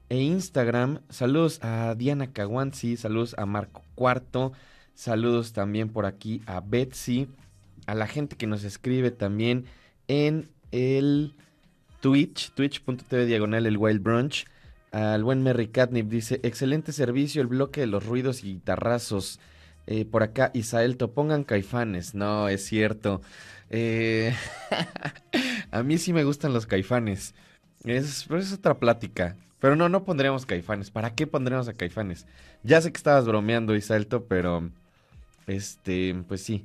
e 0.09 0.17
Instagram. 0.17 1.01
Saludos 1.09 1.59
a 1.61 1.93
Diana 1.95 2.33
Caguanzi, 2.33 2.97
saludos 2.97 3.35
a 3.37 3.45
Marco 3.45 3.83
Cuarto, 3.95 4.53
saludos 4.95 5.53
también 5.53 5.89
por 5.89 6.05
aquí 6.05 6.41
a 6.45 6.61
Betsy, 6.61 7.29
a 7.85 7.95
la 7.95 8.07
gente 8.07 8.35
que 8.35 8.47
nos 8.47 8.63
escribe 8.63 9.11
también 9.11 9.65
en 10.07 10.49
el 10.71 11.33
Twitch, 12.01 12.51
twitch.tv 12.53 13.25
diagonal 13.25 13.65
el 13.65 13.77
Wild 13.77 14.01
Brunch. 14.01 14.45
Al 14.91 15.23
buen 15.23 15.41
Merry 15.41 15.67
Catnip 15.67 16.09
dice, 16.09 16.41
excelente 16.43 16.91
servicio, 16.91 17.41
el 17.41 17.47
bloque 17.47 17.81
de 17.81 17.87
los 17.87 18.05
ruidos 18.05 18.43
y 18.43 18.53
guitarrazos. 18.53 19.39
Eh, 19.87 20.05
por 20.05 20.23
acá, 20.23 20.51
Isaelto, 20.53 21.13
pongan 21.13 21.43
caifanes. 21.43 22.13
No, 22.13 22.49
es 22.49 22.65
cierto. 22.65 23.21
Eh, 23.69 24.35
a 25.71 25.83
mí 25.83 25.97
sí 25.97 26.11
me 26.11 26.23
gustan 26.23 26.53
los 26.53 26.65
caifanes. 26.65 27.33
Es, 27.83 28.25
pero 28.27 28.41
es 28.41 28.51
otra 28.51 28.79
plática. 28.79 29.37
Pero 29.59 29.75
no, 29.75 29.89
no 29.89 30.03
pondremos 30.03 30.45
caifanes. 30.45 30.91
¿Para 30.91 31.15
qué 31.15 31.27
pondremos 31.27 31.67
a 31.67 31.73
caifanes? 31.73 32.25
Ya 32.63 32.81
sé 32.81 32.91
que 32.91 32.97
estabas 32.97 33.25
bromeando, 33.25 33.75
Isaelto, 33.75 34.25
pero... 34.25 34.69
Este, 35.47 36.15
pues 36.27 36.43
sí. 36.43 36.63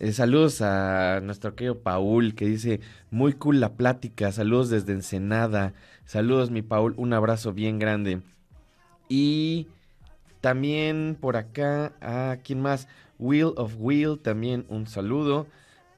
Eh, 0.00 0.12
saludos 0.12 0.62
a 0.62 1.20
nuestro 1.24 1.56
querido 1.56 1.80
Paul 1.80 2.36
que 2.36 2.46
dice, 2.46 2.80
muy 3.10 3.32
cool 3.32 3.58
la 3.58 3.72
plática, 3.72 4.30
saludos 4.30 4.70
desde 4.70 4.92
Ensenada, 4.92 5.74
saludos 6.04 6.52
mi 6.52 6.62
Paul, 6.62 6.94
un 6.96 7.12
abrazo 7.12 7.52
bien 7.52 7.80
grande. 7.80 8.22
Y 9.08 9.66
también 10.40 11.16
por 11.20 11.36
acá, 11.36 11.94
a 12.00 12.36
quién 12.44 12.62
más, 12.62 12.86
Will 13.18 13.54
of 13.56 13.74
Will, 13.78 14.20
también 14.20 14.66
un 14.68 14.86
saludo. 14.86 15.48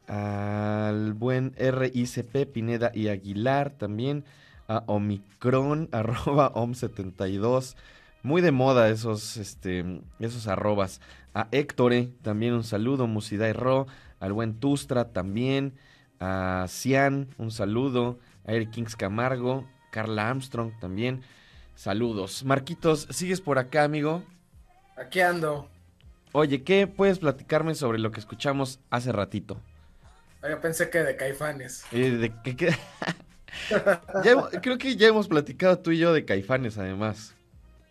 Al 0.07 1.13
buen 1.13 1.53
RICP 1.59 2.51
Pineda 2.51 2.93
y 2.95 3.09
Aguilar 3.09 3.71
también. 3.71 4.25
A 4.67 4.83
Omicron, 4.87 5.89
arroba 5.93 6.55
Om72. 6.55 7.77
Muy 8.23 8.43
de 8.43 8.51
moda 8.53 8.89
esos, 8.91 9.37
este, 9.37 10.03
esos 10.19 10.47
arrobas. 10.47 11.01
A 11.35 11.49
Héctore, 11.53 12.11
también 12.23 12.55
un 12.55 12.65
saludo. 12.65 13.07
Musidai 13.07 13.53
Ro. 13.53 13.87
Al 14.19 14.33
buen 14.33 14.55
Tustra 14.61 15.07
también. 15.13 15.75
A 16.19 16.67
Cian, 16.69 17.29
un 17.39 17.51
saludo. 17.51 18.19
A 18.47 18.53
Eric 18.53 18.71
Kings 18.71 18.97
Camargo. 18.97 19.67
Carla 19.91 20.29
Armstrong 20.29 20.73
también. 20.81 21.23
Saludos. 21.75 22.45
Marquitos, 22.45 23.07
¿sigues 23.11 23.41
por 23.41 23.59
acá, 23.59 23.85
amigo? 23.85 24.23
Aquí 24.97 25.21
ando. 25.21 25.69
Oye, 26.33 26.63
¿qué 26.63 26.87
puedes 26.87 27.19
platicarme 27.19 27.75
sobre 27.75 27.99
lo 27.99 28.11
que 28.13 28.21
escuchamos 28.21 28.79
hace 28.91 29.11
ratito? 29.13 29.59
Yo 30.49 30.61
pensé 30.61 30.91
que 30.91 30.99
de 31.03 31.17
Caifanes. 31.17 31.85
Eh, 31.91 32.11
de 32.11 32.33
que- 32.43 32.57
que- 32.57 32.77
Ya 34.25 34.31
hemos- 34.33 34.51
creo 34.63 34.79
que 34.79 34.95
ya 34.97 35.09
hemos 35.09 35.27
platicado 35.27 35.79
tú 35.79 35.91
y 35.91 35.99
yo 35.99 36.13
de 36.13 36.25
Caifanes, 36.25 36.79
además. 36.79 37.35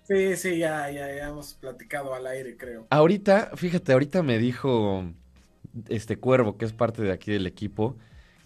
Sí, 0.10 0.36
sí, 0.38 0.58
ya, 0.58 0.90
ya, 0.90 1.08
ya 1.16 1.28
hemos 1.30 1.54
platicado 1.54 2.16
al 2.16 2.26
aire, 2.26 2.58
creo. 2.58 2.88
Ahorita, 2.90 3.52
fíjate, 3.56 3.94
ahorita 3.94 4.24
me 4.24 4.40
dijo 4.40 5.06
este 5.88 6.18
Cuervo, 6.18 6.58
que 6.58 6.66
es 6.66 6.74
parte 6.74 7.04
de 7.04 7.12
aquí 7.12 7.32
del 7.32 7.46
equipo, 7.46 7.96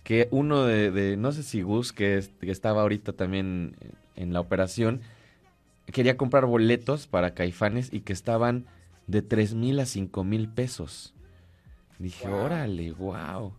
que 0.03 0.27
uno 0.31 0.65
de, 0.65 0.91
de- 0.91 1.15
no 1.15 1.31
sé 1.31 1.41
si 1.43 1.61
Gus, 1.61 1.93
que, 1.93 2.17
es- 2.17 2.29
que 2.41 2.51
estaba 2.51 2.81
ahorita 2.81 3.13
también 3.13 3.77
en 4.17 4.33
la 4.33 4.41
operación, 4.41 5.01
quería 5.85 6.17
comprar 6.17 6.45
boletos 6.45 7.07
para 7.07 7.33
Caifanes 7.33 7.93
y 7.93 8.01
que 8.01 8.13
estaban 8.13 8.65
de 9.07 9.21
tres 9.21 9.53
mil 9.53 9.79
a 9.79 9.85
cinco 9.85 10.23
mil 10.25 10.49
pesos. 10.49 11.13
Dije, 11.99 12.27
Wow. 12.27 12.39
órale, 12.41 12.91
wow. 12.93 13.53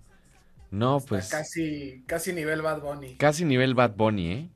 No, 0.70 0.98
Está 0.98 1.08
pues 1.08 1.28
casi, 1.30 2.02
casi 2.06 2.32
nivel 2.34 2.60
Bad 2.62 2.82
Bunny. 2.82 3.16
casi 3.16 3.44
nivel 3.46 3.74
Bad 3.74 3.94
Bunny, 3.96 4.28
¿eh? 4.32 4.48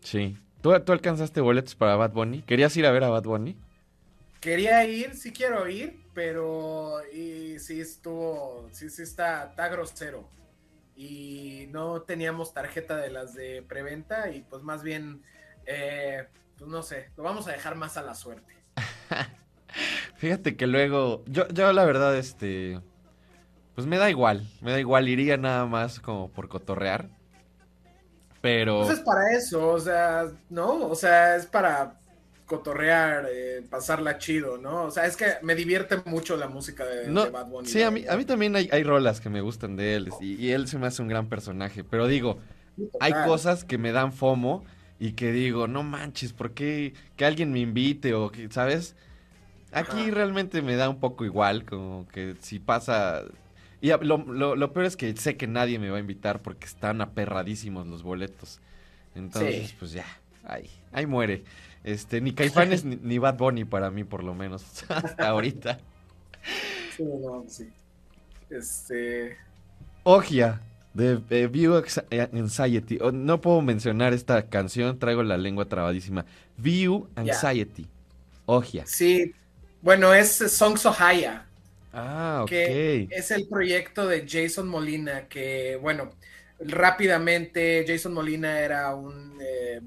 Sí. 0.00 0.38
¿Tú, 0.64 0.72
tú 0.80 0.92
alcanzaste 0.92 1.42
boletos 1.42 1.74
para 1.74 1.94
Bad 1.94 2.12
Bunny? 2.12 2.40
¿Querías 2.40 2.74
ir 2.78 2.86
a 2.86 2.90
ver 2.90 3.04
a 3.04 3.10
Bad 3.10 3.24
Bunny? 3.24 3.54
Quería 4.40 4.82
ir, 4.86 5.14
sí 5.14 5.30
quiero 5.30 5.68
ir, 5.68 6.00
pero 6.14 7.02
y 7.12 7.58
sí 7.58 7.82
estuvo, 7.82 8.66
sí, 8.72 8.88
sí 8.88 9.02
está, 9.02 9.50
está 9.50 9.68
grosero. 9.68 10.26
Y 10.96 11.66
no 11.70 12.00
teníamos 12.00 12.54
tarjeta 12.54 12.96
de 12.96 13.10
las 13.10 13.34
de 13.34 13.62
preventa 13.68 14.30
y 14.30 14.40
pues 14.40 14.62
más 14.62 14.82
bien, 14.82 15.22
eh, 15.66 16.28
pues 16.56 16.70
no 16.70 16.82
sé, 16.82 17.10
lo 17.18 17.24
vamos 17.24 17.46
a 17.46 17.52
dejar 17.52 17.74
más 17.74 17.98
a 17.98 18.02
la 18.02 18.14
suerte. 18.14 18.54
Fíjate 20.16 20.56
que 20.56 20.66
luego, 20.66 21.24
yo, 21.26 21.46
yo 21.48 21.70
la 21.74 21.84
verdad, 21.84 22.16
este, 22.16 22.80
pues 23.74 23.86
me 23.86 23.98
da 23.98 24.08
igual, 24.08 24.48
me 24.62 24.70
da 24.72 24.80
igual, 24.80 25.10
iría 25.10 25.36
nada 25.36 25.66
más 25.66 26.00
como 26.00 26.30
por 26.30 26.48
cotorrear, 26.48 27.10
pero 28.44 28.74
Pues 28.76 28.90
es 28.90 29.00
para 29.00 29.32
eso, 29.32 29.68
o 29.68 29.80
sea, 29.80 30.26
¿no? 30.50 30.88
O 30.88 30.94
sea, 30.94 31.36
es 31.36 31.46
para 31.46 32.00
cotorrear, 32.46 33.26
eh, 33.30 33.62
pasarla 33.70 34.18
chido, 34.18 34.58
¿no? 34.58 34.84
O 34.84 34.90
sea, 34.90 35.06
es 35.06 35.16
que 35.16 35.26
me 35.42 35.54
divierte 35.54 35.96
mucho 36.04 36.36
la 36.36 36.48
música 36.48 36.84
de, 36.84 37.12
no, 37.12 37.22
de 37.22 37.30
Bad 37.30 37.46
Bunny. 37.48 37.68
sí, 37.68 37.82
a 37.82 37.90
mí, 37.90 38.04
a 38.08 38.16
mí 38.16 38.24
también 38.24 38.56
hay, 38.56 38.68
hay 38.72 38.82
rolas 38.82 39.20
que 39.20 39.30
me 39.30 39.40
gustan 39.40 39.76
de 39.76 39.94
él 39.96 40.16
y, 40.20 40.34
y 40.34 40.52
él 40.52 40.68
se 40.68 40.78
me 40.78 40.86
hace 40.86 41.02
un 41.02 41.08
gran 41.08 41.28
personaje, 41.28 41.84
pero 41.84 42.06
digo, 42.06 42.40
hay 42.98 43.14
cosas 43.14 43.64
que 43.64 43.78
me 43.78 43.92
dan 43.92 44.12
fomo 44.12 44.64
y 44.98 45.12
que 45.14 45.32
digo, 45.32 45.68
no 45.68 45.82
manches, 45.82 46.32
¿por 46.32 46.54
qué 46.54 46.94
que 47.16 47.24
alguien 47.24 47.52
me 47.52 47.60
invite 47.60 48.14
o 48.14 48.30
que, 48.30 48.50
¿sabes? 48.50 48.96
Aquí 49.72 50.10
Ajá. 50.10 50.10
realmente 50.10 50.62
me 50.62 50.76
da 50.76 50.88
un 50.90 51.00
poco 51.00 51.24
igual, 51.24 51.64
como 51.64 52.08
que 52.08 52.36
si 52.40 52.60
pasa... 52.60 53.24
Y 53.84 53.90
lo, 53.90 54.16
lo- 54.16 54.56
lo 54.56 54.72
peor 54.72 54.86
es 54.86 54.96
que 54.96 55.14
sé 55.14 55.36
que 55.36 55.46
nadie 55.46 55.78
me 55.78 55.90
va 55.90 55.98
a 55.98 56.00
invitar 56.00 56.40
porque 56.40 56.66
están 56.66 57.02
aperradísimos 57.02 57.86
los 57.86 58.02
boletos. 58.02 58.58
Entonces, 59.14 59.68
Sí. 59.68 59.76
pues 59.78 59.92
ya, 59.92 60.06
ahí, 60.42 60.70
ahí 60.90 61.04
muere. 61.04 61.44
Este, 61.84 62.22
ni 62.22 62.32
Caifanes 62.32 62.82
ni, 62.86 62.96
ni 62.96 63.18
Bad 63.18 63.36
Bunny 63.36 63.66
para 63.66 63.90
mí, 63.90 64.02
por 64.04 64.24
lo 64.24 64.34
menos, 64.34 64.84
hasta 64.88 65.28
ahorita. 65.28 65.78
Sí, 66.96 67.02
no, 67.04 67.44
sí. 67.46 67.68
Este, 68.48 69.36
Ogia, 70.02 70.62
de 70.94 71.48
View 71.48 71.82
eh, 72.10 72.28
Anxiety. 72.32 72.98
Oh, 73.02 73.12
no 73.12 73.40
puedo 73.42 73.60
mencionar 73.60 74.14
esta 74.14 74.48
canción, 74.48 74.98
traigo 74.98 75.22
la 75.22 75.36
lengua 75.36 75.66
trabadísima. 75.66 76.24
View. 76.56 77.08
Anxiety. 77.16 77.86
Ogia. 78.46 78.86
sí, 78.86 79.34
bueno, 79.82 80.14
es 80.14 80.36
Songs 80.36 80.86
Ohaya. 80.86 81.46
Ah, 81.96 82.40
ok. 82.42 82.48
que 82.48 83.08
es 83.10 83.30
el 83.30 83.46
proyecto 83.48 84.06
de 84.06 84.26
Jason 84.28 84.68
Molina, 84.68 85.28
que 85.28 85.76
bueno, 85.80 86.10
rápidamente 86.58 87.84
Jason 87.86 88.12
Molina 88.12 88.58
era 88.58 88.94
un 88.96 89.38
eh, 89.40 89.80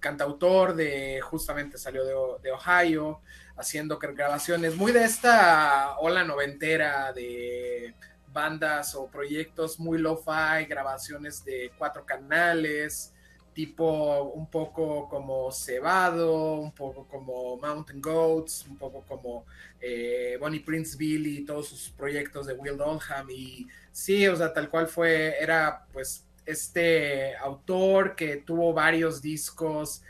cantautor 0.00 0.74
de, 0.74 1.20
justamente 1.22 1.78
salió 1.78 2.04
de, 2.04 2.14
de 2.42 2.52
Ohio, 2.52 3.20
haciendo 3.56 3.98
grabaciones 3.98 4.76
muy 4.76 4.92
de 4.92 5.04
esta 5.04 5.96
ola 5.98 6.24
noventera 6.24 7.12
de 7.12 7.94
bandas 8.34 8.94
o 8.94 9.06
proyectos 9.06 9.80
muy 9.80 9.96
lo-fi, 9.96 10.66
grabaciones 10.68 11.42
de 11.44 11.72
cuatro 11.78 12.04
canales, 12.04 13.13
tipo 13.54 14.22
un 14.34 14.50
poco 14.50 15.08
como 15.08 15.50
Cebado, 15.52 16.54
un 16.54 16.72
poco 16.72 17.06
como 17.06 17.56
Mountain 17.56 18.02
Goats, 18.02 18.66
un 18.68 18.76
poco 18.76 19.02
como 19.08 19.46
eh, 19.80 20.36
Bonnie 20.40 20.60
Prince 20.60 20.96
Billy 20.96 21.38
y 21.38 21.44
todos 21.44 21.68
sus 21.68 21.90
proyectos 21.90 22.46
de 22.46 22.54
Will 22.54 22.80
Oldham 22.80 23.30
y 23.30 23.66
sí, 23.92 24.26
o 24.28 24.36
sea, 24.36 24.52
tal 24.52 24.68
cual 24.68 24.88
fue, 24.88 25.36
era 25.40 25.86
pues 25.92 26.24
este 26.44 27.36
autor 27.36 28.14
que 28.16 28.36
tuvo 28.38 28.74
varios 28.74 29.22
discos 29.22 30.02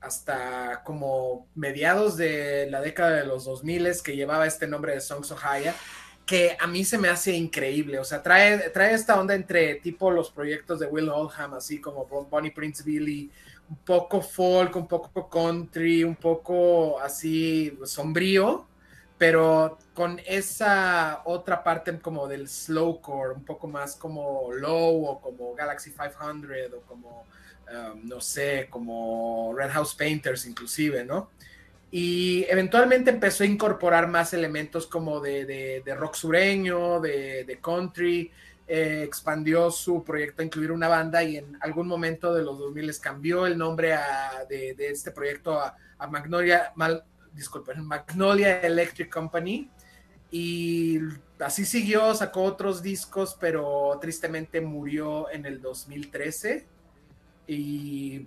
hasta 0.00 0.82
como 0.84 1.46
mediados 1.54 2.18
de 2.18 2.68
la 2.68 2.82
década 2.82 3.16
de 3.16 3.24
los 3.24 3.44
2000 3.46 4.02
que 4.04 4.14
llevaba 4.14 4.46
este 4.46 4.66
nombre 4.66 4.92
de 4.92 5.00
Songs 5.00 5.30
Ohio 5.30 5.72
que 6.30 6.56
a 6.60 6.68
mí 6.68 6.84
se 6.84 6.96
me 6.96 7.08
hace 7.08 7.34
increíble, 7.34 7.98
o 7.98 8.04
sea, 8.04 8.22
trae, 8.22 8.70
trae 8.70 8.94
esta 8.94 9.18
onda 9.20 9.34
entre 9.34 9.74
tipo 9.80 10.12
los 10.12 10.30
proyectos 10.30 10.78
de 10.78 10.86
Will 10.86 11.08
Oldham, 11.08 11.54
así 11.54 11.80
como 11.80 12.06
Bonnie 12.06 12.52
Prince 12.52 12.84
Billy, 12.84 13.32
un 13.68 13.78
poco 13.78 14.22
folk, 14.22 14.76
un 14.76 14.86
poco 14.86 15.28
country, 15.28 16.04
un 16.04 16.14
poco 16.14 17.00
así 17.00 17.76
sombrío, 17.84 18.68
pero 19.18 19.76
con 19.92 20.20
esa 20.24 21.22
otra 21.24 21.64
parte 21.64 21.98
como 21.98 22.28
del 22.28 22.48
slowcore, 22.48 23.34
un 23.34 23.44
poco 23.44 23.66
más 23.66 23.96
como 23.96 24.52
Low 24.52 25.06
o 25.06 25.20
como 25.20 25.52
Galaxy 25.56 25.90
500 25.90 26.74
o 26.74 26.80
como, 26.82 27.24
um, 27.72 28.06
no 28.06 28.20
sé, 28.20 28.68
como 28.70 29.52
Red 29.52 29.70
House 29.70 29.96
Painters 29.96 30.46
inclusive, 30.46 31.04
¿no? 31.04 31.30
Y 31.90 32.44
eventualmente 32.48 33.10
empezó 33.10 33.42
a 33.42 33.46
incorporar 33.46 34.06
más 34.08 34.32
elementos 34.32 34.86
como 34.86 35.20
de, 35.20 35.44
de- 35.44 35.82
de 35.84 35.94
rock 35.94 36.14
sureño, 36.14 37.00
de, 37.00 37.44
de 37.44 37.58
country, 37.60 38.30
eh, 38.68 39.02
expandió 39.04 39.70
su 39.72 40.04
proyecto 40.04 40.42
a 40.42 40.44
incluir 40.44 40.70
una 40.70 40.86
banda 40.86 41.22
y 41.24 41.38
en 41.38 41.58
algún 41.60 41.88
momento 41.88 42.32
de 42.32 42.44
los 42.44 42.58
2000 42.58 42.86
les 42.86 43.00
cambió 43.00 43.46
el 43.46 43.58
nombre 43.58 43.94
a- 43.94 44.44
de 44.48 44.74
este 44.78 45.10
proyecto 45.10 45.58
a, 45.58 45.76
a 45.98 46.06
Magnolia, 46.06 46.72
mal, 46.76 47.02
disculpen, 47.34 47.84
Magnolia 47.84 48.60
Electric 48.60 49.12
Company. 49.12 49.68
Y 50.30 51.00
así 51.40 51.64
siguió, 51.64 52.14
sacó 52.14 52.42
otros 52.44 52.82
discos, 52.82 53.36
pero 53.40 53.98
tristemente 54.00 54.60
murió 54.60 55.28
en 55.32 55.44
el 55.44 55.60
2013 55.60 56.66
y 57.48 58.26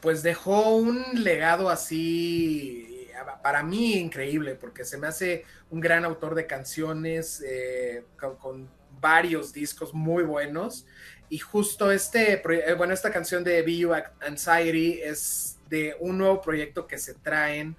pues 0.00 0.22
dejó 0.22 0.76
un 0.76 1.04
legado 1.14 1.68
así 1.68 2.96
para 3.42 3.62
mí 3.62 3.94
increíble 3.94 4.54
porque 4.54 4.84
se 4.84 4.98
me 4.98 5.06
hace 5.06 5.44
un 5.70 5.80
gran 5.80 6.04
autor 6.04 6.34
de 6.34 6.46
canciones 6.46 7.42
eh, 7.46 8.04
con, 8.18 8.68
varios 8.98 9.52
discos 9.52 9.92
muy 9.92 10.24
buenos. 10.24 10.86
Y 11.28 11.38
justo 11.38 11.92
este, 11.92 12.42
eh, 12.42 12.74
bueno, 12.74 12.94
esta 12.94 13.12
canción 13.12 13.44
de 13.44 13.62
You 13.62 13.92
Anxiety 14.20 15.00
es 15.02 15.58
de 15.68 15.94
un 16.00 16.16
nuevo 16.16 16.40
proyecto 16.40 16.86
que 16.86 16.96
se 16.96 17.12
traen 17.14 17.76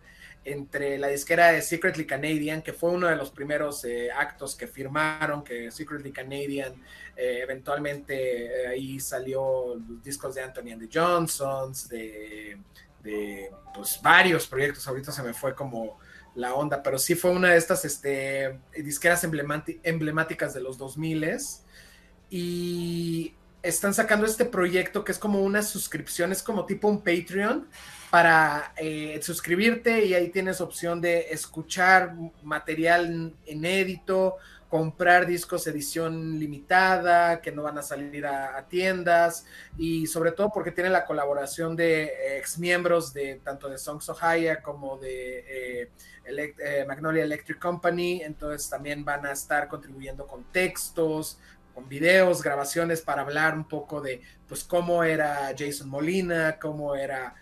entre 0.47 0.97
la 0.97 1.09
disquera 1.09 1.51
de 1.51 1.61
Secretly 1.61 2.05
Canadian, 2.05 2.61
que 2.61 2.71
fue 2.71 2.91
uno 2.91 3.07
de 3.07 3.17
los 3.17 3.31
primeros 3.31 3.83
eh, 3.83 4.09
actos 4.09 4.55
que 4.55 4.65
firmaron, 4.65 5.43
que 5.43 5.69
Secretly 5.71 6.11
Canadian 6.11 6.73
eh, 7.17 7.39
eventualmente 7.43 8.45
eh, 8.45 8.67
ahí 8.67 8.99
salió 8.99 9.75
los 9.75 10.01
discos 10.01 10.35
de 10.35 10.43
Anthony 10.43 10.71
and 10.71 10.87
the 10.87 10.99
Johnsons, 10.99 11.89
de, 11.89 12.57
de 13.03 13.51
pues, 13.75 13.99
varios 14.01 14.47
proyectos, 14.47 14.87
ahorita 14.87 15.11
se 15.11 15.21
me 15.21 15.33
fue 15.33 15.53
como 15.53 15.99
la 16.35 16.53
onda, 16.53 16.81
pero 16.81 16.97
sí 16.97 17.13
fue 17.15 17.31
una 17.31 17.49
de 17.49 17.57
estas 17.57 17.83
este, 17.83 18.57
disqueras 18.77 19.25
emblemáticas 19.25 20.53
de 20.53 20.61
los 20.61 20.77
2000 20.77 21.37
y 22.29 23.33
están 23.63 23.93
sacando 23.93 24.25
este 24.25 24.45
proyecto 24.45 25.03
que 25.03 25.11
es 25.11 25.19
como 25.19 25.41
una 25.41 25.61
suscripción, 25.61 26.31
es 26.31 26.41
como 26.41 26.65
tipo 26.65 26.87
un 26.87 26.99
Patreon 26.99 27.67
para 28.09 28.73
eh, 28.77 29.19
suscribirte 29.21 30.05
y 30.05 30.13
ahí 30.13 30.29
tienes 30.29 30.61
opción 30.61 31.01
de 31.01 31.27
escuchar 31.29 32.13
material 32.41 33.33
inédito, 33.45 34.37
comprar 34.69 35.25
discos 35.25 35.67
edición 35.67 36.39
limitada 36.39 37.41
que 37.41 37.51
no 37.51 37.63
van 37.63 37.77
a 37.77 37.81
salir 37.81 38.25
a, 38.25 38.65
tiendas 38.69 39.45
y 39.77 40.07
sobre 40.07 40.31
todo 40.31 40.51
porque 40.51 40.71
tiene 40.71 40.89
la 40.89 41.05
colaboración 41.05 41.75
de 41.75 42.37
ex 42.37 42.57
miembros 42.59 43.13
de 43.13 43.41
tanto 43.43 43.69
de 43.69 43.77
Songs 43.77 44.07
Ohio 44.09 44.57
como 44.61 44.97
de 44.97 45.83
eh, 45.83 45.89
eh, 46.25 46.85
Magnolia 46.87 47.23
Electric 47.23 47.59
Company, 47.59 48.21
entonces 48.23 48.69
también 48.69 49.03
van 49.05 49.25
a 49.25 49.31
estar 49.31 49.67
contribuyendo 49.67 50.27
con 50.27 50.43
textos, 50.51 51.39
con 51.73 51.87
videos, 51.87 52.41
grabaciones 52.41 53.01
para 53.01 53.21
hablar 53.21 53.55
un 53.55 53.67
poco 53.67 54.01
de 54.01 54.21
pues 54.47 54.63
cómo 54.63 55.03
era 55.03 55.53
Jason 55.57 55.89
Molina, 55.89 56.57
cómo 56.59 56.95
era 56.95 57.35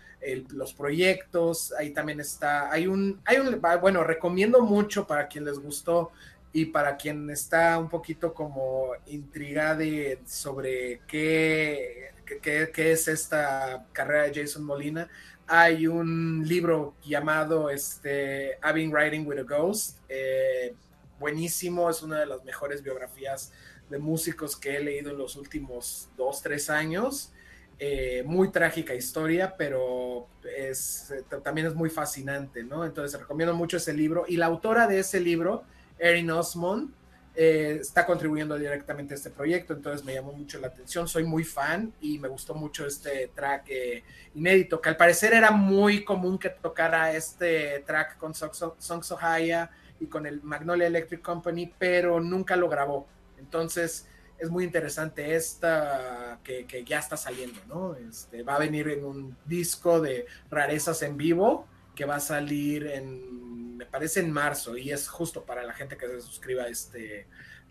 los 0.49 0.73
proyectos, 0.73 1.73
ahí 1.77 1.91
también 1.91 2.19
está, 2.19 2.71
hay 2.71 2.87
un, 2.87 3.19
hay 3.25 3.37
un, 3.37 3.61
bueno, 3.81 4.03
recomiendo 4.03 4.61
mucho 4.61 5.05
para 5.07 5.27
quien 5.27 5.45
les 5.45 5.59
gustó 5.59 6.11
y 6.53 6.65
para 6.65 6.95
quien 6.97 7.29
está 7.29 7.77
un 7.77 7.89
poquito 7.89 8.33
como 8.33 8.91
intrigada 9.07 9.75
de, 9.75 10.19
sobre 10.25 11.01
qué, 11.07 12.11
qué- 12.25 12.39
qué- 12.39 12.71
qué 12.73 12.91
es 12.93 13.07
esta 13.07 13.85
carrera 13.91 14.23
de 14.29 14.41
Jason 14.41 14.63
Molina, 14.63 15.09
hay 15.47 15.85
un 15.87 16.43
libro 16.47 16.95
llamado 17.03 17.69
este, 17.69 18.57
I've 18.63 18.73
been 18.73 18.91
writing 18.91 19.27
with 19.27 19.37
a 19.39 19.43
ghost, 19.43 19.99
eh, 20.09 20.73
buenísimo, 21.19 21.89
es 21.89 22.01
una 22.01 22.19
de 22.19 22.25
las 22.25 22.43
mejores 22.43 22.81
biografías 22.81 23.51
de 23.89 23.99
músicos 23.99 24.55
que 24.55 24.77
he 24.77 24.79
leído 24.79 25.11
en 25.11 25.17
los 25.17 25.35
últimos 25.35 26.09
dos, 26.17 26.41
tres 26.41 26.69
años. 26.69 27.31
Eh, 27.77 28.23
muy 28.25 28.51
trágica 28.51 28.93
historia, 28.93 29.55
pero 29.57 30.27
es, 30.57 31.11
eh, 31.11 31.23
también 31.43 31.67
es 31.67 31.75
muy 31.75 31.89
fascinante, 31.89 32.63
¿no? 32.63 32.85
Entonces 32.85 33.19
recomiendo 33.19 33.53
mucho 33.53 33.77
ese 33.77 33.93
libro. 33.93 34.25
Y 34.27 34.37
la 34.37 34.45
autora 34.45 34.87
de 34.87 34.99
ese 34.99 35.19
libro, 35.19 35.63
Erin 35.99 36.31
Osmond, 36.31 36.91
eh, 37.37 37.79
está 37.81 38.05
contribuyendo 38.05 38.57
directamente 38.57 39.13
a 39.13 39.17
este 39.17 39.29
proyecto, 39.29 39.73
entonces 39.73 40.05
me 40.05 40.13
llamó 40.13 40.31
mucho 40.31 40.57
la 40.57 40.67
atención. 40.67 41.05
Soy 41.05 41.25
muy 41.25 41.43
fan 41.43 41.91
y 41.99 42.17
me 42.17 42.29
gustó 42.29 42.55
mucho 42.55 42.87
este 42.87 43.29
track 43.35 43.65
eh, 43.67 44.03
inédito, 44.35 44.79
que 44.79 44.87
al 44.87 44.95
parecer 44.95 45.33
era 45.33 45.51
muy 45.51 46.05
común 46.05 46.37
que 46.37 46.49
tocara 46.49 47.11
este 47.13 47.83
track 47.85 48.17
con 48.17 48.33
Songs 48.33 48.63
Songs 48.77 49.11
Ohio 49.11 49.67
y 49.99 50.05
con 50.05 50.25
el 50.25 50.41
Magnolia 50.43 50.87
Electric 50.87 51.21
Company, 51.21 51.73
pero 51.77 52.21
nunca 52.21 52.55
lo 52.55 52.69
grabó. 52.69 53.05
Entonces 53.37 54.07
es 54.37 54.49
muy 54.49 54.63
interesante 54.63 55.35
esta 55.35 56.39
que, 56.43 56.65
que 56.65 56.83
ya 56.83 56.99
está 56.99 57.17
saliendo, 57.17 57.59
¿no? 57.67 57.95
Este, 57.95 58.43
va 58.43 58.55
a 58.55 58.59
venir 58.59 58.89
en 58.89 59.05
un 59.05 59.37
disco 59.45 60.01
de 60.01 60.25
rarezas 60.49 61.01
en 61.01 61.17
vivo 61.17 61.67
que 61.95 62.05
va 62.05 62.17
a 62.17 62.19
salir 62.19 62.87
en, 62.87 63.77
me 63.77 63.85
parece 63.85 64.19
en 64.19 64.31
marzo 64.31 64.77
y 64.77 64.91
es 64.91 65.07
justo 65.07 65.43
para 65.43 65.63
la 65.63 65.73
gente 65.73 65.97
que 65.97 66.07
se 66.07 66.21
suscriba 66.21 66.63
a 66.63 66.67
este 66.67 67.27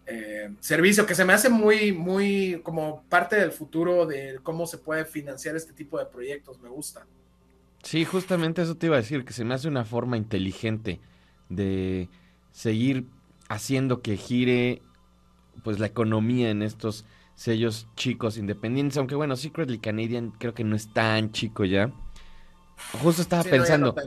eh, 0.07 0.51
servicio 0.61 1.07
que 1.07 1.15
se 1.15 1.25
me 1.25 1.33
hace 1.33 1.49
muy, 1.49 1.93
muy 1.93 2.61
como 2.63 3.05
parte 3.09 3.37
del 3.37 3.53
futuro 3.53 4.07
de 4.07 4.39
cómo 4.43 4.67
se 4.67 4.79
puede 4.79 5.05
financiar 5.05 5.57
este 5.57 5.73
tipo 5.73 5.99
de 5.99 6.07
proyectos, 6.07 6.61
me 6.61 6.69
gusta. 6.69 7.07
Sí, 7.83 8.05
justamente 8.05 8.63
eso 8.63 8.77
te 8.77 8.87
iba 8.87 8.97
a 8.97 9.01
decir, 9.01 9.25
que 9.25 9.33
se 9.33 9.45
me 9.45 9.55
hace 9.55 9.69
una 9.69 9.85
forma 9.85 10.17
inteligente 10.17 11.01
de 11.49 12.09
seguir 12.53 13.07
haciendo 13.49 14.01
que 14.01 14.17
gire 14.17 14.83
pues 15.63 15.79
la 15.79 15.87
economía 15.87 16.51
en 16.51 16.63
estos 16.63 17.05
sellos 17.35 17.89
chicos 17.97 18.39
independientes, 18.39 18.97
aunque 18.99 19.15
bueno, 19.15 19.37
Secretly 19.37 19.79
Canadian 19.79 20.33
creo 20.33 20.55
que 20.55 20.65
no 20.65 20.77
es 20.77 20.93
tan 20.93 21.33
chico 21.33 21.65
ya. 21.65 21.93
Justo 22.93 23.23
estaba 23.23 23.45
Sí, 23.45 23.51
no 23.51 23.57
pensando, 23.57 24.01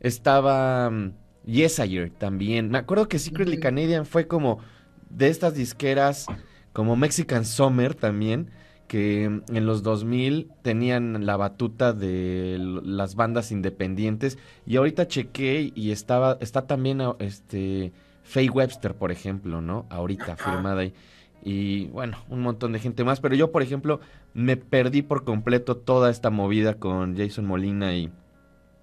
estaba 0.00 0.90
mm, 0.90 1.14
Yesayer 1.44 2.10
también. 2.10 2.70
Me 2.70 2.78
acuerdo 2.78 3.08
que 3.08 3.18
Secretly 3.18 3.58
Ujú. 3.58 3.60
Canadian 3.60 4.06
fue 4.06 4.26
como 4.28 4.60
de 5.08 5.28
estas 5.28 5.54
disqueras 5.54 6.32
como 6.72 6.96
Mexican 6.96 7.44
Summer 7.44 7.94
también, 7.94 8.50
que 8.86 9.28
mm, 9.28 9.56
en 9.56 9.66
los 9.66 9.82
2000 9.82 10.52
tenían 10.62 11.24
la 11.26 11.36
batuta 11.36 11.92
de 11.92 12.56
las 12.60 13.14
bandas 13.14 13.50
independientes 13.52 14.38
y 14.66 14.76
ahorita 14.76 15.08
chequé 15.08 15.72
y 15.74 15.90
estaba 15.92 16.36
está 16.40 16.66
también 16.66 17.00
ah, 17.00 17.16
este 17.18 17.92
Faye 18.24 18.50
Webster, 18.50 18.94
por 18.94 19.12
ejemplo, 19.12 19.60
¿no? 19.60 19.86
Ahorita 19.90 20.36
firmada 20.36 20.80
ahí. 20.80 20.94
Y 21.44 21.86
bueno, 21.86 22.24
un 22.28 22.40
montón 22.40 22.72
de 22.72 22.80
gente 22.80 23.04
más, 23.04 23.20
pero 23.20 23.34
yo, 23.34 23.52
por 23.52 23.62
ejemplo, 23.62 24.00
me 24.32 24.56
perdí 24.56 25.02
por 25.02 25.24
completo 25.24 25.76
toda 25.76 26.10
esta 26.10 26.30
movida 26.30 26.74
con 26.74 27.16
Jason 27.16 27.44
Molina 27.44 27.94
y, 27.94 28.10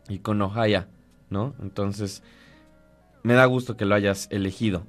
y 0.07 0.19
con 0.19 0.41
Ohaya, 0.41 0.87
¿no? 1.29 1.55
Entonces, 1.59 2.21
me 3.23 3.33
da 3.33 3.45
gusto 3.45 3.75
que 3.75 3.85
lo 3.85 3.95
hayas 3.95 4.27
elegido. 4.29 4.85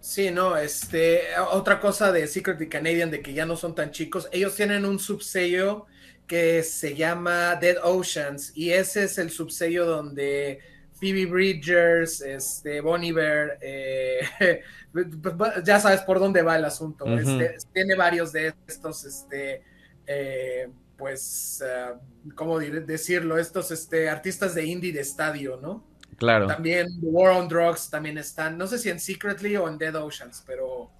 Sí, 0.00 0.30
no, 0.30 0.56
este, 0.56 1.22
otra 1.50 1.80
cosa 1.80 2.12
de 2.12 2.28
Secret 2.28 2.60
y 2.60 2.68
Canadian 2.68 3.10
de 3.10 3.20
que 3.20 3.34
ya 3.34 3.44
no 3.44 3.56
son 3.56 3.74
tan 3.74 3.90
chicos, 3.90 4.28
ellos 4.30 4.54
tienen 4.54 4.84
un 4.84 5.00
subsello 5.00 5.86
que 6.28 6.62
se 6.62 6.94
llama 6.94 7.56
Dead 7.56 7.78
Oceans 7.82 8.52
y 8.54 8.70
ese 8.70 9.04
es 9.04 9.18
el 9.18 9.30
subsello 9.30 9.86
donde 9.86 10.60
Phoebe 10.98 11.26
Bridgers, 11.26 12.20
este, 12.20 12.80
Bon 12.80 13.02
Iver, 13.02 13.58
eh, 13.60 14.20
ya 15.64 15.80
sabes 15.80 16.00
por 16.02 16.18
dónde 16.18 16.42
va 16.42 16.56
el 16.56 16.64
asunto. 16.64 17.06
Este, 17.06 17.56
tiene 17.72 17.94
varios 17.94 18.32
de 18.32 18.54
estos, 18.66 19.04
este, 19.04 19.62
eh, 20.06 20.68
pues, 20.96 21.62
ah, 21.64 22.00
¿cómo 22.34 22.58
decirlo? 22.58 23.38
Estos 23.38 23.70
este, 23.70 24.08
artistas 24.08 24.54
de 24.54 24.64
indie 24.64 24.92
de 24.92 25.00
estadio, 25.00 25.58
¿no? 25.62 25.84
Claro. 26.16 26.48
También 26.48 26.88
War 27.00 27.36
on 27.36 27.48
Drugs 27.48 27.88
también 27.90 28.18
están, 28.18 28.58
no 28.58 28.66
sé 28.66 28.78
si 28.78 28.90
en 28.90 28.98
Secretly 28.98 29.56
o 29.56 29.68
en 29.68 29.78
Dead 29.78 29.94
Oceans, 29.94 30.42
pero 30.44 30.90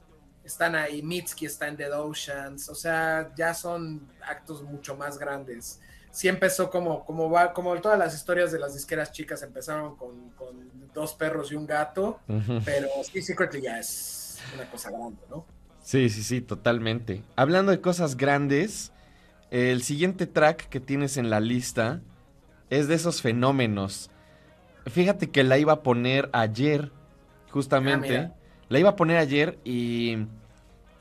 están 0.45 0.77
ahí. 0.77 1.03
Mitski 1.03 1.47
está 1.47 1.67
en 1.67 1.77
Dead 1.77 1.93
Oceans, 1.93 2.69
o 2.69 2.75
sea, 2.75 3.33
ya 3.37 3.53
son 3.53 4.09
actos 4.23 4.63
mucho 4.63 4.97
más 4.97 5.19
grandes. 5.19 5.81
Sí 6.11 6.29
empezó 6.29 6.71
como, 6.71 7.05
como 7.05 7.31
va, 7.31 7.53
como 7.53 7.75
todas 7.81 7.99
las 7.99 8.15
historias 8.15 8.51
de 8.51 8.59
las 8.59 8.75
disqueras 8.75 9.13
chicas 9.13 9.43
empezaron 9.43 9.97
con, 9.97 10.31
con 10.31 10.71
dos 10.95 11.15
perros 11.15 11.53
y 11.53 11.55
un 11.55 11.67
gato, 11.67 12.21
pero 12.65 12.89
sí, 13.11 13.23
Secretly 13.23 13.63
ya 13.63 13.79
es 13.79 14.39
una 14.55 14.69
cosa 14.71 14.91
grande, 14.91 15.21
¿no? 15.31 15.45
Sí, 15.83 16.09
sí, 16.11 16.23
sí, 16.23 16.41
totalmente. 16.41 17.23
Hablando 17.37 17.73
de 17.73 17.81
cosas 17.81 18.17
grandes, 18.17 18.93
el 19.51 19.83
siguiente 19.83 20.27
track 20.27 20.69
que 20.69 20.81
tienes 20.81 21.17
en 21.17 21.31
la 21.31 21.41
lista 21.41 22.01
es 22.71 22.89
de 22.89 22.95
esos 22.95 23.23
fenómenos. 23.23 24.11
Fíjate 24.87 25.31
que 25.31 25.45
la 25.45 25.59
iba 25.59 25.75
a 25.75 25.83
poner 25.83 26.31
ayer, 26.33 26.91
justamente. 27.51 28.19
Ah, 28.19 28.35
la 28.69 28.79
iba 28.79 28.91
a 28.91 28.97
poner 28.97 29.17
ayer 29.17 29.59
y 29.65 30.27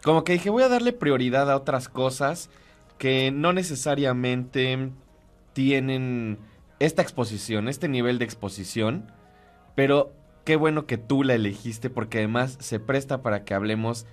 como 0.03 0.24
que 0.24 0.34
dije, 0.34 0.49
voy 0.49 0.64
a 0.64 0.70
darle 0.70 0.93
prioridad 0.93 1.51
a 1.51 1.58
otras 1.58 1.89
cosas 1.89 2.49
que 2.97 3.31
no 3.31 3.53
necesariamente 3.53 4.91
tienen 5.53 6.39
esta 6.79 7.01
exposición, 7.01 7.67
este 7.67 7.87
nivel 7.87 8.19
de 8.19 8.25
exposición, 8.25 9.11
pero 9.75 10.13
qué 10.45 10.55
bueno 10.55 10.85
que 10.85 10.97
tú 10.97 11.23
la 11.23 11.35
elegiste 11.35 11.89
porque 11.89 12.19
además 12.19 12.57
se 12.59 12.79
presta 12.79 13.21
para 13.21 13.43
que 13.43 13.53
hablemos 13.53 14.05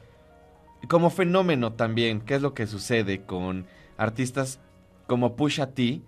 como 0.88 1.10
fenómeno 1.10 1.72
también, 1.72 2.20
¿qué 2.20 2.34
es 2.34 2.42
lo 2.42 2.54
que 2.54 2.66
sucede 2.66 3.22
con 3.22 3.66
artistas 3.96 4.60
como 5.06 5.36
Pusha 5.36 5.72
T, 5.72 6.02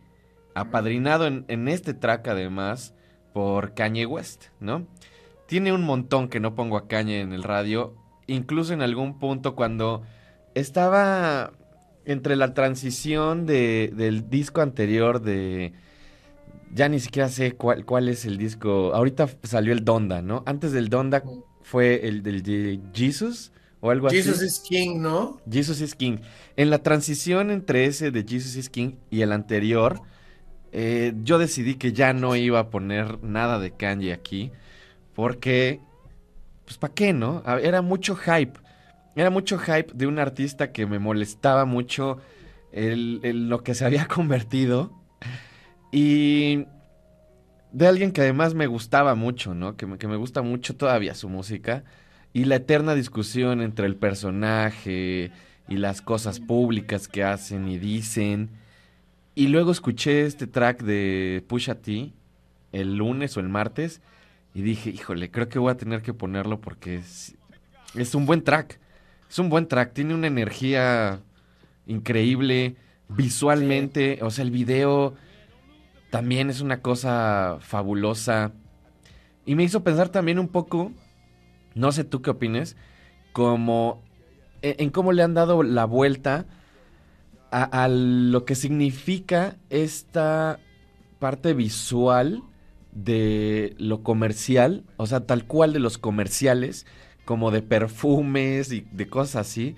apadrinado 0.54 1.26
en, 1.26 1.68
este 1.68 1.94
track 1.94 2.28
además 2.28 2.94
por 3.32 3.74
Kanye 3.74 4.06
West, 4.06 4.46
¿no? 4.60 4.86
Tiene 5.46 5.72
un 5.72 5.84
montón 5.84 6.28
que 6.28 6.40
no 6.40 6.54
pongo 6.54 6.76
a 6.76 6.88
Kanye 6.88 7.20
en 7.20 7.32
el 7.32 7.42
radio, 7.42 7.94
incluso 8.26 8.72
en 8.72 8.82
algún 8.82 9.18
punto 9.18 9.54
cuando 9.54 10.02
estaba 10.54 11.52
entre 12.06 12.36
la 12.36 12.54
transición 12.54 13.46
de, 13.46 13.92
del 13.94 14.30
disco 14.30 14.62
anterior 14.62 15.20
de... 15.20 15.72
Ya 16.72 16.88
ni 16.88 17.00
siquiera 17.00 17.28
sé 17.28 17.52
cuál, 17.52 17.84
cuál 17.84 18.08
es 18.08 18.24
el 18.24 18.38
disco. 18.38 18.92
Ahorita 18.94 19.28
salió 19.42 19.72
el 19.72 19.84
Donda, 19.84 20.22
¿no? 20.22 20.42
Antes 20.46 20.72
del 20.72 20.88
Donda 20.88 21.22
fue 21.62 22.06
el 22.06 22.22
del 22.22 22.42
de 22.42 22.80
Jesus 22.94 23.52
o 23.80 23.90
algo 23.90 24.08
Jesus 24.08 24.36
así. 24.38 24.46
is 24.46 24.58
King, 24.60 25.00
¿no? 25.00 25.40
Jesus 25.50 25.80
is 25.80 25.94
King. 25.94 26.18
En 26.56 26.70
la 26.70 26.78
transición 26.78 27.50
entre 27.50 27.86
ese 27.86 28.10
de 28.10 28.24
Jesus 28.26 28.56
is 28.56 28.68
King 28.68 28.96
y 29.10 29.22
el 29.22 29.32
anterior, 29.32 30.00
eh, 30.72 31.14
yo 31.22 31.38
decidí 31.38 31.74
que 31.76 31.92
ya 31.92 32.12
no 32.12 32.36
iba 32.36 32.58
a 32.58 32.70
poner 32.70 33.22
nada 33.22 33.58
de 33.58 33.70
Kanye 33.70 34.12
aquí. 34.12 34.52
Porque, 35.14 35.80
pues, 36.64 36.78
¿para 36.78 36.92
qué, 36.94 37.12
no? 37.12 37.42
Era 37.62 37.80
mucho 37.80 38.16
hype. 38.16 38.58
Era 39.16 39.30
mucho 39.30 39.58
hype 39.58 39.92
de 39.94 40.06
un 40.06 40.18
artista 40.18 40.70
que 40.70 40.86
me 40.86 40.98
molestaba 40.98 41.64
mucho 41.64 42.18
el, 42.70 43.48
lo 43.48 43.64
que 43.64 43.74
se 43.74 43.84
había 43.84 44.06
convertido. 44.08 44.92
Y 45.90 46.66
de 47.72 47.86
alguien 47.86 48.12
que 48.12 48.20
además 48.20 48.54
me 48.54 48.66
gustaba 48.66 49.14
mucho, 49.14 49.54
¿no? 49.54 49.76
Que 49.76 49.86
me, 49.86 49.98
que 49.98 50.06
me 50.06 50.16
gusta 50.16 50.42
mucho 50.42 50.76
todavía 50.76 51.14
su 51.14 51.28
música. 51.28 51.82
Y 52.32 52.44
la 52.44 52.56
eterna 52.56 52.94
discusión 52.94 53.62
entre 53.62 53.86
el 53.86 53.96
personaje 53.96 55.32
y 55.68 55.76
las 55.76 56.02
cosas 56.02 56.38
públicas 56.38 57.08
que 57.08 57.24
hacen 57.24 57.66
y 57.68 57.78
dicen. 57.78 58.50
Y 59.34 59.48
luego 59.48 59.72
escuché 59.72 60.26
este 60.26 60.46
track 60.46 60.82
de 60.82 61.42
Pusha 61.48 61.76
T 61.76 62.12
el 62.72 62.96
lunes 62.96 63.36
o 63.36 63.40
el 63.40 63.48
martes 63.48 64.02
y 64.54 64.62
dije, 64.62 64.90
híjole, 64.90 65.30
creo 65.30 65.48
que 65.48 65.58
voy 65.58 65.72
a 65.72 65.76
tener 65.76 66.02
que 66.02 66.12
ponerlo 66.12 66.60
porque 66.60 66.96
es, 66.96 67.34
es 67.94 68.14
un 68.14 68.26
buen 68.26 68.42
track. 68.42 68.78
Es 69.28 69.38
un 69.38 69.48
buen 69.48 69.66
track, 69.66 69.92
tiene 69.92 70.14
una 70.14 70.26
energía 70.28 71.20
increíble 71.86 72.76
visualmente, 73.08 74.18
o 74.22 74.30
sea, 74.30 74.44
el 74.44 74.50
video 74.50 75.14
también 76.10 76.50
es 76.50 76.60
una 76.60 76.80
cosa 76.80 77.58
fabulosa. 77.60 78.52
Y 79.44 79.54
me 79.54 79.64
hizo 79.64 79.84
pensar 79.84 80.08
también 80.08 80.38
un 80.38 80.48
poco, 80.48 80.92
no 81.74 81.92
sé 81.92 82.04
tú 82.04 82.22
qué 82.22 82.30
opines, 82.30 82.76
como 83.32 84.02
en, 84.62 84.76
en 84.78 84.90
cómo 84.90 85.12
le 85.12 85.22
han 85.22 85.34
dado 85.34 85.62
la 85.62 85.84
vuelta 85.84 86.46
a, 87.50 87.84
a 87.84 87.88
lo 87.88 88.44
que 88.44 88.54
significa 88.54 89.56
esta 89.70 90.58
parte 91.18 91.54
visual 91.54 92.42
de 92.92 93.74
lo 93.78 94.02
comercial, 94.02 94.84
o 94.96 95.06
sea, 95.06 95.26
tal 95.26 95.44
cual 95.46 95.72
de 95.72 95.80
los 95.80 95.98
comerciales, 95.98 96.86
como 97.26 97.50
de 97.50 97.60
perfumes 97.60 98.72
y 98.72 98.86
de 98.92 99.06
cosas 99.08 99.48
así, 99.48 99.76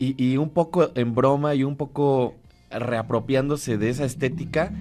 y, 0.00 0.20
y 0.22 0.36
un 0.38 0.50
poco 0.50 0.90
en 0.96 1.14
broma 1.14 1.54
y 1.54 1.62
un 1.62 1.76
poco 1.76 2.34
reapropiándose 2.70 3.78
de 3.78 3.90
esa 3.90 4.04
estética, 4.04 4.72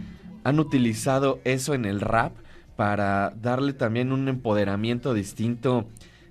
han 0.44 0.60
utilizado 0.60 1.40
eso 1.44 1.76
en 1.76 1.86
el 1.86 2.00
rap 2.02 2.32
para 2.76 3.34
darle 3.42 3.74
también 3.74 4.12
un 4.12 4.28
empoderamiento 4.28 5.14
distinto 5.14 5.86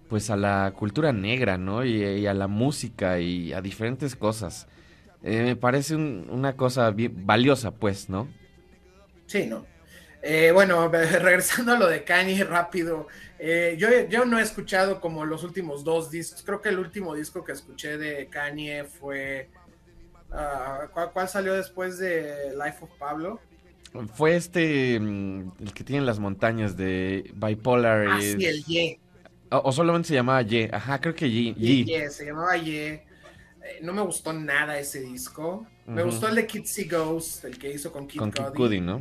pues 0.09 0.31
a 0.31 0.37
la 0.37 0.73
cultura 0.77 1.13
negra, 1.13 1.59
¿no? 1.59 1.85
Y, 1.85 2.27
a 2.27 2.35
la 2.35 2.47
música 2.47 3.19
y 3.21 3.53
a 3.53 3.61
diferentes 3.61 4.17
cosas. 4.17 4.67
Eh, 5.23 5.43
me 5.43 5.57
parece 5.57 5.97
un- 5.97 6.29
una 6.31 6.55
cosa 6.57 6.95
valiosa, 7.25 7.73
pues, 7.73 8.09
¿no? 8.09 8.29
Sí, 9.27 9.47
no. 9.47 9.76
Eh, 10.29 10.51
bueno, 10.51 10.89
regresando 11.21 11.73
a 11.73 11.79
lo 11.79 11.87
de 11.87 12.03
Kanye 12.03 12.43
rápido, 12.43 13.07
eh, 13.39 13.77
yo, 13.79 13.89
yo 14.09 14.25
no 14.25 14.41
he 14.41 14.43
escuchado 14.43 15.01
como 15.01 15.25
los 15.25 15.45
últimos 15.45 15.85
dos 15.85 16.11
discos, 16.11 16.43
creo 16.43 16.61
que 16.61 16.71
el 16.71 16.81
último 16.81 17.15
disco 17.15 17.45
que 17.45 17.53
escuché 17.53 17.97
de 17.97 18.27
Kanye 18.27 18.83
fue, 18.83 19.51
ah, 20.33 20.89
¿cuál, 20.93 21.13
cuál 21.13 21.29
salió 21.29 21.55
después 21.55 21.99
de 21.99 22.51
Life 22.57 22.79
of 22.81 22.91
Pablo? 22.99 23.41
Fue 24.15 24.35
este, 24.35 24.99
mm, 24.99 25.53
el 25.61 25.73
que 25.73 25.85
tiene 25.85 26.05
las 26.05 26.19
montañas 26.19 26.77
de 26.77 27.31
Bipolar. 27.35 28.09
Ah, 28.09 28.21
sí, 28.21 28.45
el 28.45 28.65
Ye. 28.65 28.99
o, 29.53 29.63
o 29.65 29.73
solamente 29.73 30.09
se 30.09 30.15
llamaba 30.15 30.43
Ye. 30.43 30.69
Ajá, 30.73 31.01
creo 31.01 31.15
que 31.15 31.31
Ye. 31.31 31.55
Ye, 31.55 32.11
se 32.11 32.27
llamaba 32.27 32.57
Ye. 32.57 32.95
Eh, 32.95 33.05
no 33.81 33.93
me 33.93 34.03
gustó 34.03 34.33
nada 34.33 34.77
ese 34.77 35.01
disco. 35.03 35.69
Me 35.87 36.03
gustó 36.03 36.27
el 36.27 36.35
de 36.35 36.49
Kid 36.49 36.65
See 36.65 36.89
Ghost, 36.89 37.45
el 37.45 37.59
que 37.59 37.73
hizo 37.73 37.93
con 37.93 38.09
Kid 38.09 38.19
Con 38.19 38.33
Kid 38.33 38.43
Cudi. 38.57 38.81
¿no? 38.81 39.01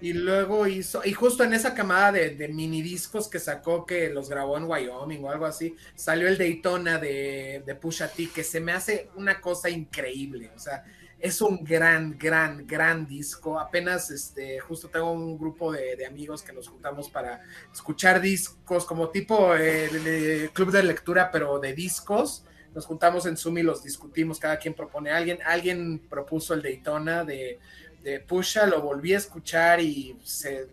Y 0.00 0.14
luego 0.14 0.66
hizo, 0.66 1.02
y 1.04 1.12
justo 1.12 1.44
en 1.44 1.52
esa 1.52 1.74
camada 1.74 2.12
de, 2.12 2.30
de 2.30 2.48
mini 2.48 2.80
discos 2.80 3.28
que 3.28 3.38
sacó 3.38 3.84
que 3.84 4.08
los 4.08 4.30
grabó 4.30 4.56
en 4.56 4.64
Wyoming 4.64 5.24
o 5.24 5.30
algo 5.30 5.44
así, 5.44 5.76
salió 5.94 6.26
el 6.26 6.38
Daytona 6.38 6.98
de, 6.98 7.62
de 7.66 7.74
Pusha 7.74 8.08
T, 8.08 8.30
que 8.34 8.42
se 8.42 8.60
me 8.60 8.72
hace 8.72 9.10
una 9.16 9.40
cosa 9.40 9.68
increíble. 9.68 10.50
O 10.56 10.58
sea, 10.58 10.84
es 11.18 11.42
un 11.42 11.62
gran, 11.62 12.16
gran, 12.18 12.66
gran 12.66 13.06
disco. 13.06 13.60
Apenas, 13.60 14.10
este, 14.10 14.58
justo 14.60 14.88
tengo 14.88 15.12
un 15.12 15.38
grupo 15.38 15.70
de, 15.70 15.96
de 15.96 16.06
amigos 16.06 16.42
que 16.42 16.52
nos 16.52 16.68
juntamos 16.68 17.10
para 17.10 17.42
escuchar 17.72 18.22
discos, 18.22 18.86
como 18.86 19.10
tipo 19.10 19.54
eh, 19.54 20.48
club 20.54 20.70
de 20.70 20.82
lectura, 20.82 21.30
pero 21.30 21.58
de 21.58 21.74
discos. 21.74 22.44
Nos 22.74 22.86
juntamos 22.86 23.26
en 23.26 23.36
Zoom 23.36 23.58
y 23.58 23.62
los 23.62 23.82
discutimos, 23.82 24.38
cada 24.38 24.58
quien 24.58 24.72
propone 24.74 25.10
a 25.10 25.16
alguien. 25.18 25.40
Alguien 25.44 25.98
propuso 26.08 26.54
el 26.54 26.62
Daytona 26.62 27.24
de, 27.24 27.58
de 28.02 28.20
Pusha, 28.20 28.66
lo 28.66 28.80
volví 28.82 29.12
a 29.14 29.18
escuchar 29.18 29.80
y 29.80 30.16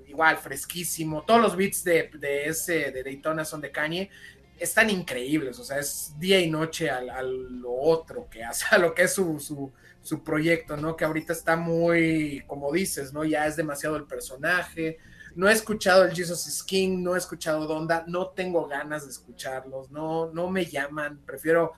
igual, 0.08 0.38
fresquísimo. 0.38 1.24
Todos 1.26 1.41
los 1.41 1.56
beats 1.56 1.84
de, 1.84 2.10
de 2.20 2.45
ese 2.45 2.91
de 2.91 3.04
Daytona 3.04 3.45
son 3.45 3.62
de 3.62 3.72
Kanye. 3.72 4.10
Están 4.60 4.90
increíbles, 4.90 5.60
o 5.60 5.64
sea, 5.64 5.80
es 5.80 6.14
día 6.18 6.40
y 6.40 6.49
noche 6.49 6.90
al- 6.90 7.10
a, 7.12 7.22
lo 7.22 7.72
otro 7.74 8.28
que 8.30 8.44
hace, 8.44 8.66
a 8.72 8.78
lo 8.78 8.94
que 8.94 9.04
es 9.04 9.14
su, 9.14 9.40
su, 9.40 9.72
su 10.02 10.24
proyecto, 10.24 10.78
¿no? 10.78 10.95
Que 10.95 11.06
ahorita 11.06 11.34
está 11.34 11.56
muy, 11.56 12.44
como 12.48 12.72
dices, 12.72 13.14
¿no? 13.14 13.24
Ya 13.24 13.45
es 13.48 13.56
demasiado 13.56 13.95
el 13.98 14.06
personaje. 14.06 14.98
No 15.38 15.47
he 15.47 15.51
escuchado 15.51 16.03
el 16.03 16.15
Jesus 16.15 16.47
is 16.47 16.64
King, 16.64 17.03
no 17.03 17.14
he 17.14 17.19
escuchado 17.19 17.68
Donda, 17.68 18.03
no 18.07 18.30
tengo 18.30 18.65
ganas 18.68 19.03
de 19.05 19.11
escucharlos, 19.11 19.91
no, 19.91 20.31
no 20.34 20.49
me 20.49 20.65
llaman, 20.65 21.19
prefiero, 21.27 21.73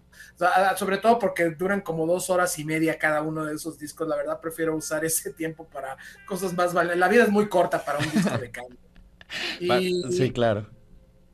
sobre 0.78 0.98
todo 0.98 1.20
porque 1.20 1.50
duran 1.50 1.82
como 1.82 2.08
dos 2.08 2.30
horas 2.30 2.58
y 2.58 2.64
media 2.64 2.98
cada 2.98 3.22
uno 3.22 3.44
de 3.44 3.56
esos 3.56 3.78
discos, 3.78 4.08
la 4.08 4.16
verdad 4.16 4.40
prefiero 4.40 4.78
usar 4.78 5.04
ese 5.04 5.34
tiempo 5.34 5.68
para 5.68 5.98
cosas 6.26 6.54
más 6.54 6.74
valiosas. 6.74 7.00
La 7.00 7.10
vida 7.10 7.24
es 7.24 7.30
muy 7.30 7.50
corta 7.50 7.84
para 7.84 8.00
un 8.00 8.10
disco 8.10 8.38
de 8.38 8.50
cambio. 8.50 8.80
Y, 9.60 10.02
Sí, 10.12 10.32
claro. 10.32 10.68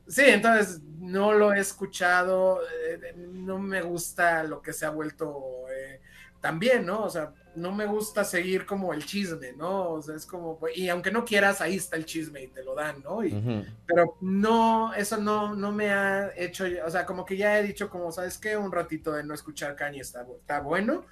Sí, 0.08 0.22
entonces 0.26 0.82
no 0.98 1.32
lo 1.32 1.54
he 1.54 1.60
escuchado, 1.60 2.60
eh, 2.60 3.14
no 3.16 3.60
me 3.60 3.82
gusta 3.82 4.42
lo 4.42 4.60
que 4.60 4.72
se 4.72 4.84
ha 4.84 4.90
vuelto 4.90 5.42
eh, 5.70 6.00
también, 6.40 6.84
¿no? 6.84 7.04
O 7.04 7.08
sea, 7.08 7.32
no 7.56 7.72
me 7.72 7.86
gusta 7.86 8.22
seguir 8.24 8.66
como 8.66 8.92
el 8.92 9.04
chisme, 9.04 9.52
¿no? 9.52 9.90
O 9.90 10.02
sea, 10.02 10.14
es 10.14 10.26
como, 10.26 10.58
y 10.74 10.88
aunque 10.88 11.10
no 11.10 11.24
quieras, 11.24 11.60
ahí 11.60 11.76
está 11.76 11.96
el 11.96 12.04
chisme 12.04 12.42
y 12.42 12.48
te 12.48 12.62
lo 12.62 12.74
dan, 12.74 13.02
¿no? 13.02 13.24
Y, 13.24 13.64
pero 13.86 14.16
no, 14.20 14.94
eso 14.94 15.16
no, 15.16 15.54
no 15.54 15.72
me 15.72 15.90
ha 15.90 16.32
hecho, 16.36 16.64
o 16.84 16.90
sea, 16.90 17.06
como 17.06 17.24
que 17.24 17.36
ya 17.36 17.58
he 17.58 17.62
dicho, 17.62 17.88
como, 17.90 18.12
¿sabes 18.12 18.38
qué? 18.38 18.56
Un 18.56 18.70
ratito 18.70 19.12
de 19.12 19.24
no 19.24 19.34
escuchar 19.34 19.74
Kanye 19.74 20.00
está, 20.00 20.26
está 20.38 20.60
bueno. 20.60 21.04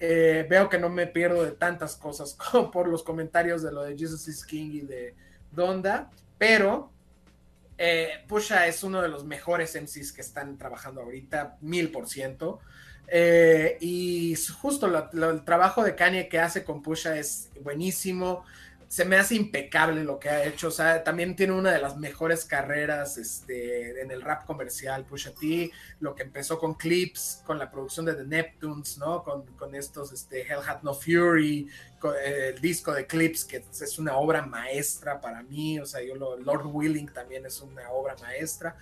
Eh, 0.00 0.44
veo 0.50 0.68
que 0.68 0.78
no 0.78 0.88
me 0.88 1.06
pierdo 1.06 1.44
de 1.44 1.52
tantas 1.52 1.94
cosas 1.94 2.34
como 2.50 2.70
por 2.70 2.88
los 2.88 3.04
comentarios 3.04 3.62
de 3.62 3.70
lo 3.70 3.82
de 3.82 3.96
Jesus 3.96 4.26
is 4.26 4.44
King 4.44 4.70
y 4.72 4.80
de 4.80 5.14
Donda, 5.52 6.10
pero 6.38 6.90
eh, 7.78 8.24
Pusha 8.26 8.66
es 8.66 8.82
uno 8.82 9.00
de 9.00 9.08
los 9.08 9.24
mejores 9.24 9.80
MCs 9.80 10.12
que 10.12 10.20
están 10.20 10.58
trabajando 10.58 11.02
ahorita, 11.02 11.56
mil 11.60 11.90
por 11.90 12.08
ciento. 12.08 12.60
Eh, 13.14 13.76
y 13.80 14.34
justo 14.62 14.88
lo- 14.88 15.10
lo- 15.12 15.30
el 15.30 15.44
trabajo 15.44 15.84
de 15.84 15.94
Kanye 15.94 16.28
que 16.28 16.38
hace 16.38 16.64
con 16.64 16.82
Pusha 16.82 17.18
es 17.18 17.50
buenísimo. 17.60 18.42
Se 18.88 19.04
me 19.06 19.16
hace 19.16 19.34
impecable 19.34 20.02
lo 20.04 20.18
que 20.18 20.30
ha 20.30 20.44
hecho. 20.44 20.68
O 20.68 20.70
sea, 20.70 21.04
también 21.04 21.36
tiene 21.36 21.52
una 21.52 21.72
de 21.72 21.78
las 21.80 21.96
mejores 21.98 22.44
carreras 22.46 23.18
este, 23.18 24.00
en 24.02 24.10
el 24.10 24.22
rap 24.22 24.46
comercial, 24.46 25.04
Pusha 25.04 25.32
T. 25.34 25.70
Lo 26.00 26.14
que 26.14 26.22
empezó 26.22 26.58
con 26.58 26.74
clips, 26.74 27.42
con 27.46 27.58
la 27.58 27.70
producción 27.70 28.06
de 28.06 28.14
The 28.14 28.24
Neptunes, 28.24 28.96
¿no? 28.98 29.22
Con, 29.24 29.44
con 29.58 29.74
estos, 29.74 30.12
este, 30.12 30.42
Hell 30.42 30.60
Had 30.66 30.82
No 30.82 30.94
Fury, 30.94 31.68
con, 31.98 32.14
eh, 32.14 32.52
el 32.54 32.60
disco 32.62 32.92
de 32.94 33.06
clips, 33.06 33.44
que 33.44 33.58
es 33.72 33.98
una 33.98 34.16
obra 34.16 34.40
maestra 34.46 35.20
para 35.20 35.42
mí. 35.42 35.78
O 35.80 35.84
sea, 35.86 36.02
yo 36.02 36.14
lo, 36.14 36.38
Lord 36.38 36.66
Willing 36.66 37.12
también 37.12 37.44
es 37.46 37.60
una 37.60 37.90
obra 37.90 38.16
maestra. 38.22 38.76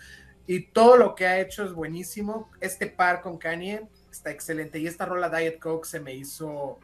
Y 0.47 0.67
todo 0.73 0.97
lo 0.97 1.15
que 1.17 1.27
ha 1.27 1.41
hecho 1.41 1.65
es 1.65 1.73
buenísimo. 1.73 2.51
Este 2.61 2.87
par 2.89 3.23
con 3.23 3.39
Kanye 3.39 3.89
está 4.11 4.31
excelente. 4.31 4.79
Y 4.79 4.87
esta 4.87 5.07
rola 5.07 5.29
Diet 5.29 5.59
Coke 5.59 5.87
se 5.87 6.01
me 6.01 6.15
hizo 6.15 6.79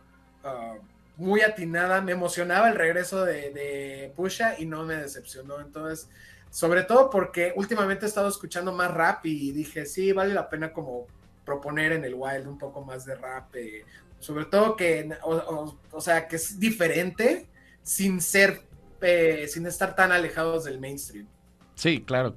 uh, 0.44 0.78
muy 1.16 1.40
atinada. 1.40 2.00
Me 2.00 2.12
emocionaba 2.12 2.68
el 2.68 2.76
regreso 2.76 3.24
de, 3.24 4.12
Pusha 4.16 4.58
y 4.58 4.66
no 4.66 4.84
me 4.84 4.96
decepcionó. 4.96 5.60
Entonces, 5.60 6.08
sobre 6.50 6.84
todo 6.84 7.10
porque 7.10 7.52
últimamente 7.56 8.06
he 8.06 8.08
estado 8.08 8.28
escuchando 8.28 8.72
más 8.72 8.92
rap 8.92 9.26
y 9.26 9.52
dije, 9.52 9.86
sí, 9.86 10.12
vale 10.12 10.34
la 10.34 10.48
pena 10.48 10.72
como 10.72 11.06
proponer 11.44 11.92
en 11.92 12.04
el 12.04 12.14
Wild 12.14 12.46
un 12.46 12.58
poco 12.58 12.84
más 12.84 13.04
de 13.04 13.14
rap, 13.14 13.54
eh, 13.54 13.84
sobre 14.18 14.46
todo 14.46 14.76
que, 14.76 15.08
o, 15.22 16.00
sea, 16.00 16.26
que 16.26 16.36
es 16.36 16.58
diferente 16.58 17.46
sin 17.82 18.20
ser, 18.20 18.62
eh, 19.00 19.46
sin 19.48 19.64
estar 19.66 19.94
tan 19.94 20.10
alejados 20.10 20.64
del 20.64 20.80
mainstream. 20.80 21.28
Sí, 21.76 22.02
claro, 22.02 22.34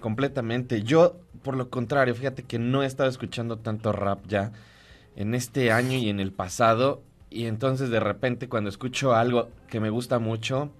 completamente. 0.00 0.82
Yo, 0.82 1.20
por 1.42 1.56
lo 1.56 1.70
contrario, 1.70 2.14
fíjate 2.14 2.42
que 2.42 2.58
no 2.58 2.82
he 2.82 2.86
estado 2.86 3.08
escuchando 3.08 3.58
tanto 3.58 3.92
rap 3.92 4.26
ya 4.26 4.52
en 5.16 5.34
este 5.34 5.72
año 5.72 5.96
y 5.96 6.08
en 6.08 6.20
el 6.20 6.32
pasado. 6.32 7.02
Y 7.30 7.46
entonces 7.46 7.90
de 7.90 8.00
repente 8.00 8.48
cuando 8.48 8.70
escucho 8.70 9.14
algo 9.14 9.50
que 9.68 9.80
me 9.80 9.90
gusta 9.90 10.18
mucho, 10.18 10.70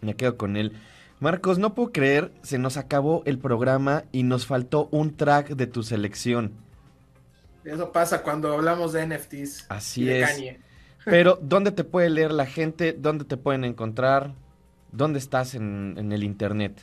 me 0.00 0.16
quedo 0.16 0.36
con 0.36 0.56
él. 0.56 0.72
Marcos, 1.20 1.58
no 1.58 1.74
puedo 1.74 1.92
creer, 1.92 2.32
se 2.42 2.58
nos 2.58 2.78
acabó 2.78 3.22
el 3.26 3.38
programa 3.38 4.04
y 4.10 4.22
nos 4.22 4.46
faltó 4.46 4.88
un 4.90 5.16
track 5.16 5.50
de 5.50 5.66
tu 5.66 5.82
selección. 5.82 6.52
Eso 7.62 7.92
pasa 7.92 8.22
cuando 8.22 8.54
hablamos 8.54 8.94
de 8.94 9.06
NFTs. 9.06 9.66
Así 9.68 10.02
y 10.02 10.06
de 10.06 10.22
es. 10.22 10.30
Kanye. 10.30 10.60
Pero, 11.04 11.38
¿dónde 11.42 11.72
te 11.72 11.84
puede 11.84 12.08
leer 12.08 12.32
la 12.32 12.46
gente? 12.46 12.94
¿Dónde 12.94 13.26
te 13.26 13.36
pueden 13.36 13.64
encontrar? 13.64 14.32
¿Dónde 14.92 15.18
estás 15.18 15.54
en, 15.54 15.94
en 15.98 16.12
el 16.12 16.24
internet? 16.24 16.80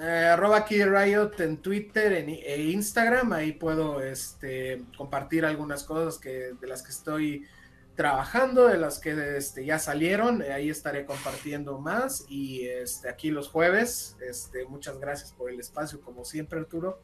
Eh, 0.00 0.02
arroba 0.02 0.58
aquí 0.58 0.82
Riot 0.84 1.38
en 1.38 1.58
Twitter 1.58 2.12
en, 2.14 2.28
e 2.28 2.62
Instagram, 2.72 3.32
ahí 3.32 3.52
puedo 3.52 4.02
este, 4.02 4.82
compartir 4.96 5.44
algunas 5.44 5.84
cosas 5.84 6.18
que, 6.18 6.52
de 6.60 6.66
las 6.66 6.82
que 6.82 6.90
estoy 6.90 7.46
trabajando, 7.94 8.66
de 8.66 8.76
las 8.76 8.98
que 8.98 9.36
este, 9.36 9.64
ya 9.64 9.78
salieron, 9.78 10.42
eh, 10.42 10.52
ahí 10.52 10.68
estaré 10.68 11.04
compartiendo 11.04 11.78
más 11.78 12.24
y 12.28 12.66
este, 12.66 13.08
aquí 13.08 13.30
los 13.30 13.48
jueves, 13.48 14.16
este, 14.28 14.64
muchas 14.66 14.98
gracias 14.98 15.32
por 15.32 15.48
el 15.48 15.60
espacio, 15.60 16.00
como 16.00 16.24
siempre 16.24 16.58
Arturo. 16.58 17.00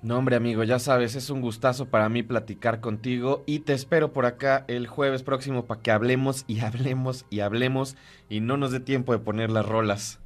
No, 0.00 0.18
hombre, 0.18 0.34
amigo, 0.34 0.64
ya 0.64 0.78
sabes, 0.78 1.14
es 1.14 1.28
un 1.28 1.42
gustazo 1.42 1.86
para 1.86 2.08
mí 2.08 2.22
platicar 2.22 2.80
contigo 2.80 3.44
y 3.44 3.60
te 3.60 3.74
espero 3.74 4.14
por 4.14 4.24
acá 4.24 4.64
el 4.66 4.86
jueves 4.86 5.22
próximo 5.22 5.66
para 5.66 5.82
que 5.82 5.90
hablemos 5.90 6.44
y 6.48 6.60
hablemos 6.60 7.26
y 7.28 7.40
hablemos 7.40 7.96
y 8.30 8.40
no 8.40 8.56
nos 8.56 8.72
dé 8.72 8.80
tiempo 8.80 9.12
de 9.12 9.18
poner 9.18 9.50
las 9.50 9.66
rolas. 9.66 10.21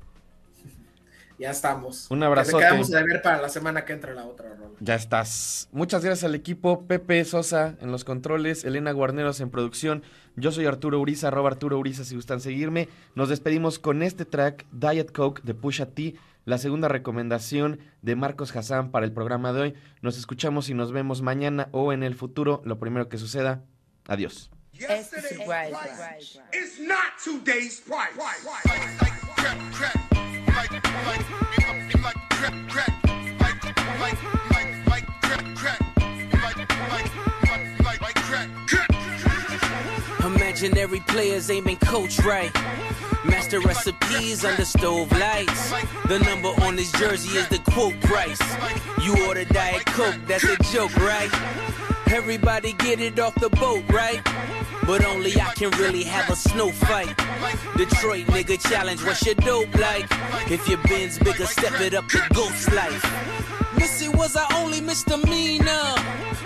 Ya 1.39 1.51
estamos. 1.51 2.11
Un. 2.11 2.21
Te 2.21 2.53
quedamos 2.53 2.91
de 2.91 3.03
ver 3.03 3.23
para 3.23 3.43
la 3.43 3.49
semana 3.49 3.85
que 3.85 3.93
entra 3.93 4.15
la 4.15 4.25
otra 4.25 4.55
rola. 4.55 4.75
Ya 4.81 4.95
estás. 4.95 5.69
Muchas 5.73 6.05
gracias 6.05 6.25
al 6.25 6.35
equipo. 6.35 6.87
Pepe 6.87 7.25
Sosa 7.25 7.77
en 7.81 7.93
los 7.93 8.05
controles, 8.05 8.65
Elena 8.65 8.93
Guarneros 8.93 9.41
en 9.41 9.51
producción. 9.51 10.03
Yo 10.37 10.53
soy 10.53 10.67
Arturo 10.67 10.99
Uriza, 11.01 11.29
arroba 11.29 11.51
Arturo 11.51 11.79
Uriza 11.79 12.05
si 12.05 12.15
gustan 12.15 12.41
seguirme. 12.41 12.89
Nos 13.15 13.29
despedimos 13.29 13.79
con 13.79 14.03
este 14.03 14.25
track, 14.25 14.67
Diet 14.73 15.13
Coke 15.13 15.43
de 15.45 15.55
Pusha 15.55 15.87
T, 15.87 16.15
la 16.45 16.59
segunda 16.59 16.89
recomendación 16.89 17.81
de 18.03 18.17
Marcos 18.17 18.55
Hassan 18.55 18.91
para 18.91 19.05
el 19.05 19.13
programa 19.13 19.53
de 19.53 19.61
hoy. 19.61 19.75
Nos 20.01 20.17
escuchamos 20.19 20.69
y 20.71 20.75
nos 20.75 20.93
vemos 20.93 21.23
mañana 21.23 21.69
o 21.73 21.93
en 21.93 22.03
el 22.03 22.15
futuro, 22.15 22.63
lo 22.65 22.79
primero 22.79 23.09
que 23.09 23.19
suceda. 23.19 23.63
Adiós. 24.07 24.51
Este. 24.73 25.17
It's 26.53 26.79
not 26.81 27.17
today's 27.25 27.81
price. 27.81 28.15
Imaginary 40.25 41.01
players 41.01 41.51
aiming 41.51 41.77
coach 41.77 42.19
right. 42.21 42.51
Master 43.27 43.61
recipes 43.61 44.45
under 44.45 44.65
stove 44.65 45.13
lights. 45.13 45.73
The 46.09 46.19
number 46.21 46.49
on 46.65 46.79
his 46.79 46.91
jersey 46.93 47.37
is 47.37 47.47
the 47.49 47.59
quote 47.59 48.01
price. 48.01 48.41
You 49.03 49.27
order 49.27 49.45
Diet 49.45 49.85
Coke, 49.85 50.17
that's 50.27 50.45
a 50.45 50.57
joke, 50.73 50.97
right? 50.97 51.31
Everybody 52.09 52.73
get 52.75 53.01
it 53.01 53.19
off 53.19 53.35
the 53.35 53.51
boat, 53.51 53.85
right? 53.91 54.23
But 54.87 55.05
only 55.05 55.41
I 55.41 55.53
can 55.55 55.71
really 55.73 56.05
have 56.05 56.31
a 56.31 56.37
snow 56.37 56.71
fight. 56.71 57.17
Detroit 57.77 58.27
nigga 58.27 58.61
challenge, 58.71 59.03
what's 59.05 59.25
your 59.27 59.35
dope 59.35 59.75
like? 59.75 60.07
If 60.51 60.69
your 60.69 60.79
bin's 60.85 61.19
bigger, 61.19 61.47
step 61.47 61.81
it 61.81 61.95
up 61.95 62.07
to 62.09 62.23
ghost 62.33 62.73
life. 62.73 63.05
Missy 63.77 64.09
was 64.09 64.37
I 64.37 64.47
only 64.63 64.81
misdemeanor. 64.81 65.95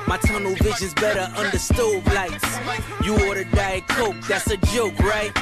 My 0.06 0.16
tunnel 0.16 0.54
vision's 0.56 0.94
better 0.94 1.30
under 1.36 1.58
stove 1.58 2.06
lights. 2.14 2.58
You 3.04 3.12
order 3.28 3.44
Diet 3.44 3.86
Coke, 3.88 4.16
that's 4.26 4.50
a 4.50 4.56
joke, 4.56 4.98
right? 4.98 5.32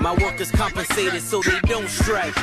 My 0.00 0.14
workers 0.14 0.50
compensated 0.50 1.22
so 1.22 1.40
they 1.42 1.60
don't 1.60 1.88
strike. 1.88 2.34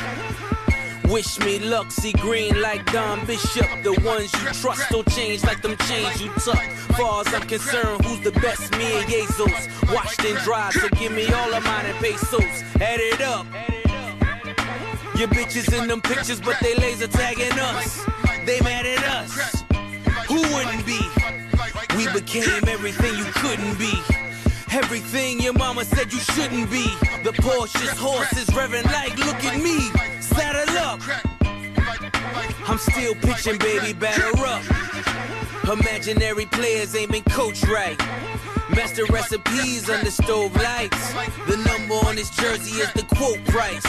Wish 1.08 1.38
me 1.40 1.60
luck, 1.60 1.90
see 1.90 2.12
green 2.12 2.60
like 2.60 2.90
Don 2.92 3.24
Bishop. 3.26 3.66
The 3.84 3.92
ones 4.04 4.32
you 4.32 4.52
trust 4.60 4.90
don't 4.90 5.08
change 5.12 5.44
like 5.44 5.62
them 5.62 5.76
chains 5.88 6.20
you 6.20 6.30
tuck. 6.32 6.60
Far 6.96 7.20
as 7.20 7.32
I'm 7.32 7.42
concerned, 7.42 8.04
who's 8.04 8.20
the 8.20 8.32
best? 8.40 8.72
Me 8.72 8.98
and 8.98 9.08
Jesus. 9.08 9.68
Washed 9.92 10.24
and 10.24 10.36
dried, 10.38 10.72
so 10.72 10.88
give 10.90 11.12
me 11.12 11.26
all 11.32 11.54
of 11.54 11.62
mine 11.64 11.86
in 11.86 11.94
pesos. 11.96 12.42
Add 12.80 13.00
it 13.00 13.20
up. 13.20 13.46
Your 15.16 15.28
bitches 15.28 15.72
in 15.80 15.86
them 15.88 16.00
pictures, 16.00 16.40
but 16.40 16.58
they 16.60 16.74
laser 16.74 17.06
tagging 17.06 17.58
us. 17.58 18.04
They 18.44 18.60
mad 18.60 18.84
at 18.84 19.04
us. 19.04 19.62
Who 20.26 20.42
wouldn't 20.54 20.84
be? 20.84 21.00
We 21.96 22.12
became 22.12 22.68
everything 22.68 23.16
you 23.16 23.24
couldn't 23.26 23.78
be. 23.78 23.92
Everything 24.72 25.40
your 25.40 25.52
mama 25.54 25.84
said 25.84 26.12
you 26.12 26.18
shouldn't 26.18 26.68
be. 26.70 26.84
The 27.22 27.32
Porsche's 27.40 27.96
horses 27.96 28.46
revving 28.46 28.84
like, 28.86 29.16
look 29.18 29.42
at 29.44 29.62
me. 29.62 30.15
Saddle 30.34 30.78
up. 30.78 31.00
I'm 32.68 32.78
still 32.78 33.14
pitching, 33.14 33.58
baby, 33.58 33.92
batter 33.92 34.32
up. 34.44 34.62
Imaginary 35.70 36.46
players 36.46 36.94
aiming 36.96 37.22
coach 37.24 37.62
right. 37.64 37.98
Master 38.74 39.04
recipes 39.06 39.88
under 39.88 40.10
stove 40.10 40.54
lights. 40.56 41.12
The 41.48 41.56
number 41.68 41.94
on 42.06 42.16
this 42.16 42.30
jersey 42.30 42.80
is 42.80 42.92
the 42.92 43.04
quote 43.14 43.42
price. 43.46 43.86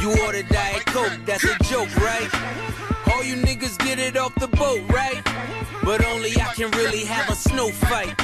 You 0.00 0.10
order 0.24 0.42
Diet 0.44 0.86
Coke, 0.86 1.18
that's 1.26 1.44
a 1.44 1.56
joke, 1.64 1.94
right? 1.96 2.30
All 3.12 3.22
you 3.24 3.36
niggas 3.36 3.78
get 3.78 3.98
it 3.98 4.16
off 4.16 4.34
the 4.36 4.48
boat, 4.48 4.80
right? 4.88 5.22
But 5.84 6.04
only 6.06 6.30
I 6.40 6.54
can 6.54 6.70
really 6.72 7.04
have 7.04 7.28
a 7.28 7.34
snow 7.34 7.70
fight. 7.70 8.16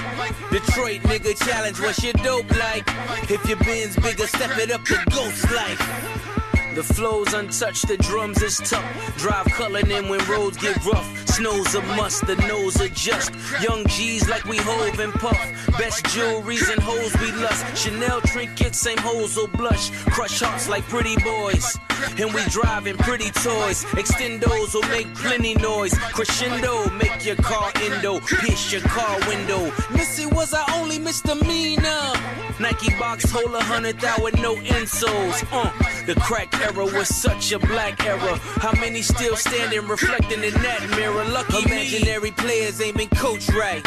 Detroit 0.51 1.03
nigga 1.03 1.37
challenge, 1.45 1.81
what's 1.81 2.03
your 2.03 2.15
dope 2.15 2.51
like? 2.57 2.85
If 3.29 3.47
your 3.49 3.59
bin's 3.59 3.97
bigger, 3.97 4.27
step 4.27 4.57
it 4.59 4.71
up 4.71 4.85
to 4.85 5.03
ghost 5.11 5.51
life. 5.51 6.48
The 6.79 6.85
flow's 6.95 7.35
untouched, 7.35 7.89
the 7.89 7.97
drums 7.97 8.41
is 8.41 8.59
tough. 8.59 9.17
Drive 9.17 9.47
culling 9.47 9.91
in 9.91 10.09
when 10.09 10.25
roads 10.29 10.57
get 10.59 10.77
rough. 10.85 11.27
Snow's 11.27 11.75
a 11.75 11.83
must, 11.97 12.25
the 12.25 12.37
nose 12.47 12.81
adjust. 12.81 13.33
Young 13.61 13.85
G's 13.89 14.29
like 14.29 14.45
we 14.45 14.59
hove 14.59 15.01
and 15.01 15.13
puff. 15.13 15.37
Best 15.77 16.05
jewelries 16.05 16.73
and 16.73 16.81
hoes 16.81 17.13
we 17.21 17.33
lust. 17.33 17.65
Chanel 17.77 18.21
trinkets, 18.21 18.79
same 18.79 18.99
hoes 18.99 19.37
will 19.37 19.49
blush. 19.49 19.91
Crush 20.07 20.39
hearts 20.39 20.69
like 20.69 20.85
pretty 20.85 21.17
boys. 21.17 21.77
And 22.17 22.33
we 22.33 22.45
driving 22.45 22.97
pretty 22.97 23.33
toys. 23.33 23.85
Extendos 23.99 24.75
will 24.75 24.89
make 24.89 25.13
plenty 25.17 25.55
noise. 25.57 25.99
Crescendo, 26.13 26.89
make 26.91 27.27
your 27.27 27.37
car 27.37 27.73
endo. 27.75 28.21
Pierce 28.21 28.73
your 28.73 28.83
car 28.83 29.19
window. 29.27 29.73
Missy 29.91 30.27
was 30.27 30.55
our 30.55 30.67
only 30.75 31.01
misdemeanor. 31.01 32.13
Nike 32.61 32.91
box 32.99 33.31
hold 33.31 33.55
a 33.55 33.63
hundred 33.63 34.01
thou 34.01 34.17
with 34.23 34.37
no 34.41 34.57
insoles. 34.57 35.47
Uh, 35.53 35.71
the 36.07 36.15
crack 36.21 36.53
era 36.69 36.85
was 36.85 37.09
such 37.09 37.53
a 37.53 37.59
black 37.59 38.05
era. 38.05 38.39
How 38.61 38.73
many 38.81 39.03
still 39.03 39.37
standing 39.37 39.87
reflecting 39.89 40.43
in 40.43 40.55
that 40.55 40.89
mirror? 40.91 41.25
Lucky 41.25 41.63
Imaginary 41.65 42.31
players 42.33 42.81
aiming 42.81 43.09
coach 43.11 43.49
right. 43.51 43.85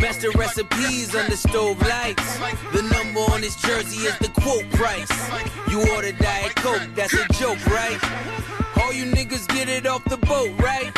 Master 0.00 0.30
recipes 0.32 1.14
under 1.14 1.36
stove 1.36 1.80
lights. 1.86 2.38
The 2.72 2.82
number 2.82 3.20
on 3.32 3.40
this 3.40 3.56
jersey 3.56 4.06
is 4.06 4.16
the 4.18 4.28
quote 4.40 4.68
price. 4.72 5.10
You 5.70 5.80
order 5.94 6.12
Diet 6.12 6.54
Coke, 6.56 6.88
that's 6.94 7.14
a 7.14 7.26
joke, 7.32 7.64
right? 7.66 7.98
All 8.80 8.92
you 8.92 9.04
niggas 9.06 9.46
get 9.48 9.68
it 9.68 9.86
off 9.86 10.04
the 10.04 10.18
boat, 10.18 10.52
right? 10.60 10.92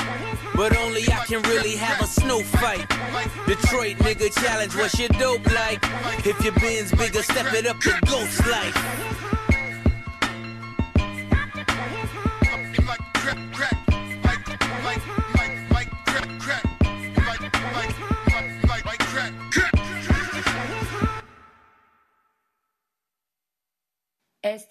But 0.55 0.77
only 0.77 1.03
I 1.11 1.24
can 1.27 1.43
really 1.43 1.77
have 1.77 2.01
a 2.03 2.07
snow 2.07 2.43
fight. 2.43 2.87
Detroit 3.47 3.97
nigga 3.99 4.32
challenge, 4.45 4.77
what's 4.77 4.99
your 4.99 5.09
dope 5.09 5.47
like? 5.47 5.81
If 6.27 6.43
your 6.45 6.53
bin's 6.55 6.93
bigger, 6.93 7.23
step 7.23 7.53
it 7.55 7.66
up 7.66 7.81
to 7.81 7.99
ghost 8.07 8.47
life. 8.47 9.11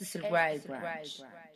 Es 0.01 0.15
el 0.15 0.23
Wild 0.23 0.65
Wild. 0.67 1.39